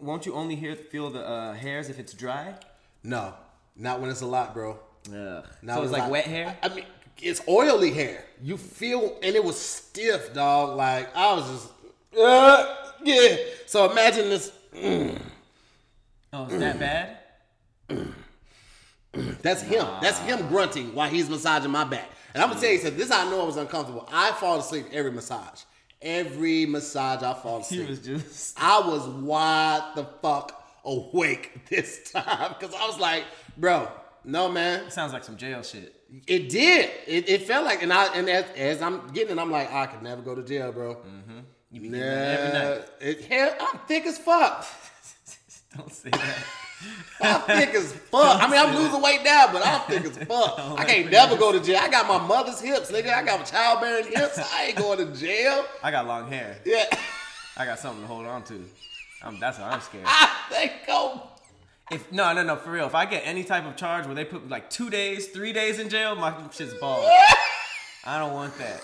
won't 0.01 0.27
you 0.27 0.35
only 0.35 0.57
hear 0.57 0.75
feel 0.75 1.11
the 1.11 1.27
uh, 1.27 1.55
hairs 1.55 1.89
if 1.89 1.99
it's 1.99 2.13
dry? 2.13 2.55
No, 3.03 3.35
not 3.77 4.01
when 4.01 4.11
it's 4.11 4.23
a 4.23 4.27
lot, 4.27 4.55
bro. 4.55 4.79
Ugh. 5.09 5.45
Not 5.63 5.77
so 5.77 5.83
it's 5.83 5.93
like 5.93 6.03
lot. 6.03 6.11
wet 6.11 6.25
hair. 6.25 6.57
I, 6.63 6.69
I 6.69 6.75
mean, 6.75 6.85
it's 7.21 7.41
oily 7.49 7.91
hair. 7.91 8.25
You 8.43 8.57
feel, 8.57 9.19
and 9.23 9.35
it 9.35 9.43
was 9.43 9.59
stiff, 9.59 10.33
dog. 10.35 10.77
Like 10.77 11.15
I 11.17 11.35
was 11.35 11.51
just, 11.51 12.19
uh, 12.19 12.77
yeah. 13.05 13.37
So 13.67 13.91
imagine 13.91 14.29
this. 14.29 14.53
Oh, 16.33 16.47
is 16.47 16.59
that 16.61 16.79
bad? 16.79 17.19
That's 19.43 19.61
him. 19.61 19.87
That's 20.01 20.19
him 20.21 20.49
grunting 20.49 20.95
while 20.95 21.11
he's 21.11 21.29
massaging 21.29 21.71
my 21.71 21.85
back. 21.85 22.09
And 22.35 22.43
I'm 22.43 22.49
gonna 22.51 22.61
tell 22.61 22.71
you 22.71 22.79
something. 22.79 22.99
This 22.99 23.11
I 23.11 23.29
know 23.31 23.43
I 23.43 23.45
was 23.47 23.57
uncomfortable. 23.57 24.09
I 24.13 24.33
fall 24.33 24.59
asleep 24.59 24.87
every 24.93 25.11
massage. 25.13 25.63
Every 26.01 26.67
massage 26.67 27.23
I 27.23 27.35
fall 27.35 27.59
He 27.63 27.77
asleep. 27.83 27.89
was 27.89 27.99
just. 28.01 28.61
I 28.61 28.81
was 28.81 29.07
wide 29.07 29.93
the 29.95 30.05
fuck 30.21 30.65
awake 30.85 31.67
this 31.69 32.11
time 32.11 32.55
because 32.59 32.75
I 32.75 32.87
was 32.87 32.99
like, 32.99 33.25
bro, 33.57 33.89
no 34.25 34.49
man. 34.49 34.91
Sounds 34.91 35.13
like 35.13 35.25
some 35.25 35.37
jail 35.37 35.63
shit. 35.63 35.95
It 36.27 36.49
did. 36.51 36.91
It, 37.07 37.29
it 37.29 37.43
felt 37.43 37.65
like, 37.65 37.83
and 37.83 37.93
I 37.93 38.07
and 38.15 38.29
as, 38.29 38.45
as 38.57 38.83
I'm 38.83 39.07
getting 39.13 39.37
it, 39.37 39.41
I'm 39.41 39.51
like, 39.51 39.73
I 39.73 39.87
could 39.87 40.03
never 40.03 40.21
go 40.23 40.35
to 40.35 40.43
jail, 40.43 40.73
bro. 40.73 40.97
Mm-hmm. 40.97 41.39
You 41.71 41.81
be 41.81 41.89
that 41.91 42.41
every 42.41 42.59
night. 42.59 42.89
it, 43.01 43.25
hell, 43.25 43.55
I'm 43.61 43.79
thick 43.89 44.05
as 44.07 44.19
fuck. 44.19 44.67
Don't 45.77 45.91
say 45.91 46.11
that. 46.11 46.45
I'm 47.21 47.41
thick 47.43 47.75
as 47.75 47.93
fuck. 47.93 48.43
I 48.43 48.51
mean, 48.51 48.59
I'm 48.59 48.75
losing 48.75 49.01
weight 49.01 49.23
now, 49.23 49.49
but 49.53 49.65
I'm 49.65 49.81
thick 49.83 50.05
as 50.05 50.17
fuck. 50.27 50.59
I 50.79 50.85
can't 50.85 51.11
never 51.11 51.37
go 51.37 51.53
to 51.53 51.61
jail. 51.61 51.79
I 51.81 51.89
got 51.89 52.09
my 52.09 52.25
mother's 52.27 52.61
hips, 52.61 52.91
nigga. 52.91 53.15
I 53.15 53.23
got 53.23 53.45
childbearing 53.47 54.07
hips. 54.07 54.39
I 54.53 54.67
ain't 54.67 54.77
going 54.77 54.99
to 54.99 55.15
jail. 55.19 55.65
I 55.83 55.91
got 55.91 56.07
long 56.07 56.29
hair. 56.29 56.57
Yeah, 56.65 56.85
I 57.57 57.65
got 57.65 57.79
something 57.79 58.03
to 58.03 58.09
hold 58.09 58.27
on 58.27 58.43
to. 58.45 58.65
I'm, 59.23 59.39
that's 59.39 59.59
why 59.59 59.71
I'm 59.71 59.81
scared. 59.81 60.05
I 60.07 60.31
think 60.51 60.73
go. 60.87 61.29
If 61.91 62.11
no, 62.11 62.33
no, 62.33 62.43
no, 62.43 62.57
for 62.57 62.71
real. 62.71 62.87
If 62.87 62.95
I 62.95 63.05
get 63.07 63.23
any 63.25 63.45
type 63.45 63.67
of 63.67 63.77
charge 63.77 64.07
where 64.07 64.15
they 64.15 64.25
put 64.25 64.49
like 64.49 64.71
two 64.71 64.91
days, 64.91 65.29
three 65.29 65.53
days 65.53 65.79
in 65.79 65.89
jail, 65.89 66.15
my 66.17 66.35
shit's 66.51 66.75
bald. 66.75 67.05
I 68.05 68.19
don't 68.19 68.33
want 68.33 68.57
that. 68.59 68.83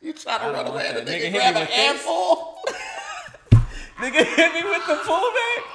You 0.00 0.12
try 0.12 0.38
to 0.38 0.52
run 0.52 0.66
away 0.66 0.86
and 0.86 0.98
nigga 0.98 1.10
Nigga 1.10 1.20
hit 1.22 1.32
grab 1.32 1.54
me 1.54 1.60
an 1.62 1.66
handful. 1.66 2.58
nigga 3.96 4.24
hit 4.24 4.52
me 4.54 4.70
with 4.70 4.86
the 4.86 4.94
pullback. 5.02 5.65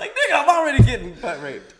Like, 0.00 0.16
nigga, 0.16 0.34
I'm 0.34 0.48
already 0.48 0.82
getting 0.82 1.12
butt 1.12 1.42
raped. 1.42 1.72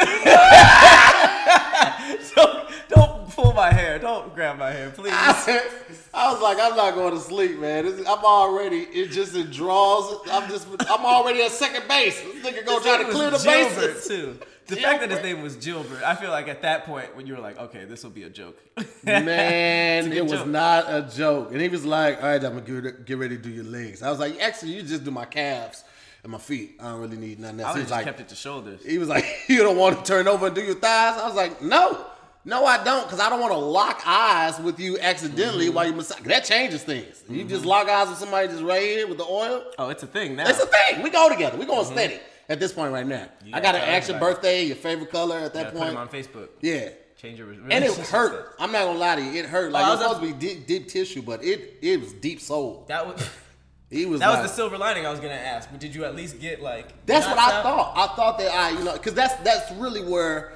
so 2.34 2.66
don't 2.90 3.30
pull 3.30 3.54
my 3.54 3.72
hair. 3.72 3.98
Don't 3.98 4.34
grab 4.34 4.58
my 4.58 4.70
hair, 4.70 4.90
please. 4.90 5.14
I 5.14 6.30
was 6.30 6.42
like, 6.42 6.58
I'm 6.60 6.76
not 6.76 6.94
going 6.94 7.14
to 7.14 7.20
sleep, 7.20 7.58
man. 7.58 7.86
This, 7.86 7.98
I'm 8.00 8.22
already. 8.22 8.80
It 8.80 9.10
just 9.10 9.34
it 9.34 9.50
draws. 9.50 10.18
I'm 10.30 10.50
just. 10.50 10.68
I'm 10.90 11.06
already 11.06 11.40
at 11.40 11.50
second 11.50 11.88
base. 11.88 12.20
This 12.20 12.44
nigga 12.44 12.66
go 12.66 12.74
His 12.74 12.82
try 12.84 13.02
to 13.02 13.10
clear 13.10 13.30
the 13.30 13.38
Gilbert, 13.38 13.94
bases. 13.94 14.06
too. 14.06 14.38
The 14.66 14.76
fact 14.76 15.00
that 15.00 15.10
his 15.10 15.22
name 15.22 15.42
was 15.42 15.56
Gilbert, 15.56 16.02
I 16.04 16.14
feel 16.14 16.30
like 16.30 16.46
at 16.46 16.60
that 16.62 16.84
point 16.84 17.16
when 17.16 17.26
you 17.26 17.34
were 17.34 17.40
like, 17.40 17.58
okay, 17.58 17.86
this 17.86 18.04
will 18.04 18.10
be 18.10 18.22
a 18.24 18.30
joke. 18.30 18.56
Man, 19.02 20.12
a 20.12 20.14
it 20.14 20.22
was 20.22 20.32
joke. 20.32 20.46
not 20.46 20.84
a 20.88 21.02
joke. 21.10 21.50
And 21.52 21.60
he 21.60 21.68
was 21.68 21.84
like, 21.86 22.22
all 22.22 22.28
right, 22.28 22.44
I'm 22.44 22.62
going 22.62 22.82
to 22.84 22.92
get 22.92 23.18
ready 23.18 23.36
to 23.36 23.42
do 23.42 23.50
your 23.50 23.64
legs. 23.64 24.02
I 24.02 24.10
was 24.10 24.20
like, 24.20 24.38
actually, 24.40 24.72
you 24.72 24.82
just 24.82 25.04
do 25.04 25.10
my 25.10 25.24
calves 25.24 25.82
and 26.22 26.32
my 26.32 26.38
feet. 26.38 26.76
I 26.80 26.90
don't 26.90 27.00
really 27.00 27.16
need 27.16 27.38
nothing 27.40 27.60
else. 27.60 27.70
I 27.70 27.72
He 27.74 27.78
was 27.80 27.88
just 27.88 27.90
like, 27.92 28.04
kept 28.04 28.20
it 28.20 28.28
to 28.28 28.34
shoulders. 28.34 28.84
he 28.84 28.98
was 28.98 29.08
like, 29.08 29.24
you 29.48 29.58
don't 29.62 29.76
want 29.76 30.04
to 30.04 30.12
turn 30.12 30.28
over 30.28 30.46
and 30.46 30.54
do 30.54 30.62
your 30.62 30.74
thighs? 30.74 31.18
I 31.20 31.26
was 31.26 31.34
like, 31.36 31.62
no. 31.62 32.04
No, 32.42 32.64
I 32.64 32.82
don't, 32.82 33.04
because 33.04 33.20
I 33.20 33.28
don't 33.28 33.40
want 33.40 33.52
to 33.52 33.58
lock 33.58 34.02
eyes 34.06 34.58
with 34.60 34.80
you 34.80 34.98
accidentally 34.98 35.66
Mm-hmm. 35.66 35.74
while 35.74 35.86
you 35.86 35.92
massage. 35.92 36.20
That 36.22 36.42
changes 36.44 36.82
things. 36.82 37.22
You 37.28 37.44
just 37.44 37.66
lock 37.66 37.86
eyes 37.88 38.08
with 38.08 38.16
somebody 38.18 38.48
just 38.48 38.62
right 38.62 38.80
here 38.82 39.06
with 39.06 39.18
the 39.18 39.24
oil. 39.26 39.62
Oh, 39.78 39.90
it's 39.90 40.02
a 40.02 40.06
thing 40.06 40.36
now. 40.36 40.48
It's 40.48 40.58
a 40.58 40.66
thing. 40.66 41.02
We 41.02 41.10
go 41.10 41.28
together. 41.28 41.58
We 41.58 41.66
going 41.66 41.84
steady 41.84 42.18
at 42.48 42.58
this 42.58 42.72
point 42.72 42.92
right 42.94 43.06
now. 43.06 43.26
You 43.44 43.52
I 43.54 43.60
got 43.60 43.72
to 43.72 43.86
ask 43.86 44.08
your 44.08 44.18
birthday, 44.18 44.64
your 44.64 44.76
favorite 44.76 45.10
color 45.10 45.36
at 45.36 45.52
that 45.52 45.74
point. 45.74 45.96
on 45.96 46.08
Facebook. 46.08 46.48
yeah. 46.62 46.88
Change 47.20 47.38
your 47.38 47.50
And 47.50 47.84
it 47.84 47.94
hurt. 47.98 48.54
I'm 48.58 48.72
not 48.72 48.86
gonna 48.86 48.98
lie 48.98 49.16
to 49.16 49.22
you. 49.22 49.32
It 49.40 49.44
hurt. 49.44 49.70
Like 49.72 49.84
Oh, 49.84 49.88
I 49.88 49.92
it 49.92 49.96
was 49.98 50.00
was 50.08 50.16
supposed 50.16 50.40
to 50.40 50.46
be 50.48 50.54
deep, 50.54 50.66
deep 50.66 50.88
tissue, 50.88 51.20
but 51.20 51.44
it 51.44 51.74
it 51.82 52.00
was 52.00 52.14
deep 52.14 52.40
soul. 52.40 52.86
That 52.88 53.06
was 53.06 53.28
He 53.90 54.06
was. 54.06 54.20
that 54.20 54.28
like, 54.28 54.42
was 54.42 54.50
the 54.50 54.56
silver 54.56 54.78
lining 54.78 55.04
I 55.04 55.10
was 55.10 55.20
gonna 55.20 55.34
ask. 55.34 55.68
But 55.70 55.80
did 55.80 55.94
you 55.94 56.04
at 56.04 56.14
least 56.14 56.40
get 56.40 56.62
like? 56.62 57.06
That's 57.06 57.26
what 57.26 57.38
I 57.38 57.56
out? 57.56 57.62
thought. 57.62 57.92
I 57.96 58.14
thought 58.14 58.38
that 58.38 58.52
I, 58.54 58.70
you 58.70 58.84
know, 58.84 58.92
because 58.92 59.14
that's 59.14 59.34
that's 59.42 59.70
really 59.72 60.02
where 60.04 60.52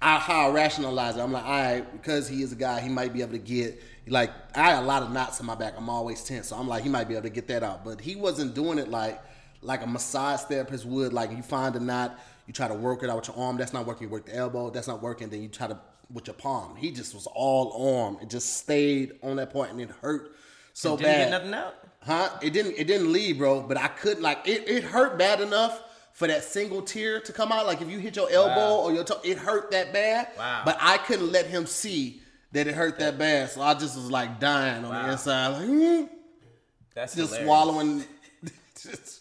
I 0.00 0.18
how 0.18 0.48
I 0.48 0.52
rationalize 0.52 1.16
it. 1.16 1.20
I'm 1.20 1.32
like, 1.32 1.44
all 1.44 1.50
right, 1.50 1.92
because 1.92 2.28
he 2.28 2.42
is 2.42 2.52
a 2.52 2.56
guy, 2.56 2.80
he 2.80 2.88
might 2.88 3.12
be 3.12 3.22
able 3.22 3.32
to 3.32 3.38
get 3.38 3.82
like 4.06 4.30
I 4.54 4.70
had 4.70 4.82
a 4.82 4.86
lot 4.86 5.02
of 5.02 5.10
knots 5.10 5.40
in 5.40 5.46
my 5.46 5.56
back. 5.56 5.74
I'm 5.76 5.88
always 5.88 6.22
tense, 6.22 6.48
so 6.48 6.56
I'm 6.56 6.68
like, 6.68 6.84
he 6.84 6.88
might 6.88 7.08
be 7.08 7.14
able 7.14 7.24
to 7.24 7.30
get 7.30 7.48
that 7.48 7.64
out. 7.64 7.84
But 7.84 8.00
he 8.00 8.14
wasn't 8.14 8.54
doing 8.54 8.78
it 8.78 8.88
like 8.88 9.20
like 9.62 9.82
a 9.82 9.86
massage 9.86 10.40
therapist 10.42 10.84
would. 10.84 11.12
Like 11.12 11.32
you 11.32 11.42
find 11.42 11.74
a 11.74 11.80
knot, 11.80 12.18
you 12.46 12.52
try 12.52 12.68
to 12.68 12.74
work 12.74 13.02
it 13.02 13.10
out 13.10 13.16
with 13.16 13.28
your 13.28 13.36
arm. 13.36 13.56
That's 13.56 13.72
not 13.72 13.84
working. 13.84 14.06
You 14.06 14.12
work 14.12 14.26
the 14.26 14.36
elbow. 14.36 14.70
That's 14.70 14.86
not 14.86 15.02
working. 15.02 15.28
Then 15.28 15.42
you 15.42 15.48
try 15.48 15.66
to 15.66 15.78
with 16.12 16.28
your 16.28 16.34
palm. 16.34 16.76
He 16.76 16.92
just 16.92 17.14
was 17.14 17.26
all 17.34 17.96
arm. 17.98 18.18
It 18.22 18.30
just 18.30 18.58
stayed 18.58 19.18
on 19.24 19.36
that 19.36 19.50
point, 19.50 19.72
and 19.72 19.80
it 19.80 19.90
hurt 20.02 20.36
so 20.72 20.96
Did 20.96 21.04
bad. 21.04 21.18
you 21.18 21.24
get 21.24 21.30
nothing 21.30 21.54
out? 21.54 21.74
Huh? 22.06 22.30
It 22.40 22.52
didn't. 22.52 22.74
It 22.78 22.86
didn't 22.86 23.12
leave, 23.12 23.38
bro. 23.38 23.62
But 23.62 23.76
I 23.78 23.88
couldn't 23.88 24.22
like 24.22 24.46
it. 24.46 24.68
It 24.68 24.84
hurt 24.84 25.18
bad 25.18 25.40
enough 25.40 25.82
for 26.12 26.26
that 26.28 26.44
single 26.44 26.80
tear 26.82 27.20
to 27.20 27.32
come 27.32 27.50
out. 27.52 27.66
Like 27.66 27.82
if 27.82 27.90
you 27.90 27.98
hit 27.98 28.16
your 28.16 28.30
elbow 28.30 28.76
Wow. 28.76 28.84
or 28.84 28.92
your 28.92 29.04
toe, 29.04 29.20
it 29.24 29.38
hurt 29.38 29.70
that 29.72 29.92
bad. 29.92 30.28
Wow. 30.38 30.62
But 30.64 30.78
I 30.80 30.98
couldn't 30.98 31.32
let 31.32 31.46
him 31.46 31.66
see 31.66 32.22
that 32.52 32.66
it 32.68 32.74
hurt 32.74 32.98
that 33.00 33.18
bad. 33.18 33.50
So 33.50 33.60
I 33.60 33.74
just 33.74 33.96
was 33.96 34.10
like 34.10 34.38
dying 34.40 34.84
on 34.84 34.90
Wow. 34.90 35.06
the 35.06 35.12
inside, 35.12 35.48
like 35.48 35.62
mm, 35.68 36.08
That's 36.94 37.14
just 37.14 37.34
hilarious. 37.34 37.46
swallowing. 37.46 38.04
just, 38.80 39.20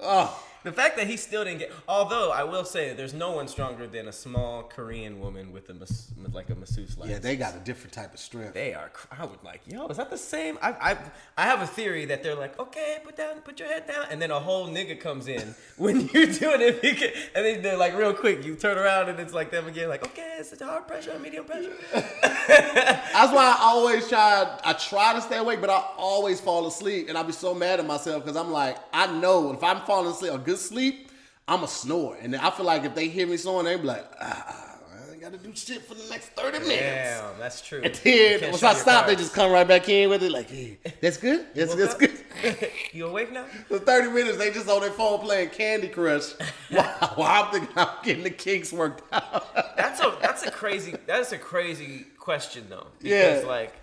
oh, 0.00 0.42
The 0.64 0.72
fact 0.72 0.96
that 0.96 1.06
he 1.08 1.16
still 1.16 1.44
didn't 1.44 1.58
get. 1.58 1.72
Although 1.88 2.30
I 2.30 2.44
will 2.44 2.64
say, 2.64 2.92
there's 2.94 3.14
no 3.14 3.32
one 3.32 3.48
stronger 3.48 3.86
than 3.86 4.08
a 4.08 4.12
small 4.12 4.62
Korean 4.62 5.20
woman 5.20 5.52
with 5.52 5.68
a 5.70 5.74
mas, 5.74 6.12
with 6.22 6.34
like 6.34 6.50
a 6.50 6.54
masseuse 6.54 6.96
license. 6.96 7.10
yeah, 7.12 7.18
they 7.18 7.36
got 7.36 7.56
a 7.56 7.58
different 7.60 7.92
type 7.92 8.14
of 8.14 8.20
strength. 8.20 8.54
They 8.54 8.72
are. 8.74 8.90
I 9.10 9.24
would 9.24 9.42
like, 9.42 9.60
yo, 9.66 9.86
is 9.88 9.96
that 9.96 10.10
the 10.10 10.18
same? 10.18 10.58
I, 10.62 10.70
I, 10.92 10.96
I 11.36 11.42
have 11.46 11.62
a 11.62 11.66
theory 11.66 12.04
that 12.06 12.22
they're 12.22 12.34
like, 12.36 12.58
okay, 12.60 12.98
put 13.04 13.16
down, 13.16 13.40
put 13.40 13.58
your 13.58 13.68
head 13.68 13.86
down, 13.88 14.06
and 14.10 14.22
then 14.22 14.30
a 14.30 14.38
whole 14.38 14.68
nigga 14.68 14.98
comes 15.00 15.26
in 15.26 15.54
when 15.76 16.08
you're 16.08 16.26
doing 16.26 16.60
it, 16.60 16.80
because- 16.80 17.10
and 17.34 17.44
then 17.44 17.62
they're 17.62 17.76
like, 17.76 17.96
real 17.96 18.14
quick, 18.14 18.44
you 18.44 18.54
turn 18.54 18.78
around 18.78 19.08
and 19.08 19.18
it's 19.18 19.34
like 19.34 19.50
them 19.50 19.66
again, 19.66 19.88
like, 19.88 20.04
okay, 20.04 20.36
it's 20.38 20.60
a 20.60 20.64
hard 20.64 20.86
pressure, 20.86 21.18
medium 21.18 21.44
pressure. 21.44 21.72
That's 21.92 23.32
why 23.32 23.54
I 23.56 23.56
always 23.60 24.08
try. 24.08 24.58
I 24.64 24.72
try 24.74 25.14
to 25.14 25.20
stay 25.20 25.38
awake, 25.38 25.60
but 25.60 25.70
I 25.70 25.82
always 25.96 26.40
fall 26.40 26.66
asleep, 26.66 27.08
and 27.08 27.16
I 27.18 27.22
be 27.22 27.32
so 27.32 27.54
mad 27.54 27.80
at 27.80 27.86
myself 27.86 28.22
because 28.24 28.36
I'm 28.36 28.50
like, 28.50 28.78
I 28.92 29.06
know 29.20 29.52
if 29.52 29.62
I'm 29.62 29.80
falling 29.82 30.10
asleep, 30.10 30.32
a 30.32 30.38
good 30.38 30.51
sleep, 30.56 31.10
I'm 31.48 31.64
a 31.64 31.68
snore, 31.68 32.16
and 32.20 32.36
I 32.36 32.50
feel 32.50 32.66
like 32.66 32.84
if 32.84 32.94
they 32.94 33.08
hear 33.08 33.26
me 33.26 33.36
snoring, 33.36 33.66
they 33.66 33.76
be 33.76 33.82
like, 33.82 34.06
ah, 34.20 34.78
I 35.12 35.16
got 35.16 35.32
to 35.32 35.38
do 35.38 35.54
shit 35.54 35.82
for 35.82 35.94
the 35.94 36.04
next 36.08 36.28
thirty 36.30 36.58
minutes. 36.60 36.80
Damn, 36.80 37.38
that's 37.38 37.60
true. 37.60 37.82
And 37.82 37.94
then 37.94 38.50
once 38.50 38.62
I 38.62 38.74
stop, 38.74 39.06
they 39.06 39.16
just 39.16 39.34
come 39.34 39.50
right 39.50 39.66
back 39.66 39.88
in 39.88 40.10
with 40.10 40.22
it, 40.22 40.30
like, 40.30 40.48
hey, 40.48 40.78
that's 41.00 41.16
good, 41.16 41.46
that's, 41.54 41.74
that's 41.74 41.94
good. 41.94 42.12
you 42.92 43.06
awake 43.06 43.32
now? 43.32 43.44
For 43.68 43.78
30 43.78 44.10
minutes, 44.10 44.38
they 44.38 44.50
just 44.50 44.68
on 44.68 44.80
their 44.80 44.90
phone 44.90 45.20
playing 45.20 45.50
Candy 45.50 45.88
Crush 45.88 46.32
while, 46.70 46.84
while 47.14 47.44
I'm 47.44 47.52
thinking 47.52 47.70
I'm 47.76 47.88
getting 48.02 48.24
the 48.24 48.30
kinks 48.30 48.72
worked 48.72 49.02
out. 49.12 49.54
That's 49.76 50.00
a 50.00 50.16
that's 50.20 50.44
a 50.44 50.50
crazy 50.50 50.94
that's 51.06 51.32
a 51.32 51.38
crazy 51.38 52.06
question 52.18 52.66
though. 52.68 52.86
Yeah. 53.00 53.34
Because 53.34 53.44
like, 53.44 53.74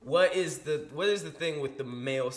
what 0.00 0.34
is 0.34 0.58
the 0.58 0.86
what 0.92 1.08
is 1.08 1.22
the 1.22 1.30
thing 1.30 1.60
with 1.60 1.78
the 1.78 1.84
male 1.84 2.32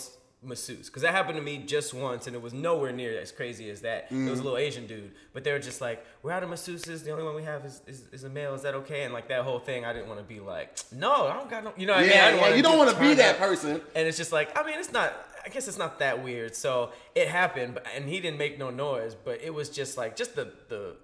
masseuse? 0.46 0.86
Because 0.86 1.02
that 1.02 1.12
happened 1.12 1.36
to 1.36 1.42
me 1.42 1.58
just 1.58 1.92
once, 1.92 2.26
and 2.26 2.34
it 2.36 2.40
was 2.40 2.54
nowhere 2.54 2.92
near 2.92 3.18
as 3.18 3.32
crazy 3.32 3.68
as 3.68 3.80
that. 3.82 4.06
It 4.10 4.14
Mm. 4.14 4.30
was 4.30 4.38
a 4.40 4.42
little 4.42 4.56
Asian 4.58 4.86
dude, 4.86 5.12
but 5.32 5.44
they 5.44 5.52
were 5.52 5.58
just 5.58 5.80
like, 5.80 6.04
"We're 6.22 6.32
out 6.32 6.42
of 6.42 6.48
masseuses. 6.48 7.04
The 7.04 7.10
only 7.10 7.24
one 7.24 7.34
we 7.34 7.42
have 7.42 7.64
is, 7.64 7.82
is, 7.86 8.02
is 8.12 8.24
a 8.24 8.28
male. 8.28 8.54
Is 8.54 8.62
that 8.62 8.74
okay?" 8.74 9.02
And 9.02 9.12
like 9.12 9.28
that 9.28 9.42
whole 9.42 9.58
thing, 9.58 9.84
I 9.84 9.92
didn't 9.92 10.08
want 10.08 10.20
to 10.20 10.24
be 10.24 10.40
like, 10.40 10.76
"No, 10.92 11.26
I 11.26 11.34
don't 11.34 11.50
got 11.50 11.64
no." 11.64 11.72
You 11.76 11.86
know 11.86 11.94
what 11.94 12.04
I 12.04 12.06
mean? 12.06 12.12
I 12.12 12.14
yeah, 12.30 12.34
yeah, 12.50 12.54
you 12.54 12.62
don't 12.62 12.78
want 12.78 12.90
to 12.90 12.98
be 12.98 13.14
that 13.14 13.38
person. 13.38 13.80
And 13.94 14.08
it's 14.08 14.16
just 14.16 14.32
like, 14.32 14.56
I 14.58 14.64
mean, 14.64 14.78
it's 14.78 14.92
not. 14.92 15.12
I 15.44 15.48
guess 15.48 15.68
it's 15.68 15.78
not 15.78 16.00
that 16.00 16.24
weird. 16.24 16.56
So 16.56 16.90
it 17.14 17.28
happened, 17.28 17.74
but 17.74 17.86
and 17.94 18.08
he 18.08 18.20
didn't 18.20 18.38
make 18.38 18.58
no 18.58 18.70
noise, 18.70 19.14
but 19.14 19.40
it 19.42 19.54
was 19.54 19.68
just 19.70 19.96
like 19.96 20.16
just 20.16 20.34
the 20.34 20.52
the 20.68 20.96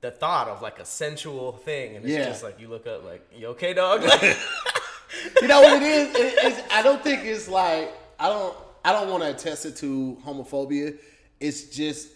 the 0.00 0.10
thought 0.10 0.48
of 0.48 0.62
like 0.62 0.78
a 0.78 0.84
sensual 0.84 1.52
thing, 1.52 1.96
and 1.96 2.04
it's 2.04 2.14
Yeah. 2.14 2.24
just 2.24 2.42
like 2.42 2.58
you 2.60 2.68
look 2.68 2.86
up, 2.86 3.04
like, 3.04 3.20
you 3.36 3.48
okay, 3.48 3.74
dog? 3.74 4.02
Like, 4.02 4.36
You 5.42 5.48
know 5.48 5.60
what 5.60 5.82
it 5.82 5.82
is? 5.82 6.14
It- 6.14 6.34
it's, 6.44 6.72
I 6.72 6.82
don't 6.82 7.02
think 7.02 7.24
it's 7.24 7.48
like 7.48 7.92
I 8.18 8.28
don't 8.28 8.56
I 8.84 8.92
don't 8.92 9.08
want 9.10 9.22
to 9.22 9.30
attest 9.30 9.66
it 9.66 9.76
to 9.76 10.18
homophobia. 10.24 10.96
It's 11.38 11.64
just 11.64 12.08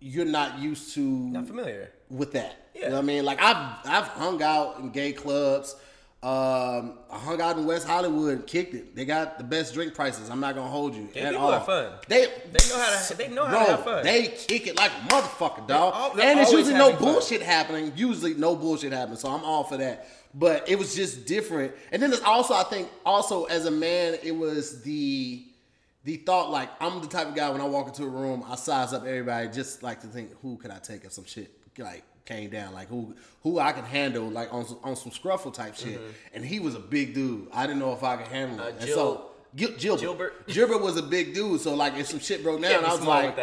you're 0.00 0.24
not 0.24 0.58
used 0.58 0.94
to 0.94 1.00
not 1.00 1.46
familiar. 1.46 1.90
with 2.08 2.32
that. 2.32 2.70
You 2.74 2.82
Yeah. 2.82 2.88
know 2.88 2.94
what 2.96 3.02
I 3.02 3.06
mean? 3.06 3.24
Like 3.24 3.40
I've 3.40 3.76
I've 3.86 4.08
hung 4.08 4.42
out 4.42 4.78
in 4.78 4.90
gay 4.90 5.12
clubs. 5.12 5.76
Um, 6.22 6.98
I 7.10 7.16
hung 7.18 7.40
out 7.40 7.56
in 7.56 7.64
West 7.64 7.86
Hollywood 7.86 8.34
and 8.34 8.46
kicked 8.46 8.74
it. 8.74 8.94
They 8.94 9.06
got 9.06 9.38
the 9.38 9.44
best 9.44 9.72
drink 9.72 9.94
prices. 9.94 10.28
I'm 10.28 10.38
not 10.40 10.54
gonna 10.54 10.68
hold 10.68 10.94
you 10.94 11.08
at 11.16 11.34
all. 11.34 11.50
are 11.52 11.60
fun. 11.64 11.92
They 12.08 12.26
They 12.26 12.68
know 12.68 12.78
how 12.78 13.00
to. 13.08 13.16
They 13.16 13.28
know 13.28 13.44
how 13.46 13.50
Bro, 13.56 13.64
to 13.64 13.70
have 13.70 13.84
fun. 13.84 14.04
they 14.04 14.26
kick 14.26 14.66
it 14.66 14.76
like 14.76 14.90
a 14.90 15.08
motherfucker, 15.08 15.66
dog. 15.66 15.94
all- 15.94 16.20
and 16.20 16.38
it's 16.40 16.52
usually 16.52 16.74
no 16.74 16.90
having 16.90 16.98
fun. 16.98 17.12
bullshit 17.14 17.40
happening. 17.40 17.92
Usually 17.96 18.34
no 18.34 18.54
bullshit 18.54 18.92
happening. 18.92 19.16
So 19.18 19.30
I'm 19.30 19.42
all 19.44 19.64
for 19.64 19.78
that. 19.78 20.08
But 20.34 20.68
it 20.68 20.78
was 20.78 20.94
just 20.94 21.24
different. 21.26 21.72
And 21.90 22.02
then 22.02 22.10
there's 22.10 22.22
also, 22.22 22.52
I 22.54 22.64
think, 22.64 22.88
also 23.06 23.44
as 23.44 23.64
a 23.64 23.70
man, 23.70 24.18
it 24.22 24.32
was 24.36 24.82
the 24.82 25.42
the 26.04 26.16
thought 26.16 26.50
like 26.50 26.70
I'm 26.80 27.00
the 27.00 27.06
type 27.06 27.28
of 27.28 27.34
guy 27.34 27.50
when 27.50 27.60
I 27.60 27.64
walk 27.66 27.88
into 27.88 28.04
a 28.04 28.08
room, 28.08 28.44
I 28.48 28.54
size 28.56 28.92
up 28.92 29.04
everybody 29.04 29.48
just 29.48 29.82
like 29.82 30.00
to 30.00 30.06
think 30.06 30.30
who 30.42 30.56
could 30.56 30.70
I 30.70 30.78
take 30.78 31.04
if 31.04 31.12
some 31.12 31.24
shit 31.26 31.50
like 31.78 32.02
came 32.24 32.50
down, 32.50 32.72
like 32.72 32.88
who 32.88 33.14
who 33.42 33.58
I 33.58 33.72
can 33.72 33.84
handle 33.84 34.28
like 34.28 34.52
on 34.52 34.66
some, 34.66 34.78
on 34.84 34.96
some 34.96 35.10
scruffle 35.12 35.52
type 35.52 35.76
shit. 35.76 36.00
And 36.34 36.44
he 36.44 36.60
was 36.60 36.74
a 36.74 36.78
big 36.80 37.14
dude. 37.14 37.48
I 37.52 37.66
didn't 37.66 37.80
know 37.80 37.92
if 37.92 38.02
I 38.02 38.16
could 38.16 38.28
handle 38.28 38.60
it. 38.60 38.74
Mm-hmm. 38.74 38.78
Uh, 38.78 38.80
and 38.86 38.90
so 38.90 39.26
Gil- 39.56 39.72
Gilbert. 39.78 40.00
Gilbert? 40.00 40.46
Gilbert 40.54 40.80
was 40.80 40.96
a 40.96 41.02
big 41.02 41.34
dude, 41.34 41.60
so 41.60 41.74
like 41.74 41.96
if 41.96 42.06
some 42.06 42.20
shit 42.20 42.42
broke 42.44 42.62
down, 42.62 42.84
I 42.84 42.92
was 42.92 43.02
like, 43.02 43.36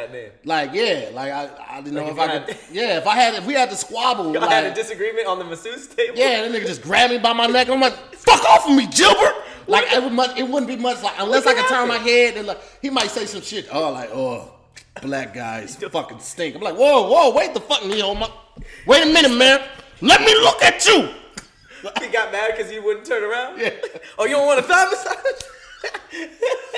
like 0.46 0.72
yeah, 0.74 1.10
like 1.14 1.32
I, 1.34 1.50
I 1.70 1.82
didn't 1.82 1.96
know 1.96 2.06
Like 2.06 2.12
if 2.12 2.18
if 2.18 2.20
I 2.20 2.28
could. 2.40 2.56
had- 2.56 2.74
yeah, 2.76 2.98
if 2.98 3.06
I 3.08 3.16
had, 3.16 3.34
if 3.36 3.46
we 3.46 3.54
had 3.54 3.70
to 3.72 3.76
squabble, 3.76 4.30
I 4.38 4.40
like, 4.40 4.50
had 4.50 4.64
a 4.68 4.74
disagreement 4.74 5.28
on 5.28 5.38
the 5.38 5.44
masseuse 5.46 5.86
table. 5.88 6.16
yeah, 6.16 6.42
that 6.48 6.52
nigga 6.52 6.66
just 6.66 6.82
grabbed 6.82 7.12
me 7.12 7.20
by 7.20 7.34
my 7.34 7.48
neck. 7.48 7.68
I'm 7.70 7.82
like, 7.82 7.94
fuck 8.16 8.42
off 8.46 8.70
of 8.70 8.76
me, 8.76 8.88
Gilbert. 8.88 9.34
Like 9.68 9.92
it 9.92 10.02
would 10.02 10.14
much, 10.14 10.38
it 10.38 10.44
wouldn't 10.44 10.68
be 10.68 10.78
much 10.78 11.04
like 11.04 11.16
unless 11.20 11.46
I 11.46 11.54
could 11.54 11.68
turn 11.68 11.88
my 11.88 11.98
head 11.98 12.38
and 12.38 12.48
like 12.48 12.60
he 12.82 12.90
might 12.90 13.12
say 13.12 13.26
some 13.26 13.42
shit. 13.42 13.68
Oh, 13.72 13.92
like 13.92 14.10
oh, 14.14 14.54
black 15.02 15.34
guys 15.34 15.76
fucking 15.76 16.20
stink. 16.20 16.56
I'm 16.56 16.62
like, 16.62 16.76
whoa, 16.76 17.10
whoa, 17.10 17.34
wait 17.36 17.54
the 17.54 17.60
fuck 17.60 17.84
on 17.84 18.20
my. 18.20 18.32
Wait 18.86 19.04
a 19.04 19.12
minute, 19.12 19.38
man. 19.38 19.62
Let 20.02 20.22
me 20.22 20.34
look 20.36 20.62
at 20.64 20.86
you. 20.86 21.10
He 22.02 22.08
got 22.08 22.32
mad 22.32 22.54
because 22.56 22.72
you 22.72 22.84
wouldn't 22.84 23.06
turn 23.06 23.24
around. 23.24 23.60
Yeah. 23.60 23.72
Oh, 24.18 24.26
you 24.26 24.36
don't 24.36 24.48
want 24.48 24.60
a 24.60 24.64
thigh 24.64 24.90
massage? 24.90 25.48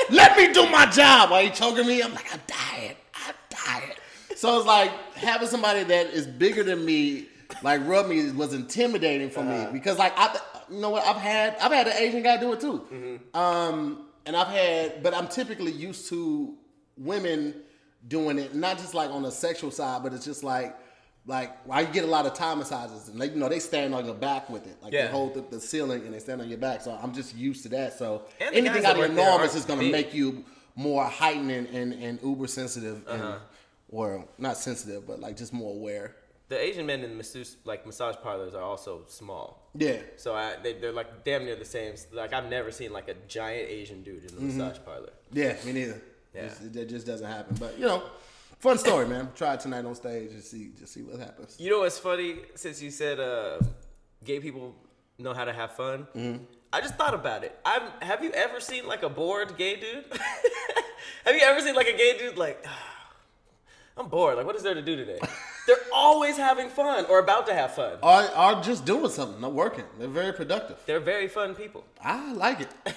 Let 0.09 0.37
me 0.37 0.51
do 0.53 0.69
my 0.69 0.85
job. 0.87 1.31
While 1.31 1.43
he 1.43 1.49
choking 1.49 1.87
me, 1.87 2.01
I'm 2.01 2.13
like, 2.13 2.33
I'm 2.33 2.41
tired. 2.47 2.97
I'm 3.25 3.33
tired. 3.49 3.95
So 4.35 4.57
it's 4.57 4.67
like 4.67 4.91
having 5.15 5.47
somebody 5.47 5.83
that 5.83 6.07
is 6.07 6.27
bigger 6.27 6.63
than 6.63 6.83
me, 6.85 7.27
like 7.63 7.85
rub 7.85 8.07
me, 8.07 8.31
was 8.31 8.53
intimidating 8.53 9.29
for 9.29 9.43
me 9.43 9.55
uh-huh. 9.55 9.71
because 9.71 9.97
like 9.97 10.13
I, 10.17 10.39
you 10.71 10.79
know 10.79 10.89
what, 10.89 11.05
I've 11.05 11.17
had 11.17 11.57
I've 11.61 11.71
had 11.71 11.87
an 11.87 11.97
Asian 11.97 12.23
guy 12.23 12.37
do 12.37 12.53
it 12.53 12.59
too, 12.61 13.19
um, 13.33 14.05
and 14.25 14.35
I've 14.35 14.47
had, 14.47 15.03
but 15.03 15.13
I'm 15.13 15.27
typically 15.27 15.71
used 15.71 16.07
to 16.09 16.55
women 16.97 17.55
doing 18.07 18.37
it, 18.39 18.55
not 18.55 18.77
just 18.77 18.93
like 18.93 19.09
on 19.09 19.23
the 19.23 19.31
sexual 19.31 19.71
side, 19.71 20.03
but 20.03 20.13
it's 20.13 20.25
just 20.25 20.43
like. 20.43 20.75
Like, 21.25 21.63
why 21.67 21.81
you 21.81 21.87
get 21.87 22.05
a 22.05 22.07
lot 22.07 22.25
of 22.25 22.33
Thai 22.33 22.55
massages, 22.55 23.07
and 23.09 23.19
like 23.19 23.33
you 23.33 23.39
know 23.39 23.49
they 23.49 23.59
stand 23.59 23.93
on 23.93 24.03
your 24.05 24.15
back 24.15 24.49
with 24.49 24.65
it, 24.65 24.77
like 24.81 24.93
Yeah. 24.93 25.05
they 25.07 25.11
hold 25.11 25.35
the, 25.35 25.41
the 25.41 25.59
ceiling 25.59 26.03
and 26.05 26.13
they 26.13 26.17
stand 26.19 26.41
on 26.41 26.49
your 26.49 26.57
back. 26.57 26.81
So 26.81 26.97
I'm 27.03 27.13
just 27.13 27.35
used 27.35 27.61
to 27.63 27.69
that. 27.69 27.99
So 27.99 28.23
anything 28.39 28.83
out 28.83 28.93
of 28.93 28.97
your 28.99 29.09
norm 29.09 29.43
is 29.43 29.53
just 29.53 29.67
gonna 29.67 29.83
make 29.83 30.11
you 30.13 30.43
more 30.75 31.03
heightened 31.03 31.51
and, 31.51 31.67
and, 31.67 31.93
and 31.93 32.19
uber 32.23 32.47
sensitive, 32.47 33.03
and, 33.07 33.21
Uh-huh. 33.21 33.37
or 33.89 34.25
not 34.39 34.57
sensitive, 34.57 35.05
but 35.05 35.19
like 35.19 35.37
just 35.37 35.53
more 35.53 35.75
aware. 35.75 36.15
The 36.47 36.57
Asian 36.59 36.85
men 36.87 37.03
in 37.03 37.15
masseuse, 37.15 37.57
like 37.63 37.85
massage 37.85 38.15
parlors 38.23 38.55
are 38.55 38.63
also 38.63 39.03
small. 39.07 39.58
Yeah, 39.77 39.97
So 40.17 40.33
I, 40.33 40.55
they, 40.63 40.73
they're 40.73 40.91
like 40.91 41.23
damn 41.23 41.45
near 41.45 41.55
the 41.55 41.63
same. 41.65 41.93
Like 42.11 42.33
I've 42.33 42.49
never 42.49 42.71
seen 42.71 42.91
like 42.91 43.07
a 43.07 43.13
giant 43.27 43.69
Asian 43.69 44.01
dude 44.03 44.23
in 44.23 44.29
a 44.29 44.33
Mm-hmm. 44.33 44.57
massage 44.57 44.79
parlor. 44.83 45.11
yeah, 45.31 45.55
me 45.65 45.73
neither. 45.73 46.01
Yeah. 46.33 46.45
It's- 46.45 46.61
it, 46.75 46.89
just 46.89 47.05
doesn't 47.05 47.27
happen. 47.27 47.55
But 47.59 47.77
you 47.77 47.85
know, 47.85 48.03
fun 48.59 48.77
story, 48.79 49.07
man. 49.07 49.29
Try 49.35 49.53
it 49.53 49.59
tonight 49.59 49.85
on 49.85 49.93
stage 49.95 50.31
and 50.31 50.43
see 50.43 50.71
just 50.79 50.93
see 50.93 51.01
what 51.03 51.19
happens. 51.19 51.55
You 51.59 51.69
know 51.69 51.79
what's 51.79 51.99
funny? 51.99 52.37
Since 52.55 52.81
you 52.81 52.89
said 52.91 53.19
uh, 53.19 53.59
gay 54.23 54.39
people 54.39 54.75
know 55.19 55.33
how 55.33 55.45
to 55.45 55.53
have 55.53 55.75
fun, 55.75 56.07
Mm-hmm. 56.15 56.43
I 56.71 56.81
just 56.81 56.95
thought 56.95 57.13
about 57.15 57.43
it. 57.43 57.57
I'm, 57.65 57.81
have 58.01 58.23
you 58.23 58.31
ever 58.31 58.59
seen 58.59 58.85
like 58.87 59.01
a 59.03 59.09
bored 59.09 59.57
gay 59.57 59.75
dude? 59.79 60.05
have 61.25 61.35
you 61.35 61.41
ever 61.41 61.61
seen 61.61 61.73
like 61.75 61.87
a 61.87 61.97
gay 61.97 62.17
dude 62.19 62.37
like? 62.37 62.63
I'm 63.97 64.07
bored. 64.07 64.37
Like, 64.37 64.45
what 64.45 64.55
is 64.55 64.63
there 64.63 64.73
to 64.75 64.81
do 64.81 64.95
today? 64.95 65.19
They're 65.69 65.77
always 65.93 66.35
having 66.35 66.67
fun 66.67 67.05
or 67.05 67.19
about 67.19 67.45
to 67.45 67.53
have 67.53 67.75
fun. 67.75 67.99
Or, 68.01 68.27
or 68.35 68.59
just 68.63 68.85
doing 68.85 69.11
something, 69.11 69.39
not 69.39 69.53
working. 69.53 69.83
They're 69.99 70.07
very 70.07 70.33
productive. 70.33 70.77
They're 70.87 70.99
very 70.99 71.27
fun 71.27 71.53
people. 71.53 71.85
I 72.03 72.33
like 72.33 72.61
it. 72.61 72.69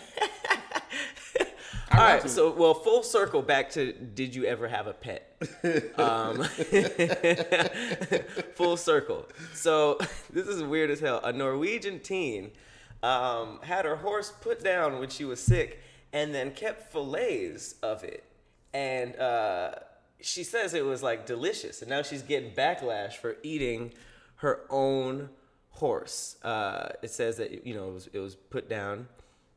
All 1.93 1.99
like 1.99 2.23
to. 2.23 2.31
so 2.31 2.51
well, 2.51 2.73
full 2.73 3.03
circle 3.03 3.43
back 3.43 3.68
to 3.73 3.93
did 3.93 4.35
you 4.35 4.47
ever 4.47 4.68
have 4.68 4.87
a 4.87 4.95
pet? 4.95 5.37
um, 5.99 6.45
full 8.55 8.79
circle. 8.79 9.29
So 9.53 9.99
this 10.33 10.47
is 10.47 10.62
weird 10.62 10.89
as 10.89 11.01
hell. 11.01 11.20
A 11.23 11.31
Norwegian 11.31 12.01
teen 12.01 12.53
um, 13.03 13.59
had 13.62 13.85
her 13.85 13.97
horse 13.97 14.33
put 14.41 14.64
down 14.64 14.99
when 14.99 15.11
she 15.11 15.27
was 15.27 15.41
sick, 15.41 15.83
and 16.14 16.35
then 16.35 16.53
kept 16.53 16.91
fillets 16.91 17.75
of 17.83 18.03
it, 18.03 18.25
and 18.73 19.14
uh, 19.16 19.73
she 20.23 20.45
says 20.45 20.75
it 20.75 20.85
was 20.85 21.03
like 21.03 21.27
delicious, 21.27 21.83
and 21.83 21.91
now 21.91 22.03
she's 22.03 22.23
getting 22.23 22.51
backlash 22.53 23.14
for 23.14 23.37
eating 23.43 23.93
her 24.37 24.61
own 24.70 25.29
horse. 25.70 26.37
Uh, 26.43 26.89
it 27.03 27.11
says 27.11 27.37
that 27.39 27.66
you 27.66 27.75
know 27.75 27.89
it 27.91 27.95
was 27.95 28.07
it 28.14 28.18
was 28.18 28.35
put 28.35 28.68
down, 28.68 29.09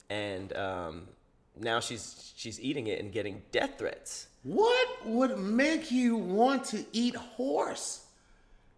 and 0.10 0.56
um, 0.58 1.08
now 1.60 1.80
she's 1.80 2.34
she's 2.36 2.60
eating 2.60 2.88
it 2.88 3.00
and 3.00 3.12
getting 3.12 3.42
death 3.52 3.78
threats. 3.78 4.28
What 4.44 5.06
would 5.08 5.40
make 5.40 5.92
you 5.92 6.18
want 6.18 6.66
to 6.66 6.86
eat 6.92 7.16
horse? 7.16 8.06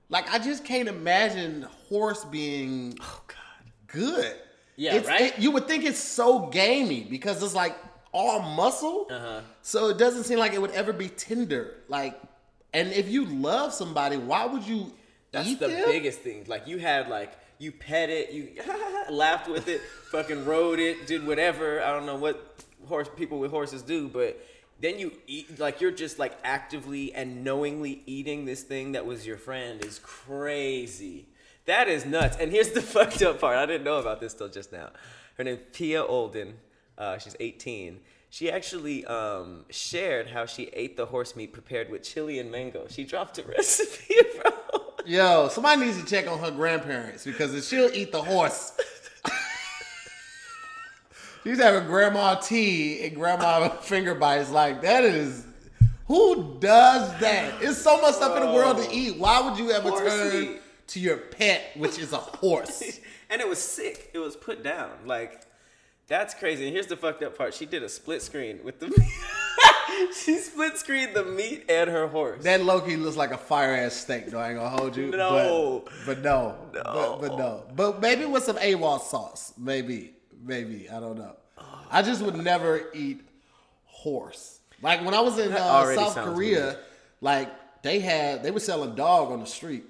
Like 0.10 0.32
I 0.34 0.40
just 0.40 0.64
can't 0.64 0.88
imagine 0.88 1.64
horse 1.90 2.24
being 2.24 2.98
Oh 3.02 3.22
God. 3.28 3.72
good. 3.88 4.36
Yeah, 4.78 4.96
It's- 4.96 5.08
right? 5.08 5.34
it- 5.34 5.40
you 5.40 5.52
would 5.52 5.68
think 5.68 5.84
it's 5.84 6.00
so 6.00 6.46
gamey 6.48 7.02
because 7.10 7.42
it's 7.44 7.56
like 7.56 7.76
all 8.18 8.42
muscle. 8.42 9.08
Uh-huh. 9.10 9.42
So 9.62 9.90
it 9.90 9.98
doesn't 9.98 10.24
seem 10.24 10.40
like 10.40 10.54
it 10.54 10.62
would 10.62 10.72
ever 10.72 10.92
be 10.92 11.08
tender. 11.08 11.76
Like, 11.88 12.20
and 12.74 12.92
if 12.92 13.10
you 13.10 13.26
love 13.26 13.74
somebody, 13.74 14.18
why 14.18 14.46
would 14.46 14.64
you 14.64 14.92
That's 15.32 15.48
eat 15.48 15.60
the 15.60 15.68
them? 15.68 15.86
biggest 15.86 16.20
thing. 16.20 16.46
Like 16.48 16.68
you 16.68 16.80
had 16.80 17.10
like 17.10 17.32
you 17.60 17.72
pet 17.72 18.10
it, 18.10 18.32
you 18.32 18.50
laughed 19.12 19.48
with 19.50 19.68
it, 19.68 19.82
fucking 20.12 20.46
rode 20.46 20.80
it, 20.80 21.06
did 21.06 21.26
whatever. 21.28 21.82
I 21.82 21.92
don't 21.92 22.06
know 22.06 22.16
what 22.16 22.64
horse 22.88 23.10
people 23.16 23.40
with 23.40 23.52
horses 23.52 23.82
do, 23.84 24.08
but 24.08 24.44
then 24.80 24.98
you 25.00 25.12
eat 25.28 25.60
like 25.60 25.80
you're 25.80 25.92
just 25.92 26.18
like 26.18 26.34
actively 26.44 27.14
and 27.14 27.44
knowingly 27.44 28.02
eating 28.06 28.46
this 28.46 28.64
thing 28.64 28.94
that 28.94 29.06
was 29.06 29.28
your 29.28 29.38
friend 29.38 29.86
is 29.86 30.00
crazy. 30.04 31.28
That 31.66 31.88
is 31.88 32.06
nuts. 32.06 32.38
And 32.40 32.52
here's 32.52 32.72
the 32.72 32.82
fucked 32.96 33.22
up 33.22 33.42
part. 33.42 33.58
I 33.58 33.66
didn't 33.68 33.84
know 33.84 33.98
about 33.98 34.22
this 34.22 34.34
till 34.34 34.50
just 34.50 34.72
now. 34.72 34.90
Her 35.38 35.44
name's 35.44 35.60
Pia 35.74 36.04
Olden. 36.04 36.56
Uh, 36.98 37.18
she's 37.18 37.36
18. 37.40 38.00
She 38.30 38.52
actually 38.52 39.06
um, 39.06 39.66
shared 39.70 40.28
how 40.28 40.46
she 40.46 40.64
ate 40.74 40.98
the 40.98 41.06
horse 41.06 41.36
meat 41.36 41.54
prepared 41.54 41.90
with 41.90 42.04
chili 42.04 42.40
and 42.40 42.52
mango. 42.52 42.86
She 42.90 43.06
dropped 43.06 43.38
a 43.40 43.44
recipe, 43.48 44.16
bro. 44.42 44.52
Yo, 45.06 45.48
somebody 45.50 45.86
needs 45.86 45.98
to 46.02 46.06
check 46.06 46.28
on 46.28 46.38
her 46.40 46.52
grandparents 46.52 47.24
because 47.24 47.56
if 47.56 47.64
she'll 47.64 47.90
eat 47.94 48.12
the 48.12 48.22
horse. 48.22 48.74
She's 51.44 51.60
having 51.60 51.88
grandma 51.88 52.36
tea 52.36 53.06
and 53.06 53.16
grandma 53.16 53.70
finger 53.82 54.14
bites. 54.14 54.50
Like 54.50 54.82
that 54.82 55.06
is 55.06 55.46
who 56.08 56.58
does 56.60 57.18
that? 57.22 57.62
It's 57.62 57.78
so 57.78 58.02
much 58.02 58.16
stuff 58.16 58.36
in 58.38 58.46
the 58.48 58.54
world 58.54 58.78
to 58.84 58.92
eat. 58.94 59.18
Why 59.18 59.40
would 59.42 59.58
you 59.58 59.72
ever 59.72 59.90
Horse 59.90 60.10
turn 60.10 60.42
meat. 60.42 60.62
to 60.88 61.00
your 61.00 61.18
pet, 61.18 61.64
which 61.78 62.00
is 62.00 62.12
a 62.12 62.18
horse? 62.18 63.00
and 63.30 63.42
it 63.42 63.48
was 63.48 63.60
sick. 63.60 64.12
It 64.14 64.20
was 64.20 64.36
put 64.36 64.62
down. 64.62 64.90
Like 65.06 65.42
that's 66.08 66.34
crazy. 66.34 66.66
And 66.66 66.74
here's 66.74 66.88
the 66.88 66.98
fucked 66.98 67.24
up 67.24 67.38
part. 67.38 67.54
She 67.54 67.66
did 67.66 67.84
a 67.84 67.90
split 67.90 68.22
screen 68.22 68.60
with 68.64 68.80
the 68.80 68.88
she 70.24 70.38
split 70.38 70.78
screened 70.78 71.16
the 71.16 71.24
meat 71.24 71.66
and 71.70 71.90
her 71.90 72.08
horse. 72.08 72.44
That 72.44 72.62
lowkey 72.62 73.02
looks 73.02 73.18
like 73.18 73.32
a 73.32 73.38
fire 73.38 73.76
ass 73.76 73.94
steak. 73.94 74.28
Though 74.28 74.40
I 74.40 74.50
ain't 74.50 74.58
gonna 74.58 74.70
hold 74.70 74.96
you. 74.96 75.12
No. 75.12 75.84
but, 76.06 76.16
but 76.16 76.24
no, 76.24 76.56
No. 76.74 76.84
But, 76.84 77.22
but 77.22 77.38
no, 77.38 77.64
but 77.76 78.02
maybe 78.02 78.26
with 78.26 78.44
some 78.44 78.58
A1 78.58 79.02
sauce. 79.02 79.54
Maybe, 79.58 80.14
maybe 80.44 80.90
I 80.90 81.00
don't 81.00 81.18
know. 81.18 81.36
I 81.90 82.02
just 82.02 82.22
would 82.22 82.36
never 82.36 82.90
eat 82.94 83.22
horse. 83.86 84.60
Like 84.82 85.04
when 85.04 85.14
I 85.14 85.22
was 85.22 85.40
in 85.40 85.52
uh, 85.52 85.96
South 85.96 86.16
Korea, 86.16 86.66
weird. 86.66 86.78
like 87.22 87.82
they 87.82 88.00
had 88.00 88.44
they 88.44 88.52
were 88.52 88.60
selling 88.60 88.96
dog 88.96 89.32
on 89.32 89.40
the 89.40 89.46
street. 89.46 89.86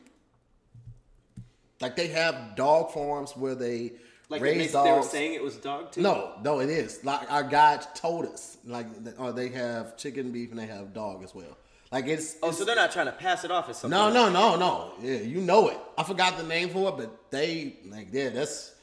Like 1.81 1.95
they 1.95 2.07
have 2.07 2.55
dog 2.55 2.91
farms 2.91 3.35
where 3.35 3.55
they 3.55 3.93
like 4.29 4.41
raise 4.41 4.71
they, 4.71 4.83
they 4.83 4.91
were 4.91 5.03
saying 5.03 5.33
it 5.33 5.43
was 5.43 5.55
dog 5.55 5.91
too. 5.91 6.01
No, 6.01 6.33
no, 6.43 6.59
it 6.59 6.69
is. 6.69 7.03
Like 7.03 7.31
our 7.31 7.43
guide 7.43 7.85
told 7.95 8.25
us, 8.25 8.57
like, 8.65 8.87
or 9.17 9.27
oh, 9.27 9.31
they 9.31 9.49
have 9.49 9.97
chicken, 9.97 10.31
beef, 10.31 10.51
and 10.51 10.59
they 10.59 10.65
have 10.65 10.93
dog 10.93 11.23
as 11.23 11.33
well. 11.33 11.57
Like 11.91 12.07
it's. 12.07 12.35
Oh, 12.43 12.47
it's- 12.47 12.57
so 12.57 12.65
they're 12.65 12.75
not 12.75 12.91
trying 12.91 13.05
to 13.05 13.13
pass 13.13 13.45
it 13.45 13.51
off 13.51 13.69
as 13.69 13.77
something. 13.77 13.97
no, 13.97 14.11
no, 14.11 14.29
no, 14.29 14.57
no. 14.57 14.93
Yeah, 15.01 15.19
you 15.19 15.39
know 15.39 15.69
it. 15.69 15.77
I 15.97 16.03
forgot 16.03 16.37
the 16.37 16.43
name 16.43 16.69
for 16.69 16.89
it, 16.89 16.97
but 16.97 17.31
they 17.31 17.77
like, 17.85 18.09
yeah, 18.11 18.29
that's 18.29 18.73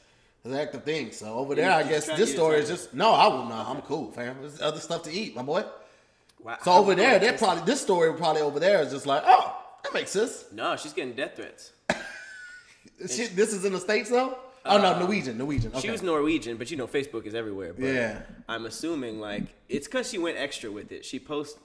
that's 0.43 0.55
the 0.55 0.61
active 0.61 0.83
thing. 0.83 1.11
So 1.11 1.33
over 1.35 1.53
there, 1.53 1.69
you 1.69 1.75
I 1.75 1.83
guess 1.83 2.07
this 2.07 2.31
story 2.31 2.57
is 2.57 2.69
just 2.69 2.93
no. 2.93 3.11
I 3.11 3.27
will 3.27 3.45
not. 3.45 3.67
I'm 3.67 3.81
cool, 3.83 4.11
fam. 4.11 4.37
There's 4.41 4.61
other 4.61 4.79
stuff 4.79 5.03
to 5.03 5.11
eat, 5.11 5.35
my 5.35 5.43
boy. 5.43 5.63
Wow. 6.43 6.57
So 6.63 6.71
over 6.73 6.95
there, 6.95 7.19
they're 7.19 7.37
probably 7.37 7.63
this 7.65 7.81
story 7.81 8.13
probably 8.13 8.41
over 8.41 8.59
there 8.59 8.81
is 8.81 8.91
just 8.91 9.05
like, 9.05 9.23
oh, 9.25 9.55
that 9.83 9.93
makes 9.93 10.11
sense. 10.11 10.45
No, 10.51 10.75
she's 10.75 10.93
getting 10.93 11.13
death 11.13 11.35
threats. 11.35 11.71
She, 13.09 13.25
this 13.25 13.51
is 13.51 13.65
in 13.65 13.73
the 13.73 13.79
states 13.79 14.09
though. 14.09 14.37
Oh 14.67 14.77
no, 14.81 14.97
Norwegian, 14.99 15.37
Norwegian. 15.37 15.71
Okay. 15.71 15.81
She 15.81 15.91
was 15.91 16.01
Norwegian, 16.01 16.57
but 16.57 16.71
you 16.71 16.77
know 16.77 16.87
Facebook 16.87 17.25
is 17.25 17.35
everywhere. 17.35 17.73
But 17.73 17.85
Yeah. 17.85 18.21
I'm 18.49 18.65
assuming 18.65 19.19
like 19.19 19.43
it's 19.69 19.87
because 19.87 20.09
she 20.09 20.17
went 20.17 20.37
extra 20.37 20.71
with 20.71 20.91
it. 20.91 21.05
She 21.05 21.19
post, 21.19 21.57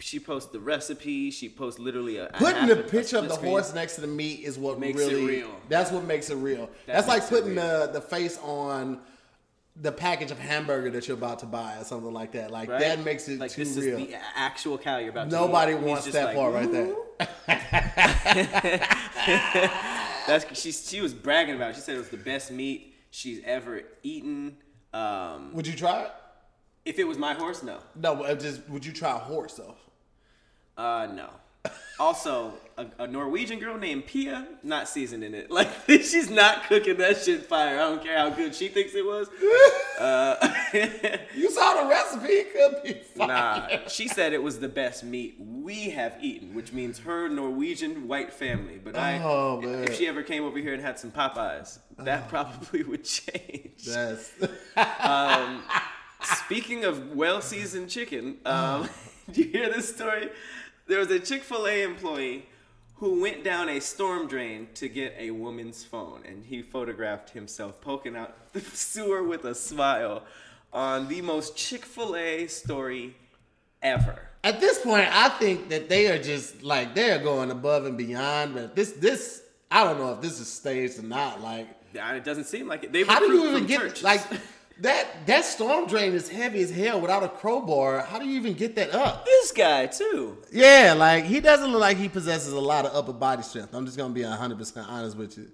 she 0.00 0.18
posts 0.18 0.50
the 0.52 0.58
recipe. 0.60 1.30
She 1.30 1.48
posts 1.48 1.78
literally 1.78 2.16
a, 2.18 2.28
Putting 2.34 2.66
the 2.66 2.76
picture 2.76 3.18
of 3.18 3.28
the 3.28 3.34
screen. 3.34 3.50
horse 3.52 3.72
next 3.74 3.94
to 3.96 4.00
the 4.00 4.06
meat 4.08 4.40
is 4.40 4.58
what 4.58 4.78
Makes 4.80 5.00
it 5.00 5.06
really 5.08 5.24
real. 5.26 5.50
That's 5.68 5.90
what 5.92 6.04
makes 6.04 6.30
it 6.30 6.36
real. 6.36 6.68
That 6.86 6.94
that's 6.94 7.08
like 7.08 7.28
putting 7.28 7.54
the 7.54 7.90
the 7.92 8.00
face 8.00 8.38
on 8.42 9.00
the 9.80 9.92
package 9.92 10.32
of 10.32 10.40
hamburger 10.40 10.90
that 10.90 11.06
you're 11.06 11.16
about 11.16 11.38
to 11.38 11.46
buy 11.46 11.76
or 11.78 11.84
something 11.84 12.12
like 12.12 12.32
that. 12.32 12.50
Like 12.50 12.68
Right? 12.68 12.80
that 12.80 13.04
makes 13.04 13.28
it 13.28 13.38
like 13.38 13.52
too 13.52 13.64
this 13.64 13.76
real. 13.76 13.98
is 14.00 14.08
the 14.08 14.16
actual 14.34 14.76
cow 14.76 14.98
you're 14.98 15.10
about 15.10 15.30
to 15.30 15.36
Nobody. 15.36 15.72
And 15.74 15.82
he's 15.82 15.88
wants 15.90 16.06
that 16.10 16.24
like, 16.24 16.36
part 16.36 16.52
right 16.54 16.72
there. 16.72 16.94
That's 20.28 20.60
she. 20.60 20.70
She 20.72 21.00
was 21.00 21.12
bragging 21.12 21.56
about. 21.56 21.70
It. 21.70 21.76
She 21.76 21.80
said 21.80 21.96
it 21.96 21.98
was 21.98 22.10
the 22.10 22.16
best 22.16 22.50
meat 22.52 22.94
she's 23.10 23.40
ever 23.44 23.82
eaten. 24.02 24.56
Um, 24.92 25.52
Would 25.54 25.66
you 25.66 25.74
try 25.74 26.02
it? 26.02 26.12
if 26.88 26.98
it 26.98 27.04
was 27.04 27.18
my 27.18 27.34
horse, 27.34 27.62
no. 27.62 27.78
No, 27.94 28.34
just 28.34 28.66
would 28.68 28.84
you 28.84 28.92
try 28.92 29.10
a 29.14 29.18
horse 29.18 29.54
though? 29.54 29.74
Uh, 30.76 31.08
no. 31.12 31.28
Also, 32.00 32.54
a, 32.76 32.86
a 33.00 33.06
Norwegian 33.08 33.58
girl 33.58 33.76
named 33.76 34.06
Pia, 34.06 34.46
not 34.62 34.88
seasoning 34.88 35.34
it. 35.34 35.50
Like 35.58 35.68
she's 35.88 36.30
not 36.30 36.64
cooking 36.68 36.96
that 36.98 37.16
shit 37.18 37.46
fire. 37.46 37.74
I 37.76 37.88
don't 37.88 38.02
care 38.04 38.16
how 38.18 38.30
good 38.30 38.54
she 38.54 38.68
thinks 38.68 38.94
it 38.94 39.04
was. 39.04 39.28
Uh, 39.98 40.36
You 41.34 41.50
saw 41.50 41.82
the 41.82 41.88
recipe, 41.88 42.28
it 42.32 42.52
could 42.52 42.82
be 42.84 43.00
fine. 43.16 43.26
nah, 43.26 43.66
she 43.88 44.06
said 44.06 44.32
it 44.32 44.40
was 44.40 44.60
the 44.60 44.68
best 44.68 45.02
meat 45.02 45.34
we 45.40 45.90
have 45.90 46.16
eaten, 46.22 46.54
which 46.54 46.72
means 46.72 47.00
her 47.00 47.28
Norwegian 47.28 48.06
white 48.06 48.32
family. 48.32 48.78
But 48.82 48.94
I, 48.96 49.18
Oh, 49.20 49.60
if 49.64 49.96
she 49.96 50.06
ever 50.06 50.22
came 50.22 50.44
over 50.44 50.60
here 50.60 50.72
and 50.72 50.80
had 50.80 51.00
some 51.00 51.10
Popeyes, 51.10 51.80
that 51.98 52.28
probably 52.28 52.84
would 52.84 53.02
change. 53.04 53.86
That's 53.86 54.32
Speaking 56.22 56.84
of 56.84 57.12
well 57.16 57.40
seasoned 57.40 57.90
chicken, 57.90 58.36
um, 58.44 58.88
did 59.26 59.36
you 59.36 59.44
hear 59.50 59.68
this 59.72 59.94
story? 59.94 60.30
There 60.88 60.98
was 60.98 61.10
a 61.10 61.20
Chick 61.20 61.42
fil 61.42 61.66
A 61.66 61.82
employee 61.82 62.46
who 62.96 63.20
went 63.20 63.44
down 63.44 63.68
a 63.68 63.78
storm 63.80 64.26
drain 64.26 64.68
to 64.74 64.88
get 64.88 65.14
a 65.18 65.30
woman's 65.30 65.84
phone, 65.84 66.22
and 66.26 66.44
he 66.46 66.62
photographed 66.62 67.30
himself 67.30 67.80
poking 67.80 68.16
out 68.16 68.34
the 68.52 68.60
sewer 68.60 69.22
with 69.22 69.44
a 69.44 69.54
smile 69.54 70.22
on 70.72 71.08
the 71.08 71.20
most 71.20 71.56
Chick 71.56 71.84
fil 71.84 72.16
A 72.16 72.46
story 72.46 73.14
ever. 73.82 74.18
at 74.42 74.60
this 74.60 74.80
point, 74.80 75.08
I 75.14 75.28
think 75.28 75.68
that 75.68 75.88
they 75.88 76.10
are 76.10 76.20
just 76.20 76.62
like 76.62 76.94
they're 76.94 77.18
going 77.18 77.50
above 77.50 77.84
and 77.86 77.96
beyond. 77.96 78.54
But 78.54 78.74
this, 78.74 78.92
this, 78.92 79.42
I 79.70 79.84
don't 79.84 79.98
know 79.98 80.12
if 80.14 80.20
this 80.20 80.40
is 80.40 80.48
staged 80.50 80.98
or 80.98 81.02
not. 81.02 81.42
Like, 81.42 81.68
It 81.94 82.24
doesn't 82.24 82.44
seem 82.44 82.66
like 82.66 82.84
it. 82.84 82.92
They 82.92 83.04
how 83.04 83.20
do 83.20 83.26
you 83.26 83.48
even 83.50 83.66
get 83.66 83.80
churches. 83.80 84.02
like 84.02 84.22
That 84.80 85.26
that 85.26 85.44
storm 85.44 85.86
drain 85.88 86.12
is 86.12 86.28
heavy 86.28 86.62
as 86.62 86.70
hell 86.70 87.00
without 87.00 87.24
a 87.24 87.28
crowbar. 87.28 88.00
How 88.00 88.18
do 88.18 88.26
you 88.26 88.38
even 88.38 88.54
get 88.54 88.76
that 88.76 88.94
up? 88.94 89.24
This 89.26 89.50
guy 89.50 89.86
too. 89.86 90.38
Yeah, 90.52 90.94
like 90.96 91.24
he 91.24 91.40
doesn't 91.40 91.72
look 91.72 91.80
like 91.80 91.96
he 91.96 92.08
possesses 92.08 92.52
a 92.52 92.60
lot 92.60 92.86
of 92.86 92.94
upper 92.94 93.12
body 93.12 93.42
strength. 93.42 93.74
I'm 93.74 93.86
just 93.86 93.96
gonna 93.96 94.14
be 94.14 94.22
hundred 94.22 94.58
percent 94.58 94.88
honest 94.88 95.16
with 95.16 95.36
you. 95.36 95.50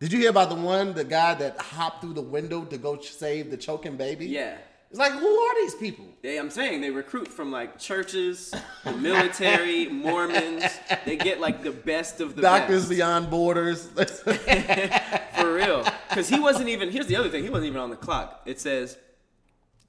Did 0.00 0.12
you 0.12 0.18
hear 0.18 0.30
about 0.30 0.48
the 0.50 0.54
one, 0.56 0.92
the 0.94 1.04
guy 1.04 1.34
that 1.34 1.58
hopped 1.58 2.02
through 2.02 2.14
the 2.14 2.22
window 2.22 2.64
to 2.64 2.78
go 2.78 2.96
ch- 2.96 3.12
save 3.12 3.50
the 3.50 3.56
choking 3.56 3.96
baby? 3.96 4.26
Yeah. 4.26 4.56
It's 4.90 4.98
like, 5.00 5.12
who 5.12 5.26
are 5.26 5.54
these 5.56 5.74
people? 5.74 6.04
They, 6.22 6.38
I'm 6.38 6.50
saying 6.50 6.80
they 6.80 6.90
recruit 6.90 7.28
from 7.28 7.50
like 7.50 7.78
churches, 7.78 8.54
the 8.84 8.92
military, 8.92 9.88
Mormons. 9.90 10.64
They 11.04 11.16
get 11.16 11.40
like 11.40 11.62
the 11.62 11.72
best 11.72 12.20
of 12.20 12.36
the 12.36 12.42
Doctors 12.42 12.82
best. 12.82 12.90
Beyond 12.90 13.30
Borders. 13.30 13.86
For 15.38 15.54
real. 15.54 15.84
Because 16.08 16.28
he 16.28 16.38
wasn't 16.38 16.68
even, 16.68 16.90
here's 16.90 17.06
the 17.06 17.16
other 17.16 17.28
thing, 17.28 17.44
he 17.44 17.50
wasn't 17.50 17.68
even 17.68 17.80
on 17.80 17.90
the 17.90 17.96
clock. 17.96 18.42
It 18.46 18.60
says, 18.60 18.98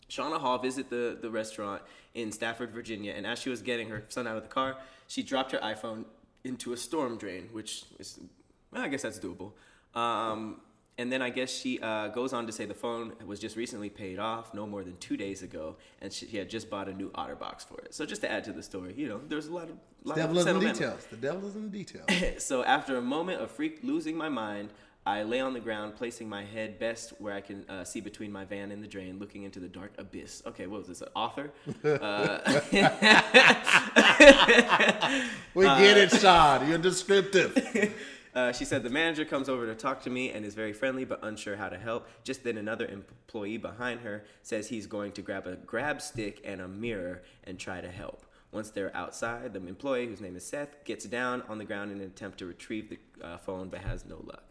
Shauna 0.09 0.39
Hall 0.39 0.57
visited 0.57 0.89
the, 0.89 1.17
the 1.21 1.29
restaurant 1.29 1.81
in 2.13 2.31
Stafford, 2.31 2.71
Virginia, 2.71 3.13
and 3.15 3.25
as 3.27 3.39
she 3.39 3.49
was 3.49 3.61
getting 3.61 3.89
her 3.89 4.03
son 4.09 4.27
out 4.27 4.37
of 4.37 4.43
the 4.43 4.49
car, 4.49 4.77
she 5.07 5.23
dropped 5.23 5.51
her 5.51 5.59
iPhone 5.59 6.05
into 6.43 6.73
a 6.73 6.77
storm 6.77 7.17
drain, 7.17 7.49
which 7.51 7.83
is, 7.99 8.19
well, 8.71 8.81
I 8.81 8.87
guess 8.87 9.01
that's 9.01 9.19
doable. 9.19 9.51
Um, 9.93 10.61
and 10.99 11.11
then 11.11 11.21
I 11.21 11.29
guess 11.29 11.51
she 11.51 11.79
uh, 11.79 12.07
goes 12.07 12.33
on 12.33 12.47
to 12.47 12.51
say 12.51 12.65
the 12.65 12.73
phone 12.73 13.13
was 13.25 13.39
just 13.39 13.55
recently 13.55 13.89
paid 13.89 14.17
off, 14.17 14.53
no 14.53 14.65
more 14.65 14.83
than 14.83 14.97
two 14.97 15.15
days 15.15 15.43
ago, 15.43 15.75
and 16.01 16.11
she, 16.11 16.25
she 16.27 16.37
had 16.37 16.49
just 16.49 16.69
bought 16.69 16.89
a 16.89 16.93
new 16.93 17.11
OtterBox 17.11 17.67
for 17.67 17.79
it. 17.81 17.93
So 17.93 18.05
just 18.05 18.21
to 18.21 18.31
add 18.31 18.43
to 18.45 18.53
the 18.53 18.63
story, 18.63 18.93
you 18.97 19.07
know, 19.07 19.21
there's 19.27 19.47
a 19.47 19.53
lot 19.53 19.69
of 19.69 19.77
lot 20.03 20.15
devil 20.15 20.39
of 20.39 20.47
is 20.47 20.53
in 20.53 20.59
the 20.59 20.73
details. 20.73 21.05
The 21.05 21.17
devil 21.17 21.47
is 21.47 21.55
in 21.55 21.69
the 21.69 21.83
details. 21.83 22.43
so 22.43 22.63
after 22.63 22.97
a 22.97 23.01
moment 23.01 23.41
of 23.41 23.51
freak 23.51 23.79
losing 23.83 24.17
my 24.17 24.29
mind, 24.29 24.69
I 25.07 25.23
lay 25.23 25.39
on 25.39 25.53
the 25.53 25.61
ground, 25.61 25.95
placing 25.95 26.27
my 26.27 26.43
head 26.43 26.79
best 26.79 27.13
where 27.19 27.33
I 27.33 27.39
can 27.39 27.63
uh, 27.69 27.85
see 27.85 28.01
between 28.01 28.29
my 28.29 28.43
van 28.43 28.71
and 28.71 28.83
the 28.83 28.89
drain, 28.89 29.19
looking 29.19 29.43
into 29.43 29.61
the 29.61 29.69
dark 29.69 29.93
abyss. 29.97 30.43
Okay, 30.45 30.67
what 30.67 30.79
was 30.79 30.89
this? 30.89 31.01
An 31.01 31.07
author? 31.15 31.49
Uh, 31.85 32.59
We 35.53 35.63
get 35.63 35.97
it, 35.97 36.11
Sean. 36.11 36.67
You're 36.67 36.77
descriptive. 36.77 37.93
Uh, 38.35 38.51
she 38.51 38.65
said 38.65 38.83
the 38.83 38.89
manager 38.89 39.25
comes 39.25 39.49
over 39.49 39.65
to 39.65 39.73
talk 39.73 39.99
to 39.99 40.11
me 40.11 40.29
and 40.29 40.45
is 40.45 40.53
very 40.53 40.71
friendly 40.71 41.03
but 41.03 41.17
unsure 41.23 41.55
how 41.55 41.69
to 41.69 41.77
help. 41.77 42.07
Just 42.23 42.43
then, 42.43 42.59
another 42.59 42.85
employee 42.85 43.57
behind 43.57 44.01
her 44.01 44.25
says 44.43 44.67
he's 44.67 44.85
going 44.85 45.11
to 45.13 45.23
grab 45.23 45.47
a 45.47 45.55
grab 45.55 46.03
stick 46.03 46.39
and 46.45 46.61
a 46.61 46.67
mirror 46.67 47.23
and 47.45 47.57
try 47.57 47.81
to 47.81 47.89
help. 47.89 48.27
Once 48.51 48.69
they're 48.69 48.95
outside, 48.95 49.53
the 49.53 49.65
employee, 49.65 50.05
whose 50.05 50.21
name 50.21 50.35
is 50.35 50.45
Seth, 50.45 50.85
gets 50.85 51.05
down 51.05 51.41
on 51.49 51.57
the 51.57 51.65
ground 51.65 51.91
in 51.91 51.97
an 51.97 52.05
attempt 52.05 52.37
to 52.37 52.45
retrieve 52.45 52.89
the 52.89 52.99
uh, 53.25 53.37
phone 53.37 53.69
but 53.69 53.79
has 53.79 54.05
no 54.05 54.21
luck. 54.23 54.43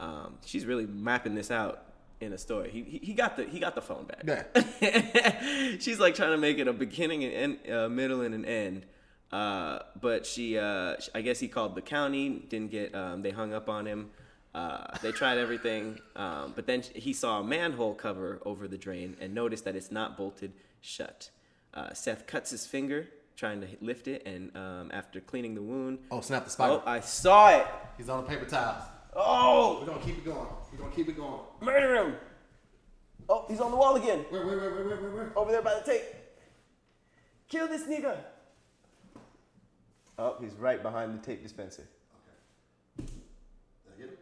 Um, 0.00 0.34
she's 0.44 0.64
really 0.66 0.86
mapping 0.86 1.34
this 1.34 1.50
out 1.50 1.82
in 2.20 2.32
a 2.32 2.38
story. 2.38 2.70
He, 2.70 2.82
he, 2.82 2.98
he 2.98 3.12
got 3.14 3.36
the 3.36 3.44
he 3.44 3.58
got 3.60 3.74
the 3.74 3.82
phone 3.82 4.04
back. 4.06 4.22
Yeah. 4.24 5.76
She's 5.80 5.98
like 5.98 6.14
trying 6.14 6.30
to 6.32 6.38
make 6.38 6.58
it 6.58 6.68
a 6.68 6.72
beginning 6.72 7.24
and 7.24 7.32
end, 7.34 7.70
uh, 7.70 7.88
middle 7.88 8.20
and 8.22 8.34
an 8.34 8.44
end. 8.44 8.86
Uh, 9.32 9.80
but 10.00 10.24
she, 10.24 10.56
uh, 10.58 10.94
I 11.14 11.20
guess 11.20 11.38
he 11.40 11.48
called 11.48 11.74
the 11.74 11.82
county, 11.82 12.44
didn't 12.48 12.70
get, 12.70 12.94
um, 12.94 13.22
they 13.22 13.30
hung 13.30 13.52
up 13.52 13.68
on 13.68 13.84
him. 13.86 14.10
Uh, 14.54 14.86
they 15.02 15.12
tried 15.12 15.36
everything, 15.36 15.98
um, 16.14 16.52
but 16.54 16.66
then 16.66 16.80
he 16.94 17.12
saw 17.12 17.40
a 17.40 17.44
manhole 17.44 17.92
cover 17.92 18.40
over 18.46 18.66
the 18.68 18.78
drain 18.78 19.14
and 19.20 19.34
noticed 19.34 19.64
that 19.64 19.76
it's 19.76 19.90
not 19.90 20.16
bolted 20.16 20.52
shut. 20.80 21.28
Uh, 21.74 21.92
Seth 21.92 22.26
cuts 22.26 22.50
his 22.52 22.64
finger 22.66 23.08
trying 23.36 23.60
to 23.60 23.66
lift 23.82 24.08
it, 24.08 24.22
and 24.26 24.56
um, 24.56 24.90
after 24.94 25.20
cleaning 25.20 25.54
the 25.54 25.60
wound, 25.60 25.98
Oh, 26.10 26.22
snap 26.22 26.44
the 26.44 26.50
spider. 26.50 26.74
oh, 26.74 26.82
I 26.90 27.00
saw 27.00 27.50
it. 27.50 27.66
He's 27.98 28.08
on 28.08 28.22
the 28.24 28.28
paper 28.30 28.46
towels. 28.46 28.82
Oh, 29.18 29.78
We're 29.80 29.86
gonna 29.86 30.04
keep 30.04 30.18
it 30.18 30.24
going. 30.24 30.46
We're 30.72 30.78
gonna 30.78 30.94
keep 30.94 31.08
it 31.08 31.16
going. 31.16 31.40
murder 31.60 31.94
him. 31.96 32.14
Oh, 33.28 33.44
he's 33.48 33.60
on 33.60 33.70
the 33.70 33.76
wall 33.76 33.96
again. 33.96 34.24
Where, 34.30 34.44
where, 34.46 34.56
where, 34.58 34.70
where, 34.74 34.84
where, 34.84 34.96
where, 35.00 35.10
where? 35.10 35.32
Over 35.36 35.52
there 35.52 35.62
by 35.62 35.74
the 35.74 35.80
tape. 35.90 36.02
Kill 37.48 37.66
this 37.66 37.82
nigga. 37.84 38.16
Oh, 40.18 40.36
he's 40.40 40.52
right 40.54 40.82
behind 40.82 41.14
the 41.20 41.24
tape 41.26 41.42
dispenser. 41.42 41.86
Okay. 43.00 43.06
Did 43.08 43.92
I 43.94 44.00
get 44.00 44.08
it? 44.12 44.18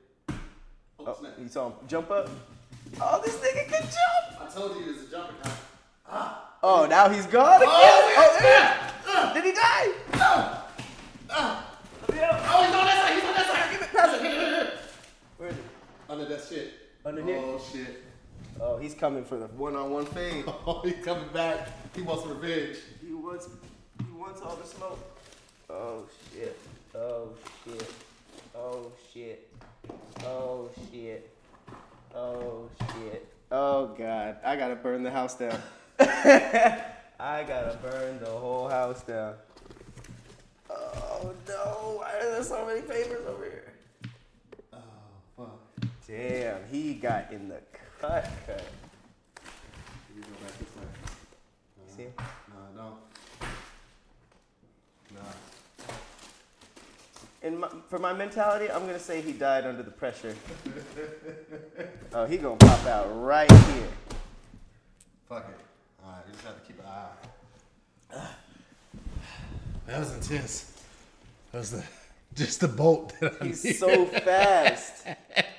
Oh, 1.01 1.05
Oh, 1.07 1.17
snap. 1.21 1.33
you 1.41 1.49
saw 1.49 1.67
him 1.69 1.75
jump 1.89 2.11
up. 2.11 2.29
Oh, 3.01 3.21
this 3.25 3.37
nigga 3.37 3.69
can 3.69 3.83
jump. 3.83 4.41
I 4.43 4.47
told 4.55 4.77
you 4.77 4.93
it's 4.93 5.09
a 5.09 5.11
jumping 5.11 5.37
time. 5.43 5.53
Ah. 6.09 6.53
Oh, 6.63 6.87
now 6.87 7.09
he's 7.09 7.27
gone 7.27 7.57
again. 7.61 7.69
Oh, 7.71 8.37
there 8.41 8.43
he 8.43 9.29
is. 9.29 9.35
Did 9.35 9.45
he 9.45 9.53
die? 9.53 9.93
Ah. 10.15 10.67
Ah. 11.31 11.71
No! 12.11 12.29
Oh, 12.31 12.65
he's 12.65 12.75
on 12.75 12.85
that. 12.87 13.13
He's 13.15 13.25
on 13.25 13.35
that 13.35 13.47
side. 13.47 13.73
Give 13.73 13.83
it. 13.83 13.93
Pass 13.93 14.15
it. 14.15 14.79
Where 15.37 15.49
is 15.49 15.57
he? 15.57 15.61
Under 16.15 16.27
that 16.27 16.45
shit. 16.49 16.75
Underneath? 17.05 17.39
Oh 17.39 17.61
shit. 17.73 18.05
Oh, 18.61 18.79
he's 18.79 18.95
coming 18.95 19.25
for 19.25 19.37
the 19.37 19.47
one-on-one 19.49 20.07
fade. 20.07 20.45
Oh, 20.65 20.81
he's 20.85 21.05
coming 21.05 21.29
back. 21.33 21.71
He 21.93 22.03
wants 22.03 22.25
revenge. 22.25 22.77
He 23.05 23.13
wants, 23.13 23.49
he 23.99 24.13
wants 24.17 24.41
all 24.41 24.55
the 24.55 24.65
smoke. 24.65 25.01
Oh 25.69 26.05
shit. 26.33 26.57
Oh 26.95 27.31
shit. 27.65 27.93
Oh 28.55 28.93
shit. 29.13 29.51
Oh 30.25 30.71
shit. 30.93 31.31
Oh 32.15 32.69
shit. 32.79 33.27
Oh 33.51 33.87
god. 33.99 34.37
I 34.45 34.55
gotta 34.55 34.77
burn 34.77 35.03
the 35.03 35.11
house 35.11 35.35
down. 35.35 35.61
I 35.99 37.43
gotta 37.43 37.77
burn 37.83 38.21
the 38.21 38.31
whole 38.31 38.69
house 38.69 39.03
down. 39.03 39.35
Oh 40.71 41.33
no. 41.49 41.97
Why 41.99 42.13
are 42.21 42.31
there 42.31 42.45
so 42.45 42.65
many 42.65 42.83
papers 42.83 43.27
over 43.27 43.43
here? 43.47 43.74
Damn, 46.07 46.59
he 46.71 46.95
got 46.95 47.33
in 47.33 47.49
the 47.49 47.61
cut 47.99 48.31
cut. 48.47 48.65
You 50.15 50.21
go 50.21 50.29
back 50.43 50.59
this 50.59 50.69
way. 50.77 50.83
See? 51.97 52.07
No, 52.77 52.83
no. 52.83 52.99
No. 55.15 55.21
In 57.43 57.59
my, 57.59 57.69
for 57.89 57.99
my 57.99 58.13
mentality, 58.13 58.71
I'm 58.71 58.85
gonna 58.85 58.99
say 58.99 59.23
he 59.23 59.33
died 59.33 59.65
under 59.65 59.83
the 59.83 59.91
pressure. 59.91 60.35
oh, 62.13 62.27
he 62.27 62.37
gonna 62.37 62.57
pop 62.57 62.85
out 62.87 63.07
right 63.23 63.51
here. 63.51 63.89
Fuck 65.29 65.49
it. 65.49 65.57
All 66.05 66.13
right, 66.13 66.23
you 66.27 66.33
just 66.35 66.45
have 66.45 66.61
to 66.61 66.67
keep 66.67 66.81
an 66.81 66.87
eye. 66.87 68.27
That 69.87 70.01
was 70.01 70.15
intense. 70.15 70.73
That 71.53 71.59
was 71.59 71.71
the 71.73 71.85
just 72.35 72.61
the 72.61 72.69
bolt. 72.69 73.13
That 73.21 73.37
I 73.43 73.47
He's 73.49 73.63
needed. 73.63 73.79
so 73.79 74.07
fast. 74.07 75.07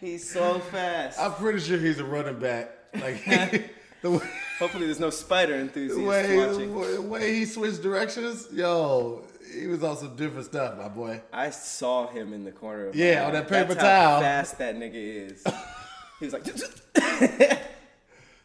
He's 0.00 0.28
so 0.28 0.58
fast. 0.58 1.20
I'm 1.20 1.34
pretty 1.34 1.60
sure 1.60 1.78
he's 1.78 1.98
a 1.98 2.04
running 2.04 2.38
back. 2.38 2.70
Like 2.94 3.22
the 4.02 4.10
way, 4.12 4.30
Hopefully, 4.58 4.86
there's 4.86 5.00
no 5.00 5.10
spider 5.10 5.54
the 5.54 5.60
enthusiasts 5.60 6.06
way, 6.06 6.36
watching. 6.36 6.94
the 6.94 7.02
way 7.02 7.34
he 7.34 7.44
switched 7.44 7.82
directions, 7.82 8.48
yo, 8.52 9.24
he 9.58 9.66
was 9.66 9.82
on 9.82 9.96
some 9.96 10.16
different 10.16 10.46
stuff, 10.46 10.78
my 10.78 10.88
boy. 10.88 11.20
I 11.32 11.50
saw 11.50 12.06
him 12.08 12.32
in 12.32 12.44
the 12.44 12.52
corner. 12.52 12.88
Of 12.88 12.96
Yeah, 12.96 13.26
on 13.26 13.32
that 13.32 13.48
paper 13.48 13.74
That's 13.74 13.80
towel. 13.80 14.14
How 14.16 14.20
fast 14.20 14.58
that 14.58 14.76
nigga 14.76 14.94
is. 15.30 15.44
he 16.18 16.26
was 16.26 16.32
like, 16.34 16.46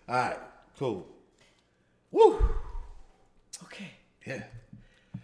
All 0.08 0.16
right, 0.16 0.38
cool. 0.78 1.08
Woo. 2.12 2.44
okay. 3.64 3.92
Yeah. 4.26 4.44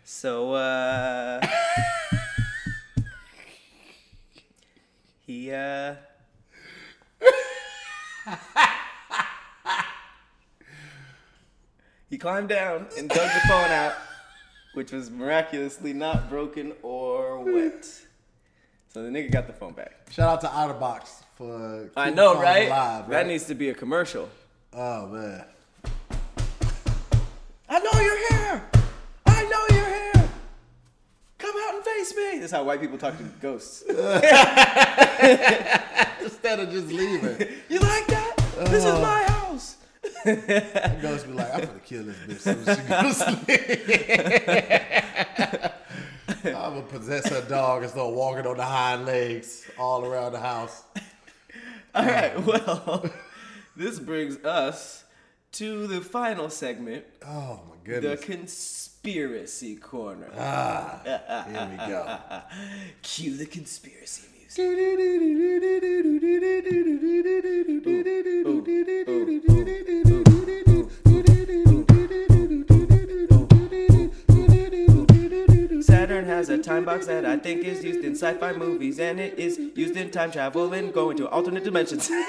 So, 0.03 0.53
uh, 0.53 1.45
he, 5.25 5.51
uh, 5.51 5.95
he 12.09 12.17
climbed 12.17 12.49
down 12.49 12.87
and 12.97 13.07
dug 13.09 13.29
the 13.33 13.39
phone 13.47 13.71
out, 13.71 13.93
which 14.73 14.91
was 14.91 15.09
miraculously 15.09 15.93
not 15.93 16.29
broken 16.29 16.73
or 16.83 17.39
wet. 17.43 17.85
So 18.93 19.03
the 19.03 19.09
nigga 19.09 19.31
got 19.31 19.47
the 19.47 19.53
phone 19.53 19.71
back. 19.73 20.07
Shout 20.11 20.29
out 20.29 20.41
to 20.41 20.47
OtterBox 20.47 21.23
for. 21.35 21.89
I 21.95 22.09
know, 22.09 22.39
right? 22.41 22.67
Alive, 22.67 23.07
That 23.09 23.25
needs 23.27 23.45
to 23.45 23.55
be 23.55 23.69
a 23.69 23.73
commercial. 23.73 24.27
Oh 24.73 25.07
man. 25.07 25.45
I 27.69 27.79
know 27.79 28.01
you're 28.01 28.27
here. 28.29 28.61
I 29.25 29.43
know 29.43 29.65
you're 29.77 29.87
here. 29.87 30.29
Come 31.37 31.55
out 31.67 31.75
and 31.75 31.83
face 31.85 32.13
me. 32.15 32.39
That's 32.39 32.51
how 32.51 32.63
white 32.65 32.81
people 32.81 32.97
talk 32.97 33.17
to 33.17 33.23
ghosts. 33.41 33.81
Instead 36.21 36.59
of 36.59 36.69
just 36.69 36.87
leaving, 36.87 37.47
You 37.69 37.79
like 37.79 38.07
that? 38.07 38.20
This 38.69 38.85
is 38.85 38.93
my 38.99 39.23
house. 39.23 39.75
the 40.23 40.97
ghost 41.01 41.25
be 41.27 41.33
like, 41.33 41.53
"I'm 41.53 41.61
gonna 41.65 41.79
kill 41.79 42.03
this 42.03 42.17
bitch 42.17 42.39
soon 42.39 42.67
as 42.67 42.77
she 42.77 42.83
goes 42.87 43.17
to 43.23 43.23
sleep." 45.55 45.71
I'm 46.55 46.73
gonna 46.73 46.81
possess 46.83 47.27
her 47.29 47.41
dog 47.47 47.83
and 47.83 47.91
start 47.91 48.13
walking 48.13 48.45
on 48.47 48.57
the 48.57 48.63
hind 48.63 49.05
legs 49.05 49.69
all 49.77 50.05
around 50.05 50.33
the 50.33 50.39
house. 50.39 50.83
All 51.93 52.05
right. 52.05 52.39
Well, 52.45 53.05
this 53.75 53.99
brings 53.99 54.37
us 54.45 55.03
to 55.53 55.85
the 55.87 56.01
final 56.01 56.49
segment, 56.49 57.03
Oh 57.27 57.59
my 57.69 57.75
goodness. 57.83 58.21
the 58.21 58.25
conspiracy 58.25 59.75
corner. 59.75 60.29
Ah, 60.37 61.01
here 61.03 61.67
we 61.71 61.77
go. 61.91 62.19
Cue 63.01 63.35
the 63.37 63.45
conspiracy 63.45 64.21
music. 64.23 64.30
Saturn 64.53 64.65
has 76.25 76.49
a 76.49 76.57
time 76.57 76.83
box 76.83 77.07
that 77.07 77.25
I 77.25 77.37
think 77.37 77.63
is 77.63 77.81
used 77.81 78.03
in 78.03 78.11
sci-fi 78.11 78.51
movies, 78.51 78.99
and 78.99 79.21
it 79.21 79.39
is 79.39 79.57
used 79.57 79.95
in 79.95 80.11
time 80.11 80.33
travel 80.33 80.73
and 80.73 80.93
going 80.93 81.15
to 81.15 81.29
alternate 81.29 81.63
dimensions. 81.63 82.03
Spin 82.07 82.21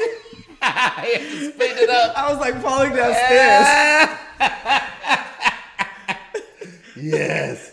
it 0.62 1.90
up. 1.90 2.16
I 2.16 2.30
was 2.30 2.38
like 2.38 2.62
falling 2.62 2.94
downstairs. 2.94 3.66
Yes. 6.94 7.72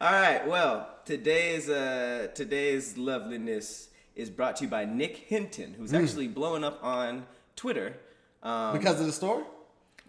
All 0.00 0.12
right. 0.12 0.46
Well, 0.46 0.88
today's 1.04 1.68
uh, 1.68 2.28
today's 2.34 2.96
loveliness 2.96 3.88
is 4.14 4.30
brought 4.30 4.56
to 4.56 4.64
you 4.64 4.70
by 4.70 4.84
Nick 4.84 5.16
Hinton, 5.16 5.74
who's 5.76 5.92
actually 5.92 6.28
blowing 6.28 6.62
up 6.64 6.78
on 6.84 7.26
Twitter 7.56 7.96
um, 8.42 8.76
Because 8.76 9.00
of 9.00 9.06
the 9.06 9.12
story? 9.12 9.44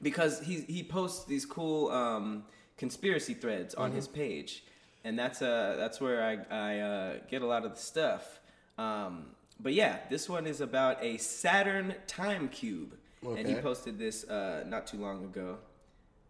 because 0.02 0.40
he 0.42 0.62
he 0.62 0.84
posts 0.84 1.26
these 1.26 1.46
cool 1.46 1.90
um, 1.90 2.44
conspiracy 2.78 3.34
threads 3.34 3.74
on 3.76 3.92
his 3.92 4.08
page, 4.08 4.64
and 5.04 5.18
that's 5.18 5.42
uh 5.42 5.76
that's 5.78 6.00
where 6.00 6.24
I 6.24 6.56
I 6.56 6.80
uh, 6.80 7.14
get 7.30 7.42
a 7.42 7.48
lot 7.48 7.66
of 7.66 7.72
the 7.74 7.82
stuff. 7.82 8.40
Um, 8.78 9.26
but 9.60 9.74
yeah, 9.74 9.98
this 10.10 10.30
one 10.30 10.46
is 10.48 10.62
about 10.62 11.04
a 11.04 11.18
Saturn 11.18 11.96
time 12.08 12.48
cube, 12.50 12.96
and 13.26 13.48
he 13.48 13.56
posted 13.56 13.98
this 13.98 14.24
uh, 14.26 14.64
not 14.68 14.86
too 14.88 14.98
long 14.98 15.26
ago. 15.26 15.58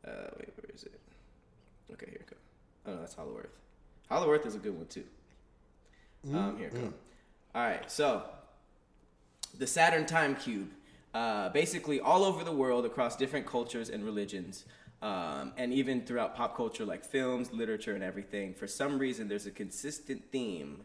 Uh, 0.08 0.12
wait, 0.40 0.50
where 0.56 0.72
is 0.74 0.84
it? 0.84 1.00
Okay, 1.92 2.08
here 2.10 2.22
it 2.22 2.28
goes. 2.28 2.39
Oh 2.90 2.96
no, 2.96 3.00
that's 3.00 3.14
Hollow 3.14 3.38
Earth. 3.38 3.56
Hollow 4.10 4.32
Earth 4.32 4.46
is 4.46 4.56
a 4.56 4.60
good 4.60 4.76
one 4.76 4.88
too. 4.88 5.04
Um, 6.34 6.58
here 6.58 6.68
it 6.68 6.74
goes. 6.74 6.94
All 7.54 7.62
right, 7.62 7.90
so 7.90 8.24
the 9.58 9.68
Saturn 9.68 10.06
Time 10.06 10.36
Cube, 10.36 10.70
uh, 11.14 11.50
basically 11.50 12.00
all 12.00 12.24
over 12.24 12.44
the 12.44 12.52
world, 12.52 12.86
across 12.86 13.16
different 13.16 13.46
cultures 13.46 13.90
and 13.90 14.04
religions, 14.04 14.66
um, 15.02 15.54
and 15.58 15.74
even 15.74 16.02
throughout 16.02 16.36
pop 16.36 16.56
culture 16.56 16.84
like 16.86 17.06
films, 17.06 17.54
literature, 17.54 17.94
and 17.94 18.04
everything. 18.04 18.54
For 18.54 18.68
some 18.68 19.00
reason, 19.00 19.28
there's 19.28 19.46
a 19.46 19.52
consistent 19.52 20.24
theme, 20.32 20.82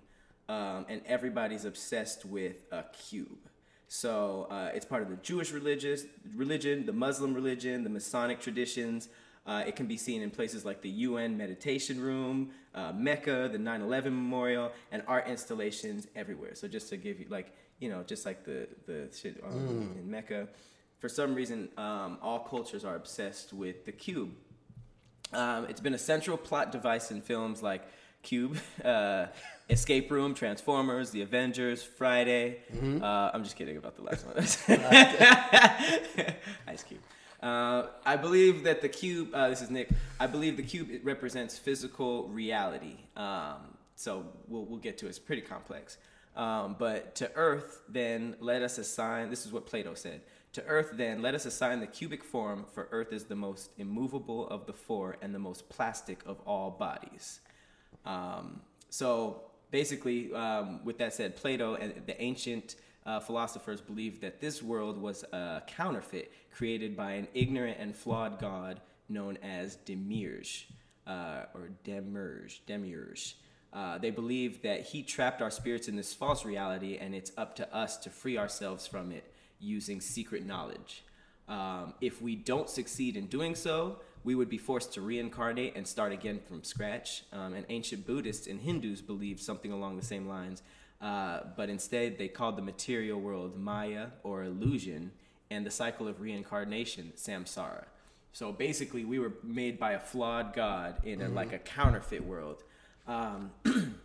um, 0.48 0.86
and 0.88 1.00
everybody's 1.06 1.64
obsessed 1.64 2.24
with 2.24 2.62
a 2.70 2.84
cube. 3.08 3.48
So 3.88 4.46
uh, 4.50 4.70
it's 4.74 4.86
part 4.86 5.02
of 5.02 5.08
the 5.08 5.16
Jewish 5.16 5.52
religious 5.52 6.04
religion, 6.34 6.86
the 6.86 6.92
Muslim 6.92 7.34
religion, 7.34 7.84
the 7.84 7.90
Masonic 7.90 8.40
traditions. 8.40 9.08
Uh, 9.46 9.62
it 9.66 9.76
can 9.76 9.86
be 9.86 9.96
seen 9.96 10.22
in 10.22 10.30
places 10.30 10.64
like 10.64 10.80
the 10.80 10.88
UN 10.88 11.36
Meditation 11.36 12.00
Room, 12.00 12.50
uh, 12.74 12.92
Mecca, 12.92 13.48
the 13.52 13.58
9/11 13.58 14.04
Memorial, 14.04 14.72
and 14.90 15.02
art 15.06 15.26
installations 15.28 16.06
everywhere. 16.16 16.54
So 16.54 16.66
just 16.66 16.88
to 16.90 16.96
give 16.96 17.20
you 17.20 17.26
like 17.28 17.54
you 17.78 17.88
know, 17.88 18.02
just 18.02 18.24
like 18.24 18.44
the 18.44 18.68
the 18.86 19.08
shit 19.14 19.42
um, 19.44 19.94
in 19.98 20.10
Mecca, 20.10 20.48
for 20.98 21.08
some 21.08 21.34
reason, 21.34 21.68
um, 21.76 22.18
all 22.22 22.38
cultures 22.40 22.84
are 22.84 22.96
obsessed 22.96 23.52
with 23.52 23.84
the 23.84 23.92
cube. 23.92 24.30
Um, 25.32 25.66
it's 25.66 25.80
been 25.80 25.94
a 25.94 25.98
central 25.98 26.36
plot 26.36 26.72
device 26.72 27.10
in 27.10 27.20
films 27.20 27.62
like 27.62 27.82
Cube, 28.22 28.56
uh, 28.84 29.26
Escape 29.68 30.10
Room, 30.10 30.34
Transformers, 30.34 31.10
The 31.10 31.22
Avengers, 31.22 31.82
Friday. 31.82 32.58
Uh, 33.02 33.30
I'm 33.34 33.42
just 33.42 33.56
kidding 33.56 33.76
about 33.76 33.96
the 33.96 34.02
last 34.02 34.26
one. 34.26 34.36
Ice 36.68 36.82
Cube. 36.82 37.00
Uh, 37.44 37.88
I 38.06 38.16
believe 38.16 38.64
that 38.64 38.80
the 38.80 38.88
cube. 38.88 39.28
Uh, 39.34 39.50
this 39.50 39.60
is 39.60 39.68
Nick. 39.68 39.90
I 40.18 40.26
believe 40.26 40.56
the 40.56 40.62
cube 40.62 40.90
it 40.90 41.04
represents 41.04 41.58
physical 41.58 42.26
reality. 42.28 42.96
Um, 43.16 43.76
so 43.96 44.24
we'll 44.48 44.64
we'll 44.64 44.78
get 44.78 44.96
to 44.98 45.06
it. 45.06 45.10
It's 45.10 45.18
pretty 45.18 45.42
complex. 45.42 45.98
Um, 46.36 46.74
but 46.78 47.14
to 47.16 47.30
Earth, 47.34 47.82
then 47.86 48.34
let 48.40 48.62
us 48.62 48.78
assign. 48.78 49.28
This 49.28 49.44
is 49.44 49.52
what 49.52 49.66
Plato 49.66 49.92
said. 49.92 50.22
To 50.54 50.64
Earth, 50.64 50.92
then 50.94 51.20
let 51.20 51.34
us 51.34 51.44
assign 51.44 51.80
the 51.80 51.86
cubic 51.86 52.24
form, 52.24 52.64
for 52.72 52.88
Earth 52.90 53.12
is 53.12 53.24
the 53.24 53.36
most 53.36 53.70
immovable 53.76 54.48
of 54.48 54.66
the 54.66 54.72
four 54.72 55.16
and 55.20 55.34
the 55.34 55.38
most 55.38 55.68
plastic 55.68 56.20
of 56.26 56.40
all 56.46 56.70
bodies. 56.70 57.40
Um, 58.06 58.60
so 58.88 59.42
basically, 59.70 60.32
um, 60.32 60.80
with 60.84 60.96
that 60.98 61.12
said, 61.12 61.36
Plato 61.36 61.74
and 61.74 62.06
the 62.06 62.20
ancient 62.22 62.76
uh, 63.06 63.20
philosophers 63.20 63.80
believed 63.80 64.20
that 64.22 64.40
this 64.40 64.62
world 64.62 65.00
was 65.00 65.24
a 65.32 65.62
counterfeit 65.66 66.32
created 66.52 66.96
by 66.96 67.12
an 67.12 67.28
ignorant 67.34 67.76
and 67.78 67.94
flawed 67.94 68.38
god 68.38 68.80
known 69.08 69.36
as 69.42 69.76
Demiurge, 69.76 70.68
uh, 71.06 71.42
or 71.54 71.70
Demiurge, 71.84 72.62
Demiurge. 72.66 73.36
Uh, 73.72 73.98
they 73.98 74.10
believed 74.10 74.62
that 74.62 74.82
he 74.82 75.02
trapped 75.02 75.42
our 75.42 75.50
spirits 75.50 75.88
in 75.88 75.96
this 75.96 76.14
false 76.14 76.44
reality, 76.44 76.96
and 76.96 77.14
it's 77.14 77.32
up 77.36 77.56
to 77.56 77.74
us 77.74 77.96
to 77.98 78.08
free 78.08 78.38
ourselves 78.38 78.86
from 78.86 79.10
it 79.10 79.34
using 79.58 80.00
secret 80.00 80.46
knowledge. 80.46 81.04
Um, 81.48 81.94
if 82.00 82.22
we 82.22 82.36
don't 82.36 82.70
succeed 82.70 83.16
in 83.16 83.26
doing 83.26 83.54
so, 83.54 83.98
we 84.22 84.34
would 84.34 84.48
be 84.48 84.58
forced 84.58 84.94
to 84.94 85.02
reincarnate 85.02 85.74
and 85.76 85.86
start 85.86 86.12
again 86.12 86.40
from 86.48 86.64
scratch. 86.64 87.24
Um, 87.32 87.52
and 87.52 87.66
ancient 87.68 88.06
Buddhists 88.06 88.46
and 88.46 88.60
Hindus 88.60 89.02
believed 89.02 89.40
something 89.40 89.70
along 89.72 89.96
the 89.96 90.04
same 90.04 90.26
lines, 90.26 90.62
uh, 91.00 91.40
but 91.56 91.68
instead 91.68 92.18
they 92.18 92.28
called 92.28 92.56
the 92.56 92.62
material 92.62 93.20
world 93.20 93.58
Maya 93.58 94.08
or 94.22 94.44
illusion, 94.44 95.12
and 95.50 95.64
the 95.64 95.70
cycle 95.70 96.08
of 96.08 96.20
reincarnation 96.20 97.12
samsara. 97.16 97.84
So 98.32 98.50
basically, 98.50 99.04
we 99.04 99.20
were 99.20 99.32
made 99.44 99.78
by 99.78 99.92
a 99.92 100.00
flawed 100.00 100.54
god 100.54 100.96
in 101.04 101.22
a, 101.22 101.28
like 101.28 101.52
a 101.52 101.58
counterfeit 101.58 102.24
world. 102.24 102.64
Um, 103.06 103.52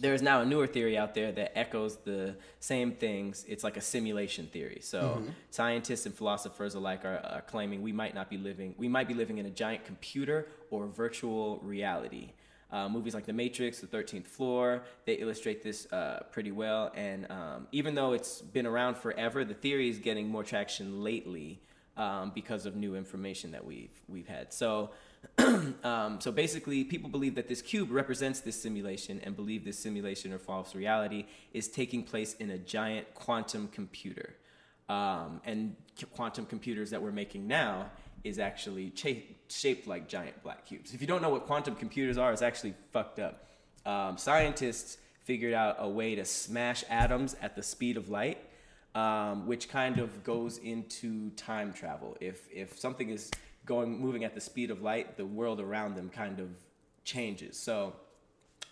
there 0.00 0.14
is 0.14 0.22
now 0.22 0.40
a 0.40 0.44
newer 0.44 0.66
theory 0.68 0.96
out 0.96 1.14
there 1.14 1.32
that 1.32 1.58
echoes 1.58 1.96
the 1.96 2.36
same 2.60 2.92
things. 2.92 3.44
It's 3.48 3.64
like 3.64 3.76
a 3.76 3.80
simulation 3.80 4.46
theory. 4.46 4.78
So 4.82 5.22
scientists 5.50 6.06
and 6.06 6.14
philosophers 6.14 6.74
alike 6.74 7.04
are, 7.04 7.18
are 7.24 7.42
claiming 7.42 7.82
we 7.82 7.92
might 7.92 8.14
not 8.14 8.30
be 8.30 8.36
living, 8.36 8.74
we 8.78 8.88
might 8.88 9.08
be 9.08 9.14
living 9.14 9.38
in 9.38 9.46
a 9.46 9.50
giant 9.50 9.84
computer 9.84 10.48
or 10.70 10.86
virtual 10.86 11.58
reality. 11.62 12.32
Uh, 12.70 12.88
movies 12.88 13.14
like 13.14 13.26
The 13.26 13.32
Matrix, 13.32 13.80
The 13.80 13.86
Thirteenth 13.86 14.26
Floor, 14.26 14.82
they 15.04 15.14
illustrate 15.14 15.62
this 15.62 15.90
uh, 15.92 16.24
pretty 16.32 16.50
well. 16.50 16.90
And 16.94 17.30
um, 17.30 17.68
even 17.70 17.94
though 17.94 18.12
it's 18.12 18.42
been 18.42 18.66
around 18.66 18.96
forever, 18.96 19.44
the 19.44 19.54
theory 19.54 19.88
is 19.88 19.98
getting 19.98 20.28
more 20.28 20.42
traction 20.42 21.04
lately 21.04 21.60
um, 21.96 22.32
because 22.34 22.66
of 22.66 22.76
new 22.76 22.94
information 22.94 23.52
that 23.52 23.64
we've 23.64 24.00
we've 24.08 24.26
had. 24.26 24.52
So, 24.52 24.90
um, 25.38 26.20
so 26.20 26.30
basically, 26.32 26.84
people 26.84 27.08
believe 27.08 27.36
that 27.36 27.48
this 27.48 27.62
cube 27.62 27.90
represents 27.90 28.40
this 28.40 28.60
simulation, 28.60 29.20
and 29.24 29.34
believe 29.34 29.64
this 29.64 29.78
simulation 29.78 30.32
or 30.32 30.38
false 30.38 30.74
reality 30.74 31.26
is 31.52 31.68
taking 31.68 32.02
place 32.02 32.34
in 32.34 32.50
a 32.50 32.58
giant 32.58 33.14
quantum 33.14 33.68
computer. 33.68 34.34
Um, 34.88 35.40
and 35.44 35.74
qu- 35.98 36.06
quantum 36.06 36.46
computers 36.46 36.90
that 36.90 37.02
we're 37.02 37.10
making 37.10 37.48
now 37.48 37.90
is 38.24 38.38
actually 38.38 38.90
cha- 38.90 39.22
shaped 39.48 39.86
like 39.86 40.08
giant 40.08 40.42
black 40.42 40.66
cubes. 40.66 40.94
If 40.94 41.00
you 41.00 41.06
don't 41.06 41.22
know 41.22 41.30
what 41.30 41.46
quantum 41.46 41.76
computers 41.76 42.18
are, 42.18 42.32
it's 42.32 42.42
actually 42.42 42.74
fucked 42.92 43.18
up. 43.18 43.46
Um, 43.84 44.18
scientists 44.18 44.98
figured 45.24 45.54
out 45.54 45.76
a 45.78 45.88
way 45.88 46.14
to 46.14 46.24
smash 46.24 46.84
atoms 46.88 47.36
at 47.40 47.56
the 47.56 47.62
speed 47.62 47.96
of 47.96 48.08
light 48.08 48.38
um, 48.96 49.46
which 49.46 49.68
kind 49.68 49.98
of 49.98 50.24
goes 50.24 50.56
into 50.58 51.30
time 51.30 51.72
travel. 51.72 52.16
If 52.18 52.48
if 52.50 52.78
something 52.78 53.10
is 53.10 53.30
going 53.66 54.00
moving 54.00 54.24
at 54.24 54.34
the 54.34 54.40
speed 54.40 54.70
of 54.70 54.82
light, 54.82 55.18
the 55.18 55.26
world 55.26 55.60
around 55.60 55.96
them 55.96 56.08
kind 56.08 56.40
of 56.40 56.48
changes. 57.04 57.58
So 57.58 57.94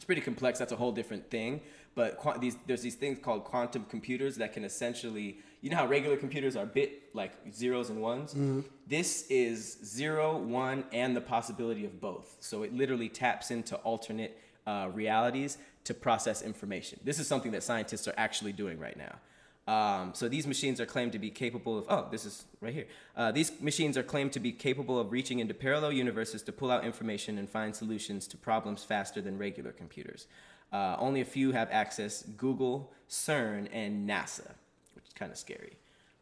it's 0.05 0.07
pretty 0.07 0.21
complex. 0.21 0.59
That's 0.59 0.73
a 0.73 0.77
whole 0.77 0.93
different 0.93 1.31
thing. 1.31 1.63
But 1.95 2.19
qua- 2.19 2.37
these, 2.37 2.59
there's 2.67 2.83
these 2.83 2.95
things 2.95 3.19
called 3.23 3.45
quantum 3.45 3.87
computers 3.89 4.37
that 4.37 4.53
can 4.53 4.63
essentially, 4.63 5.39
you 5.63 5.71
know 5.71 5.79
how 5.79 5.87
regular 5.87 6.19
computers 6.19 6.57
are 6.57 6.67
bit 6.67 7.15
like 7.15 7.33
zeros 7.55 7.89
and 7.89 8.03
ones. 8.03 8.35
This 8.87 9.27
is 9.31 9.79
zero, 9.83 10.37
one, 10.37 10.85
and 10.93 11.17
the 11.17 11.23
possibility 11.23 11.87
of 11.87 12.03
both. 12.03 12.37
So 12.41 12.65
it 12.65 12.75
literally 12.75 13.09
taps 13.09 13.51
into 13.51 13.77
alternate 13.77 14.37
uh, 14.67 14.91
realities 14.93 15.57
to 15.85 15.95
process 15.95 16.43
information. 16.43 17.01
This 17.03 17.19
is 17.19 17.27
something 17.27 17.53
that 17.53 17.63
scientists 17.63 18.07
are 18.07 18.15
actually 18.19 18.53
doing 18.53 18.79
right 18.79 18.99
now. 18.99 19.15
Um, 19.67 20.13
so 20.13 20.29
these 20.29 20.47
machines 20.47 20.79
are 20.81 20.87
claimed 20.87 21.13
to 21.13 21.19
be 21.19 21.31
capable 21.31 21.79
of. 21.79 21.87
Oh, 21.89 22.07
this 22.11 22.27
is 22.27 22.45
right 22.61 22.75
here. 22.75 22.87
Uh, 23.17 23.33
these 23.33 23.51
machines 23.61 23.97
are 23.97 24.03
claimed 24.03 24.33
to 24.33 24.41
be 24.41 24.53
capable 24.53 24.99
of 24.99 25.11
reaching 25.11 25.39
into 25.39 25.55
parallel 25.55 25.93
universes 25.93 26.43
to 26.43 26.53
pull 26.53 26.71
out 26.71 26.85
information 26.85 27.39
and 27.39 27.49
find 27.49 27.75
solutions 27.75 28.27
to 28.29 28.37
problems 28.37 28.85
faster 28.85 29.23
than 29.23 29.39
regular 29.39 29.73
computers. 29.73 30.27
Uh, 30.73 30.97
only 30.99 31.21
a 31.23 31.25
few 31.25 31.53
have 31.53 31.69
access: 31.71 32.23
Google, 32.37 32.93
CERN, 33.09 33.69
and 33.73 34.09
NASA, 34.09 34.53
which 34.95 35.07
is 35.07 35.15
kind 35.15 35.33
of 35.33 35.39
scary. 35.39 35.79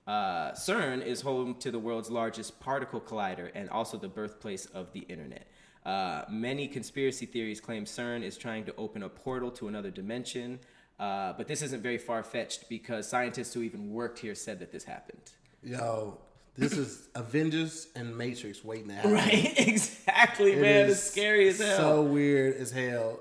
Uh, 0.06 0.52
CERN 0.52 1.04
is 1.04 1.20
home 1.20 1.54
to 1.56 1.70
the 1.70 1.78
world's 1.78 2.10
largest 2.10 2.60
particle 2.60 3.00
collider 3.00 3.50
and 3.54 3.70
also 3.70 3.96
the 3.96 4.08
birthplace 4.08 4.66
of 4.66 4.92
the 4.92 5.00
internet. 5.00 5.46
Uh, 5.84 6.24
many 6.28 6.68
conspiracy 6.68 7.26
theories 7.26 7.60
claim 7.60 7.84
CERN 7.84 8.22
is 8.22 8.36
trying 8.36 8.64
to 8.64 8.74
open 8.76 9.02
a 9.02 9.08
portal 9.08 9.50
to 9.50 9.68
another 9.68 9.90
dimension, 9.90 10.60
uh, 11.02 11.32
but 11.36 11.48
this 11.48 11.62
isn't 11.62 11.82
very 11.82 11.98
far 11.98 12.22
fetched 12.22 12.68
because 12.68 13.08
scientists 13.08 13.52
who 13.54 13.62
even 13.62 13.90
worked 13.90 14.18
here 14.20 14.34
said 14.36 14.60
that 14.60 14.70
this 14.70 14.84
happened. 14.84 15.26
Yo, 15.62 16.18
this 16.56 16.72
is 16.82 17.08
Avengers 17.14 17.88
and 17.96 18.16
Matrix 18.16 18.62
waiting 18.64 18.88
to 18.88 18.94
happen. 18.94 19.12
Right? 19.12 19.52
exactly, 19.72 20.52
It 20.52 20.60
man. 20.62 20.90
It's 20.90 21.00
scary 21.00 21.48
as 21.48 21.58
hell. 21.58 21.76
So 21.76 22.02
weird 22.02 22.56
as 22.56 22.70
hell. 22.70 23.20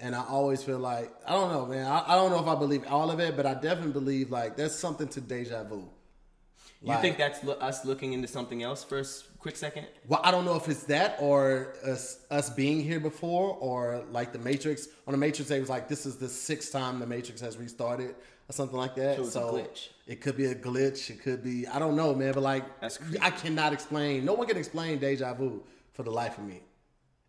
and 0.00 0.14
I 0.14 0.24
always 0.36 0.62
feel 0.62 0.78
like 0.78 1.12
I 1.26 1.32
don't 1.32 1.52
know, 1.52 1.66
man. 1.66 1.86
I, 1.86 2.12
I 2.12 2.14
don't 2.16 2.30
know 2.30 2.40
if 2.40 2.46
I 2.46 2.54
believe 2.54 2.84
all 2.88 3.10
of 3.10 3.18
it, 3.20 3.36
but 3.36 3.46
I 3.46 3.54
definitely 3.54 3.92
believe 3.92 4.30
like 4.30 4.56
there's 4.56 4.74
something 4.74 5.08
to 5.08 5.20
deja 5.20 5.64
vu. 5.64 5.84
You 6.82 6.96
think 7.02 7.18
that's 7.18 7.42
lo- 7.42 7.58
us 7.60 7.84
looking 7.84 8.12
into 8.12 8.28
something 8.28 8.62
else 8.62 8.84
s- 9.00 9.24
quick 9.38 9.56
second? 9.56 9.86
Well, 10.06 10.20
I 10.22 10.30
don't 10.30 10.44
know 10.44 10.56
if 10.56 10.68
it's 10.68 10.84
that 10.84 11.16
or 11.20 11.74
us, 11.84 12.20
us 12.30 12.50
being 12.50 12.80
here 12.80 13.00
before, 13.00 13.56
or 13.60 14.04
like 14.10 14.32
the 14.32 14.38
Matrix. 14.38 14.88
On 15.06 15.12
the 15.12 15.18
Matrix, 15.18 15.48
they 15.48 15.60
was 15.60 15.68
like, 15.68 15.88
"This 15.88 16.06
is 16.06 16.16
the 16.16 16.28
sixth 16.28 16.72
time 16.72 16.98
the 16.98 17.06
Matrix 17.06 17.40
has 17.40 17.56
restarted," 17.56 18.14
or 18.48 18.52
something 18.52 18.76
like 18.76 18.94
that. 18.96 19.24
So 19.26 19.52
glitch. 19.52 19.88
It 20.06 20.20
could 20.20 20.36
be 20.36 20.46
a 20.46 20.54
glitch. 20.54 21.10
It 21.10 21.22
could 21.22 21.42
be 21.42 21.66
I 21.66 21.78
don't 21.78 21.96
know, 21.96 22.14
man. 22.14 22.32
But 22.32 22.42
like, 22.42 22.80
That's. 22.80 22.98
I 23.20 23.30
cannot 23.30 23.72
explain. 23.72 24.24
No 24.24 24.34
one 24.34 24.46
can 24.46 24.56
explain 24.56 24.98
deja 24.98 25.34
vu 25.34 25.62
for 25.92 26.02
the 26.02 26.10
life 26.10 26.38
of 26.38 26.44
me. 26.44 26.62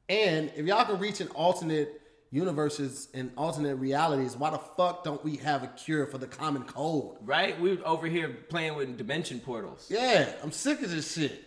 And 0.08 0.52
if 0.56 0.66
y'all 0.66 0.86
can 0.86 1.00
reach 1.00 1.22
an 1.22 1.28
alternate 1.30 2.02
universes 2.32 3.10
and 3.14 3.32
alternate 3.38 3.76
realities, 3.76 4.36
why 4.36 4.50
the 4.52 4.60
fuck 4.60 5.04
don't 5.04 5.24
we 5.24 5.38
have 5.38 5.64
a 5.64 5.68
cure 5.68 6.06
for 6.08 6.18
the 6.18 6.28
common 6.28 6.64
cold? 6.64 7.18
Right? 7.22 7.60
We're 7.60 7.80
over 7.86 8.08
here 8.08 8.30
playing 8.50 8.76
with 8.76 8.98
dimension 8.98 9.40
portals. 9.40 9.88
Yeah, 9.90 10.32
I'm 10.44 10.52
sick 10.52 10.82
of 10.82 10.90
this 10.90 11.14
shit. 11.14 11.46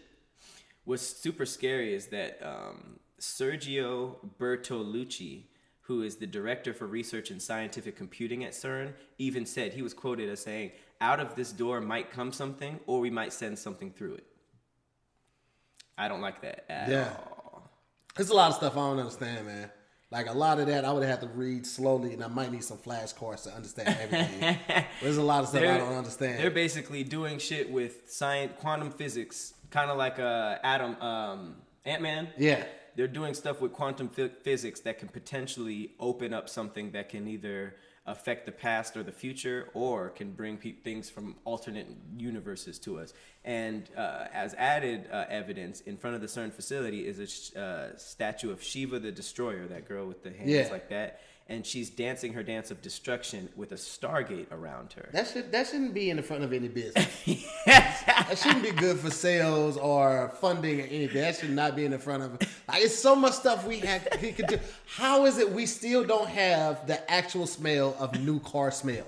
What's 0.85 1.03
super 1.03 1.47
scary 1.47 1.95
is 1.95 2.07
that 2.09 2.41
um, 2.43 2.99
Sergio 3.21 4.17
Bertolucci, 4.39 5.45
who 5.83 6.03
is 6.03 6.17
the 6.17 6.27
director 6.27 6.75
for 6.75 6.87
research 6.87 7.31
and 7.31 7.41
scientific 7.41 7.97
computing 7.97 8.45
at 8.45 8.53
CERN, 8.53 8.95
even 9.19 9.47
said 9.47 9.73
he 9.73 9.83
was 9.83 9.95
quoted 9.95 10.29
as 10.29 10.41
saying, 10.43 10.73
"Out 11.01 11.21
of 11.21 11.35
this 11.37 11.53
door 11.53 11.81
might 11.81 12.11
come 12.11 12.33
something, 12.33 12.81
or 12.87 13.01
we 13.01 13.11
might 13.11 13.33
send 13.33 13.59
something 13.59 13.91
through 13.93 14.15
it." 14.15 14.27
I 15.97 16.09
don't 16.09 16.21
like 16.21 16.43
that 16.43 16.65
at 16.71 16.89
Yeah. 16.89 17.15
all. 17.17 17.71
There's 18.17 18.31
a 18.31 18.35
lot 18.35 18.51
of 18.51 18.57
stuff 18.57 18.73
I 18.77 18.81
don't 18.81 18.99
understand, 18.99 19.47
man. 19.47 19.71
Like 20.11 20.29
a 20.29 20.33
lot 20.33 20.59
of 20.61 20.67
that, 20.67 20.85
I 20.85 20.93
would 20.93 21.07
have 21.07 21.21
to 21.21 21.29
read 21.29 21.67
slowly, 21.67 22.13
and 22.13 22.23
I 22.23 22.27
might 22.29 22.53
need 22.53 22.65
some 22.65 22.77
flashcards 22.79 23.45
to 23.45 23.51
understand 23.55 23.97
everything. 24.01 24.59
There's 25.03 25.17
a 25.17 25.23
lot 25.23 25.43
of 25.43 25.49
stuff 25.49 25.63
I 25.63 25.79
don't 25.79 25.95
understand. 25.95 26.39
They're 26.39 26.51
basically 26.51 27.03
doing 27.03 27.39
shit 27.39 27.71
with 27.71 28.11
science, 28.11 28.53
quantum 28.59 28.91
physics, 28.91 29.55
kind 29.73 29.91
of 29.91 29.97
like 29.99 30.19
uh, 30.21 30.59
Atom, 30.63 30.95
um, 31.03 31.57
Ant 31.85 32.03
Man. 32.03 32.29
Yeah, 32.39 32.63
they're 32.95 33.09
doing 33.09 33.35
stuff 33.35 33.61
with 33.61 33.73
quantum 33.73 34.09
phy- 34.09 34.31
physics 34.43 34.81
that 34.81 34.99
can 35.01 35.09
potentially 35.09 35.93
open 35.99 36.33
up 36.33 36.49
something 36.49 36.93
that 36.93 37.09
can 37.09 37.27
either 37.27 37.75
affect 38.05 38.47
the 38.47 38.53
past 38.53 38.97
or 38.97 39.03
the 39.05 39.13
future 39.13 39.69
or 39.75 40.11
can 40.11 40.33
bring 40.33 40.57
pe- 40.57 40.73
things 40.73 41.09
from 41.09 41.37
alternate 41.45 41.87
universes 42.17 42.81
to 42.81 42.99
us 42.99 43.15
and 43.45 43.89
uh, 43.97 44.25
as 44.35 44.55
added 44.55 45.09
uh, 45.13 45.25
evidence 45.29 45.83
in 45.83 45.97
front 45.97 46.17
of 46.17 46.21
the 46.21 46.27
cern 46.27 46.53
facility 46.53 47.07
is 47.07 47.21
a 47.21 47.27
sh- 47.29 47.55
uh, 47.55 47.97
statue 47.97 48.51
of 48.51 48.61
shiva 48.61 48.99
the 48.99 49.13
destroyer 49.13 49.69
that 49.69 49.87
girl 49.87 50.05
with 50.05 50.21
the 50.25 50.31
hands 50.33 50.51
Yeah. 50.51 50.67
like 50.73 50.89
that 50.89 51.21
and 51.49 51.67
she's 51.67 51.91
dancing 51.91 52.33
her 52.33 52.43
dance 52.43 52.71
of 52.71 52.81
destruction 52.81 53.49
with 53.57 53.73
a 53.73 53.77
stargate 53.77 54.51
around 54.51 54.93
her 54.93 55.09
that 55.13 55.29
should 55.29 55.53
that 55.53 55.67
shouldn't 55.67 55.95
be 55.95 56.11
in 56.11 56.17
the 56.17 56.23
front 56.23 56.45
of 56.45 56.53
any 56.53 56.69
business. 56.69 57.07
that 57.67 58.39
shouldn't 58.41 58.63
be 58.63 58.71
good 58.71 58.99
for 58.99 59.11
sales 59.11 59.77
or 59.77 60.33
funding 60.41 60.81
or 60.81 60.85
anything. 60.85 61.21
That 61.21 61.37
should 61.37 61.51
not 61.51 61.77
be 61.77 61.85
in 61.85 61.91
the 61.91 61.99
front 61.99 62.23
of. 62.23 62.33
Like, 62.69 62.83
it's 62.83 62.97
so 62.97 63.15
much 63.15 63.35
stuff 63.35 63.67
we 63.67 63.81
have 63.81 64.07
we 64.23 64.33
could 64.33 64.47
do. 64.47 64.59
How 64.87 65.27
is 65.27 65.39
it 65.39 65.51
we 65.51 65.67
still 65.67 66.05
don't 66.05 66.29
have 66.29 66.87
the 66.87 67.11
actual 67.11 67.47
smell 67.47 67.97
of 67.99 68.19
new 68.21 68.41
car 68.41 68.71
smell? 68.71 69.07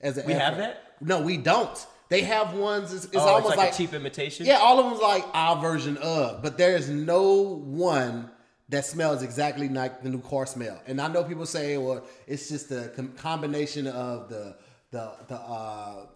As 0.00 0.22
We 0.26 0.32
have 0.34 0.58
that? 0.58 0.96
No, 1.00 1.22
we 1.22 1.36
don't. 1.36 1.86
They 2.08 2.22
have 2.22 2.54
ones. 2.54 2.92
It's, 2.92 3.06
it's 3.06 3.16
oh, 3.16 3.20
almost 3.20 3.48
it's 3.48 3.56
like, 3.56 3.66
like 3.66 3.74
a 3.74 3.76
cheap 3.76 3.94
imitation 3.94 4.46
Yeah, 4.46 4.58
all 4.58 4.78
of 4.78 4.90
them's 4.90 5.00
like 5.00 5.24
our 5.32 5.60
version 5.60 5.96
of, 5.96 6.42
but 6.42 6.58
there 6.58 6.76
is 6.76 6.88
no 6.88 7.32
one 7.32 8.30
that 8.74 8.84
smells 8.84 9.22
exactly 9.22 9.68
like 9.68 10.02
the 10.02 10.08
new 10.08 10.20
car 10.20 10.46
smell. 10.46 10.80
And 10.86 11.00
I 11.00 11.06
know 11.06 11.22
people 11.22 11.46
say, 11.46 11.78
well, 11.78 12.04
it's 12.26 12.48
just 12.48 12.72
a 12.72 12.90
com- 12.96 13.12
combination 13.12 13.86
of 13.86 14.28
the 14.28 14.56
the 14.90 15.12
the 15.28 15.36
uh, 15.36 16.06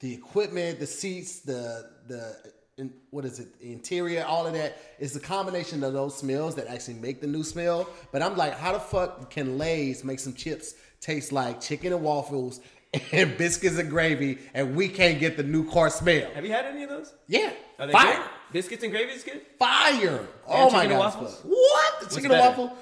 the 0.00 0.12
equipment, 0.12 0.78
the 0.78 0.86
seats, 0.86 1.40
the 1.40 1.88
the 2.08 2.36
in, 2.76 2.92
what 3.10 3.24
is 3.24 3.38
it, 3.38 3.58
the 3.60 3.72
interior, 3.72 4.24
all 4.24 4.46
of 4.46 4.52
that. 4.52 4.76
It's 4.98 5.14
the 5.14 5.20
combination 5.20 5.82
of 5.84 5.94
those 5.94 6.16
smells 6.18 6.54
that 6.56 6.66
actually 6.66 6.94
make 6.94 7.20
the 7.22 7.26
new 7.26 7.44
smell. 7.44 7.88
But 8.12 8.22
I'm 8.22 8.36
like, 8.36 8.58
how 8.58 8.72
the 8.72 8.80
fuck 8.80 9.30
can 9.30 9.56
Lay's 9.56 10.04
make 10.04 10.20
some 10.20 10.34
chips 10.34 10.74
taste 11.00 11.32
like 11.32 11.60
chicken 11.60 11.92
and 11.94 12.02
waffles? 12.02 12.60
And 13.12 13.38
biscuits 13.38 13.78
and 13.78 13.88
gravy, 13.88 14.38
and 14.54 14.76
we 14.76 14.88
can't 14.88 15.18
get 15.18 15.36
the 15.38 15.42
new 15.42 15.68
car 15.70 15.88
smell. 15.90 16.30
have 16.34 16.44
you 16.44 16.52
had 16.52 16.66
any 16.66 16.82
of 16.82 16.90
those 16.90 17.12
Yeah. 17.26 17.52
Are 17.78 17.86
they 17.86 17.92
Fire. 17.92 18.16
good? 18.16 18.26
biscuits 18.52 18.82
and 18.82 18.92
gravy 18.92 19.12
is 19.12 19.24
good 19.24 19.40
Fire. 19.58 20.26
Oh 20.46 20.64
my 20.70 20.70
chicken 20.70 20.80
and 20.80 20.90
god. 20.90 20.98
waffles? 20.98 21.40
What? 21.44 22.00
The 22.00 22.14
chicken 22.14 22.30
and 22.32 22.40
waffle? 22.40 22.76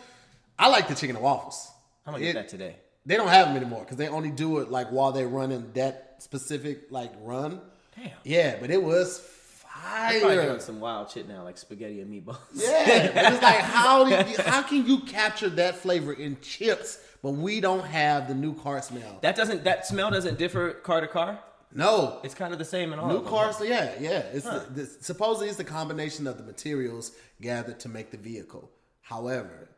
I 0.59 0.69
like 0.69 0.89
the 0.89 0.95
chicken 0.97 1.15
and 1.17 1.25
waffles. 1.25 1.71
i'm 2.07 2.15
gonna 2.15 2.25
It- 2.25 2.33
get 2.33 2.35
that 2.35 2.49
today 2.49 2.77
They 3.07 3.17
don't 3.17 3.29
have 3.29 3.47
them 3.49 3.57
anymore 3.57 3.81
because 3.81 3.97
they 3.99 4.09
only 4.09 4.31
do 4.31 4.59
it 4.59 4.71
like 4.71 4.89
while 4.89 5.13
they're 5.13 5.29
running 5.29 5.71
that 5.75 6.17
specific 6.19 6.91
like 6.91 7.13
run. 7.23 7.61
Damn. 7.97 8.11
Yeah, 8.25 8.57
but 8.61 8.71
it 8.71 8.83
was 8.83 9.21
fire. 9.21 10.21
doing 10.47 10.61
some 10.61 10.81
wild 10.81 11.11
shit 11.11 11.27
now, 11.29 11.43
like 11.45 11.57
spaghetti 11.57 12.01
and 12.01 12.11
meatballs. 12.13 12.37
Yeah, 12.55 13.31
it's 13.33 13.43
like 13.43 13.59
how 13.61 14.05
do 14.05 14.11
you, 14.31 14.37
how 14.45 14.63
can 14.63 14.87
you 14.87 15.01
capture 15.01 15.49
that 15.51 15.77
flavor 15.77 16.13
in 16.13 16.37
chips, 16.41 16.99
but 17.23 17.33
we 17.33 17.61
don't 17.61 17.85
have 17.85 18.29
the 18.29 18.35
new 18.35 18.55
car 18.55 18.81
smell? 18.83 19.19
That 19.23 19.37
doesn't. 19.37 19.65
That 19.65 19.87
smell 19.87 20.11
doesn't 20.11 20.39
differ 20.39 20.73
car 20.73 21.01
to 21.01 21.09
car. 21.09 21.39
No, 21.73 22.19
It's 22.25 22.35
kind 22.35 22.53
of 22.53 22.59
the 22.59 22.65
same 22.65 22.93
in 22.93 22.99
all 22.99 23.07
New 23.07 23.17
of 23.19 23.23
them. 23.25 23.33
cars, 23.33 23.61
yeah, 23.63 23.93
yeah. 24.01 24.25
It's 24.33 24.45
the, 24.45 24.67
the, 24.75 24.87
supposedly 24.87 25.47
it's 25.47 25.57
the 25.57 25.63
combination 25.63 26.27
of 26.27 26.37
the 26.37 26.43
materials 26.43 27.13
gathered 27.41 27.79
to 27.81 27.89
make 27.89 28.11
the 28.11 28.17
vehicle. 28.17 28.69
However, 29.03 29.69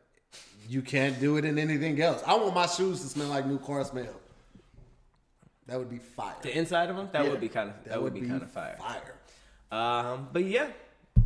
you 0.67 0.81
can't 0.81 1.19
do 1.19 1.37
it 1.37 1.45
in 1.45 1.59
anything 1.59 2.01
else. 2.01 2.23
I 2.25 2.33
want 2.35 2.55
my 2.55 2.65
shoes 2.65 3.01
to 3.01 3.07
smell 3.09 3.27
like 3.27 3.45
new 3.45 3.59
car 3.59 3.83
smell. 3.85 4.15
That 5.67 5.77
would 5.77 5.89
be 5.91 5.99
fire. 5.99 6.33
The 6.41 6.57
inside 6.57 6.89
of 6.89 6.95
them. 6.95 7.09
That 7.13 7.25
Yeah. 7.25 7.29
would 7.31 7.39
be 7.41 7.49
kind 7.49 7.69
of. 7.69 7.75
That, 7.85 8.01
would 8.01 8.13
be, 8.15 8.21
kind 8.21 8.41
of 8.41 8.49
fire. 8.51 8.75
Fire. 8.77 9.13
Um, 9.71 10.29
but 10.33 10.45
yeah, 10.45 10.67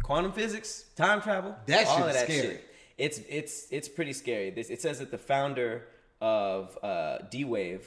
quantum 0.04 0.32
physics, 0.34 0.84
time 0.98 1.22
travel, 1.22 1.56
That 1.68 1.88
all 1.88 2.04
of 2.04 2.14
that 2.14 2.26
scary. 2.26 2.42
shit. 2.42 2.64
It's 2.98 3.20
it's 3.30 3.68
it's 3.72 3.88
pretty 3.88 4.14
scary. 4.14 4.50
This 4.50 4.70
it 4.70 4.82
says 4.82 5.00
that 5.00 5.12
the 5.12 5.18
founder 5.18 5.86
of 6.22 6.78
uh, 6.84 7.20
D 7.30 7.46
Wave 7.46 7.86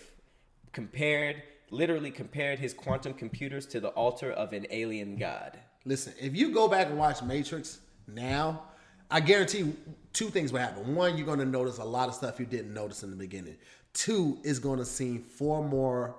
compared, 0.72 1.42
literally 1.70 2.10
compared 2.10 2.58
his 2.58 2.72
quantum 2.72 3.14
computers 3.14 3.66
to 3.66 3.80
the 3.80 3.88
altar 3.88 4.30
of 4.30 4.52
an 4.52 4.66
alien 4.70 5.16
god. 5.16 5.58
Listen, 5.84 6.12
if 6.20 6.36
you 6.36 6.52
go 6.52 6.68
back 6.68 6.88
and 6.88 6.98
watch 6.98 7.22
Matrix 7.22 7.80
now, 8.06 8.62
I 9.10 9.20
guarantee 9.20 9.72
two 10.12 10.28
things 10.28 10.52
will 10.52 10.60
happen. 10.60 10.94
One, 10.94 11.16
you're 11.16 11.26
going 11.26 11.38
to 11.40 11.44
notice 11.44 11.78
a 11.78 11.84
lot 11.84 12.08
of 12.08 12.14
stuff 12.14 12.38
you 12.38 12.46
didn't 12.46 12.72
notice 12.72 13.02
in 13.02 13.10
the 13.10 13.16
beginning. 13.16 13.56
Two, 13.92 14.38
is 14.44 14.58
going 14.58 14.78
to 14.78 14.84
seem 14.84 15.22
far 15.22 15.62
more 15.62 16.14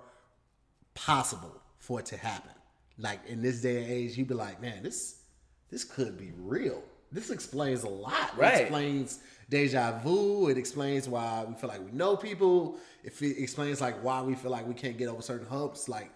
possible 0.94 1.62
for 1.78 2.00
it 2.00 2.06
to 2.08 2.18
happen. 2.18 2.52
Like 2.98 3.20
in 3.28 3.42
this 3.42 3.62
day 3.62 3.84
and 3.84 3.92
age, 3.92 4.18
you'd 4.18 4.28
be 4.28 4.34
like, 4.34 4.62
man, 4.62 4.84
this 4.84 5.22
this 5.70 5.86
could 5.86 6.18
be 6.18 6.34
real. 6.38 6.84
This 7.12 7.30
explains 7.30 7.84
a 7.84 7.90
lot. 7.90 8.38
Right. 8.38 8.56
It 8.56 8.62
explains 8.62 9.20
deja 9.50 10.00
vu. 10.00 10.48
It 10.48 10.58
explains 10.58 11.08
why 11.08 11.46
we 11.48 11.54
feel 11.56 11.70
like 11.70 11.84
we 11.84 11.92
know 11.92 12.16
people. 12.16 12.78
It 13.04 13.14
explains 13.22 13.82
like 13.82 14.04
why 14.04 14.22
we 14.22 14.36
feel 14.36 14.52
like 14.52 14.68
we 14.68 14.74
can't 14.74 14.98
get 14.98 15.10
over 15.10 15.22
certain 15.22 15.48
humps, 15.48 15.90
like 15.90 16.12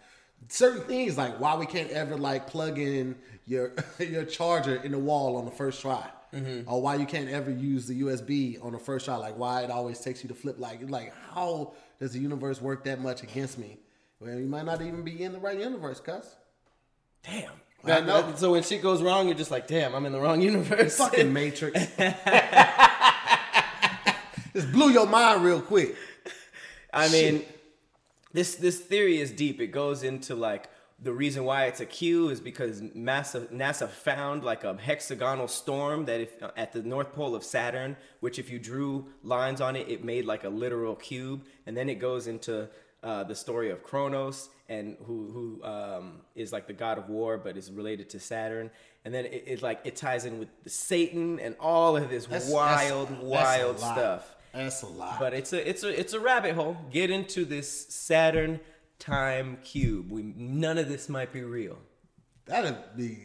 certain 0.48 0.82
things, 0.82 1.18
like 1.18 1.40
why 1.40 1.56
we 1.56 1.66
can't 1.66 1.92
ever 1.92 2.18
like 2.18 2.48
plug 2.48 2.80
in 2.80 3.16
your 3.46 3.74
your 4.00 4.24
charger 4.24 4.78
in 4.78 4.92
the 4.92 5.00
wall 5.00 5.36
on 5.36 5.46
the 5.46 5.52
first 5.52 5.82
try, 5.82 6.10
mm-hmm. 6.34 6.68
or 6.70 6.82
why 6.82 6.96
you 6.96 7.06
can't 7.06 7.30
ever 7.30 7.52
use 7.52 7.88
the 7.88 8.02
USB 8.02 8.64
on 8.64 8.72
the 8.72 8.80
first 8.80 9.06
try. 9.06 9.18
Like 9.18 9.38
why 9.38 9.64
it 9.64 9.70
always 9.70 10.00
takes 10.00 10.24
you 10.24 10.30
to 10.30 10.36
flip. 10.36 10.58
Like 10.58 10.90
like 10.90 11.14
how 11.34 11.74
does 12.00 12.14
the 12.14 12.20
universe 12.20 12.62
work 12.62 12.86
that 12.86 13.02
much 13.02 13.22
against 13.22 13.58
me? 13.58 13.78
Well, 14.20 14.40
you 14.40 14.48
might 14.48 14.66
not 14.66 14.82
even 14.82 15.04
be 15.04 15.22
in 15.22 15.34
the 15.34 15.40
right 15.40 15.60
universe, 15.60 16.00
cuz. 16.00 16.36
Damn. 17.22 17.52
That- 17.86 18.40
so 18.40 18.52
when 18.52 18.64
shit 18.64 18.82
goes 18.82 19.02
wrong, 19.02 19.28
you're 19.28 19.38
just 19.38 19.52
like, 19.52 19.68
damn, 19.68 19.94
I'm 19.96 20.06
in 20.06 20.12
the 20.12 20.20
wrong 20.20 20.42
universe. 20.52 20.98
Fucking 20.98 21.32
Matrix. 21.40 21.80
Just 24.54 24.72
blew 24.72 24.90
your 24.90 25.06
mind 25.06 25.44
real 25.44 25.62
quick. 25.62 25.96
I 26.94 27.10
mean, 27.10 27.44
this 28.32 28.56
this 28.56 28.80
theory 28.80 29.20
is 29.20 29.32
deep. 29.32 29.60
It 29.60 29.68
goes 29.68 30.02
into 30.04 30.34
like 30.34 30.70
the 30.98 31.12
reason 31.12 31.44
why 31.44 31.66
it's 31.66 31.82
a 31.82 31.86
Q 31.86 32.30
is 32.30 32.40
because 32.40 32.80
NASA, 32.82 33.48
NASA 33.52 33.90
found 33.90 34.46
like 34.46 34.64
a 34.64 34.78
hexagonal 34.78 35.50
storm 35.50 36.06
that 36.06 36.22
if 36.22 36.42
uh, 36.42 36.52
at 36.56 36.72
the 36.72 36.82
north 36.84 37.12
pole 37.12 37.36
of 37.36 37.44
Saturn, 37.44 37.98
which 38.22 38.40
if 38.40 38.50
you 38.50 38.58
drew 38.58 39.08
lines 39.24 39.60
on 39.60 39.76
it, 39.76 39.90
it 39.90 40.06
made 40.06 40.24
like 40.26 40.46
a 40.46 40.50
literal 40.50 40.96
cube, 40.96 41.44
and 41.66 41.76
then 41.76 41.90
it 41.90 41.96
goes 41.96 42.28
into 42.28 42.70
uh, 43.06 43.24
the 43.24 43.36
story 43.36 43.70
of 43.70 43.84
Kronos 43.84 44.50
and 44.68 44.98
who 45.06 45.30
who 45.32 45.64
um, 45.64 46.22
is 46.36 46.52
like 46.52 46.66
the 46.68 46.74
god 46.74 46.98
of 46.98 47.08
war, 47.08 47.38
but 47.38 47.56
is 47.56 47.72
related 47.72 48.10
to 48.10 48.20
Saturn, 48.20 48.72
and 49.06 49.14
then 49.14 49.26
it, 49.26 49.44
it 49.48 49.62
like 49.62 49.80
it 49.86 49.96
ties 49.96 50.26
in 50.26 50.40
with 50.40 50.50
Satan 50.68 51.40
and 51.40 51.56
all 51.60 51.96
of 51.96 52.10
this 52.10 52.26
That's- 52.26 52.50
wild, 52.50 53.08
that's- 53.10 53.22
that's 53.30 53.60
wild 53.60 53.80
lot. 53.80 53.96
stuff. 53.98 54.36
That's 54.54 54.82
a 54.84 54.88
lot. 54.88 55.20
But 55.20 55.34
it's 55.34 55.54
a 55.54 55.70
it's 55.70 55.84
a 55.84 56.00
it's 56.00 56.14
a 56.14 56.20
rabbit 56.20 56.56
hole. 56.56 56.76
Get 56.92 57.10
into 57.12 57.46
this 57.46 57.88
Saturn 57.90 58.60
time 59.00 59.58
cube. 59.64 60.10
We 60.12 60.24
none 60.36 60.78
of 60.78 60.88
this 60.90 61.10
might 61.10 61.32
be 61.34 61.44
real. 61.44 61.78
That'd 62.46 62.78
be 62.96 63.18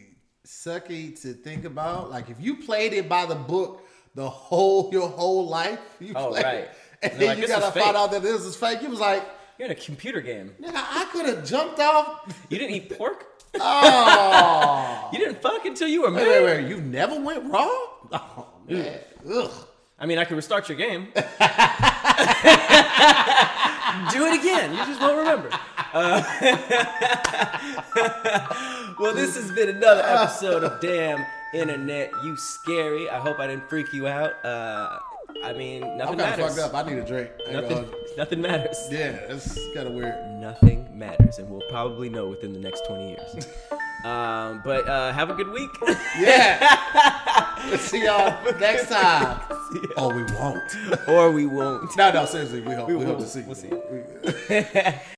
sucky 0.45 1.19
to 1.21 1.33
think 1.33 1.65
about. 1.65 2.09
Like 2.11 2.29
if 2.29 2.37
you 2.39 2.57
played 2.57 2.93
it 2.93 3.07
by 3.09 3.25
the 3.25 3.35
book 3.35 3.87
the 4.13 4.29
whole 4.29 4.89
your 4.91 5.07
whole 5.07 5.47
life, 5.47 5.79
you 6.01 6.13
Oh, 6.15 6.31
played 6.31 6.43
right. 6.43 6.55
it, 6.55 6.69
and 7.01 7.11
They're 7.13 7.19
then 7.19 7.27
like, 7.29 7.37
you 7.39 7.47
gotta 7.47 7.79
find 7.79 7.95
out 7.95 8.11
that 8.11 8.21
this 8.21 8.41
is 8.43 8.55
fake. 8.57 8.81
You 8.81 8.89
was 8.89 8.99
like, 8.99 9.23
You're 9.61 9.67
in 9.69 9.77
a 9.77 9.79
computer 9.79 10.21
game. 10.21 10.55
nigga, 10.59 10.71
I 10.73 11.05
could 11.11 11.27
have 11.27 11.45
jumped 11.45 11.79
off. 11.79 12.35
You 12.49 12.57
didn't 12.57 12.73
eat 12.75 12.97
pork. 12.97 13.27
Oh, 13.59 15.09
You 15.13 15.19
didn't 15.19 15.39
fuck 15.39 15.63
until 15.65 15.87
you 15.87 16.01
were 16.01 16.07
wait, 16.11 16.25
married. 16.25 16.45
wait, 16.45 16.63
wait. 16.63 16.69
You 16.69 16.81
never 16.81 17.19
went 17.21 17.47
raw? 17.47 17.67
Oh 18.11 18.47
man, 18.67 18.99
ugh. 19.31 19.51
I 19.99 20.07
mean, 20.07 20.17
I 20.17 20.25
could 20.25 20.35
restart 20.35 20.67
your 20.67 20.79
game. 20.79 21.09
Do 21.13 21.21
it 24.25 24.39
again. 24.39 24.71
You 24.71 24.83
just 24.83 24.99
won't 24.99 25.17
remember. 25.19 25.49
Uh, 25.93 26.23
well, 28.99 29.13
this 29.13 29.35
has 29.35 29.51
been 29.51 29.69
another 29.69 30.01
episode 30.03 30.63
of 30.63 30.79
Damn 30.81 31.23
Internet, 31.53 32.11
You 32.23 32.35
Scary. 32.35 33.09
I 33.11 33.19
hope 33.19 33.39
I 33.39 33.45
didn't 33.45 33.69
freak 33.69 33.93
you 33.93 34.07
out. 34.07 34.43
Uh, 34.43 34.97
I 35.43 35.53
mean, 35.53 35.83
I'm 35.83 35.97
nothing 35.97 36.19
kind 36.19 36.33
of 36.33 36.39
matters. 36.39 36.55
fucked 36.57 36.73
up. 36.73 36.85
I 36.85 36.89
need 36.89 36.99
a 36.99 37.05
drink. 37.05 37.29
Nothing, 37.51 37.85
nothing 38.17 38.41
matters. 38.41 38.77
Yeah, 38.91 39.09
it's 39.29 39.55
kind 39.73 39.87
of 39.87 39.93
weird. 39.93 40.15
Nothing 40.39 40.87
matters, 40.93 41.39
and 41.39 41.49
we'll 41.49 41.67
probably 41.69 42.09
know 42.09 42.27
within 42.27 42.53
the 42.53 42.59
next 42.59 42.85
20 42.87 43.09
years. 43.09 43.35
um, 44.05 44.61
but 44.63 44.87
uh, 44.87 45.11
have 45.13 45.29
a 45.29 45.33
good 45.33 45.49
week. 45.49 45.69
Yeah. 46.19 46.59
Let's 47.69 47.83
see 47.83 48.03
y'all 48.05 48.37
next 48.59 48.89
time. 48.89 49.39
Oh, 49.95 50.13
we 50.13 50.23
won't. 50.33 51.07
or 51.07 51.31
we 51.31 51.45
won't. 51.45 51.95
No, 51.95 52.11
no, 52.11 52.25
seriously, 52.25 52.59
we 52.59 52.73
hope. 52.73 52.89
We, 52.89 52.95
hope 52.95 53.05
won't. 53.05 53.19
to 53.21 53.27
see. 53.27 53.41
We'll 53.41 53.55
see 53.55 53.69
you. 53.69 54.93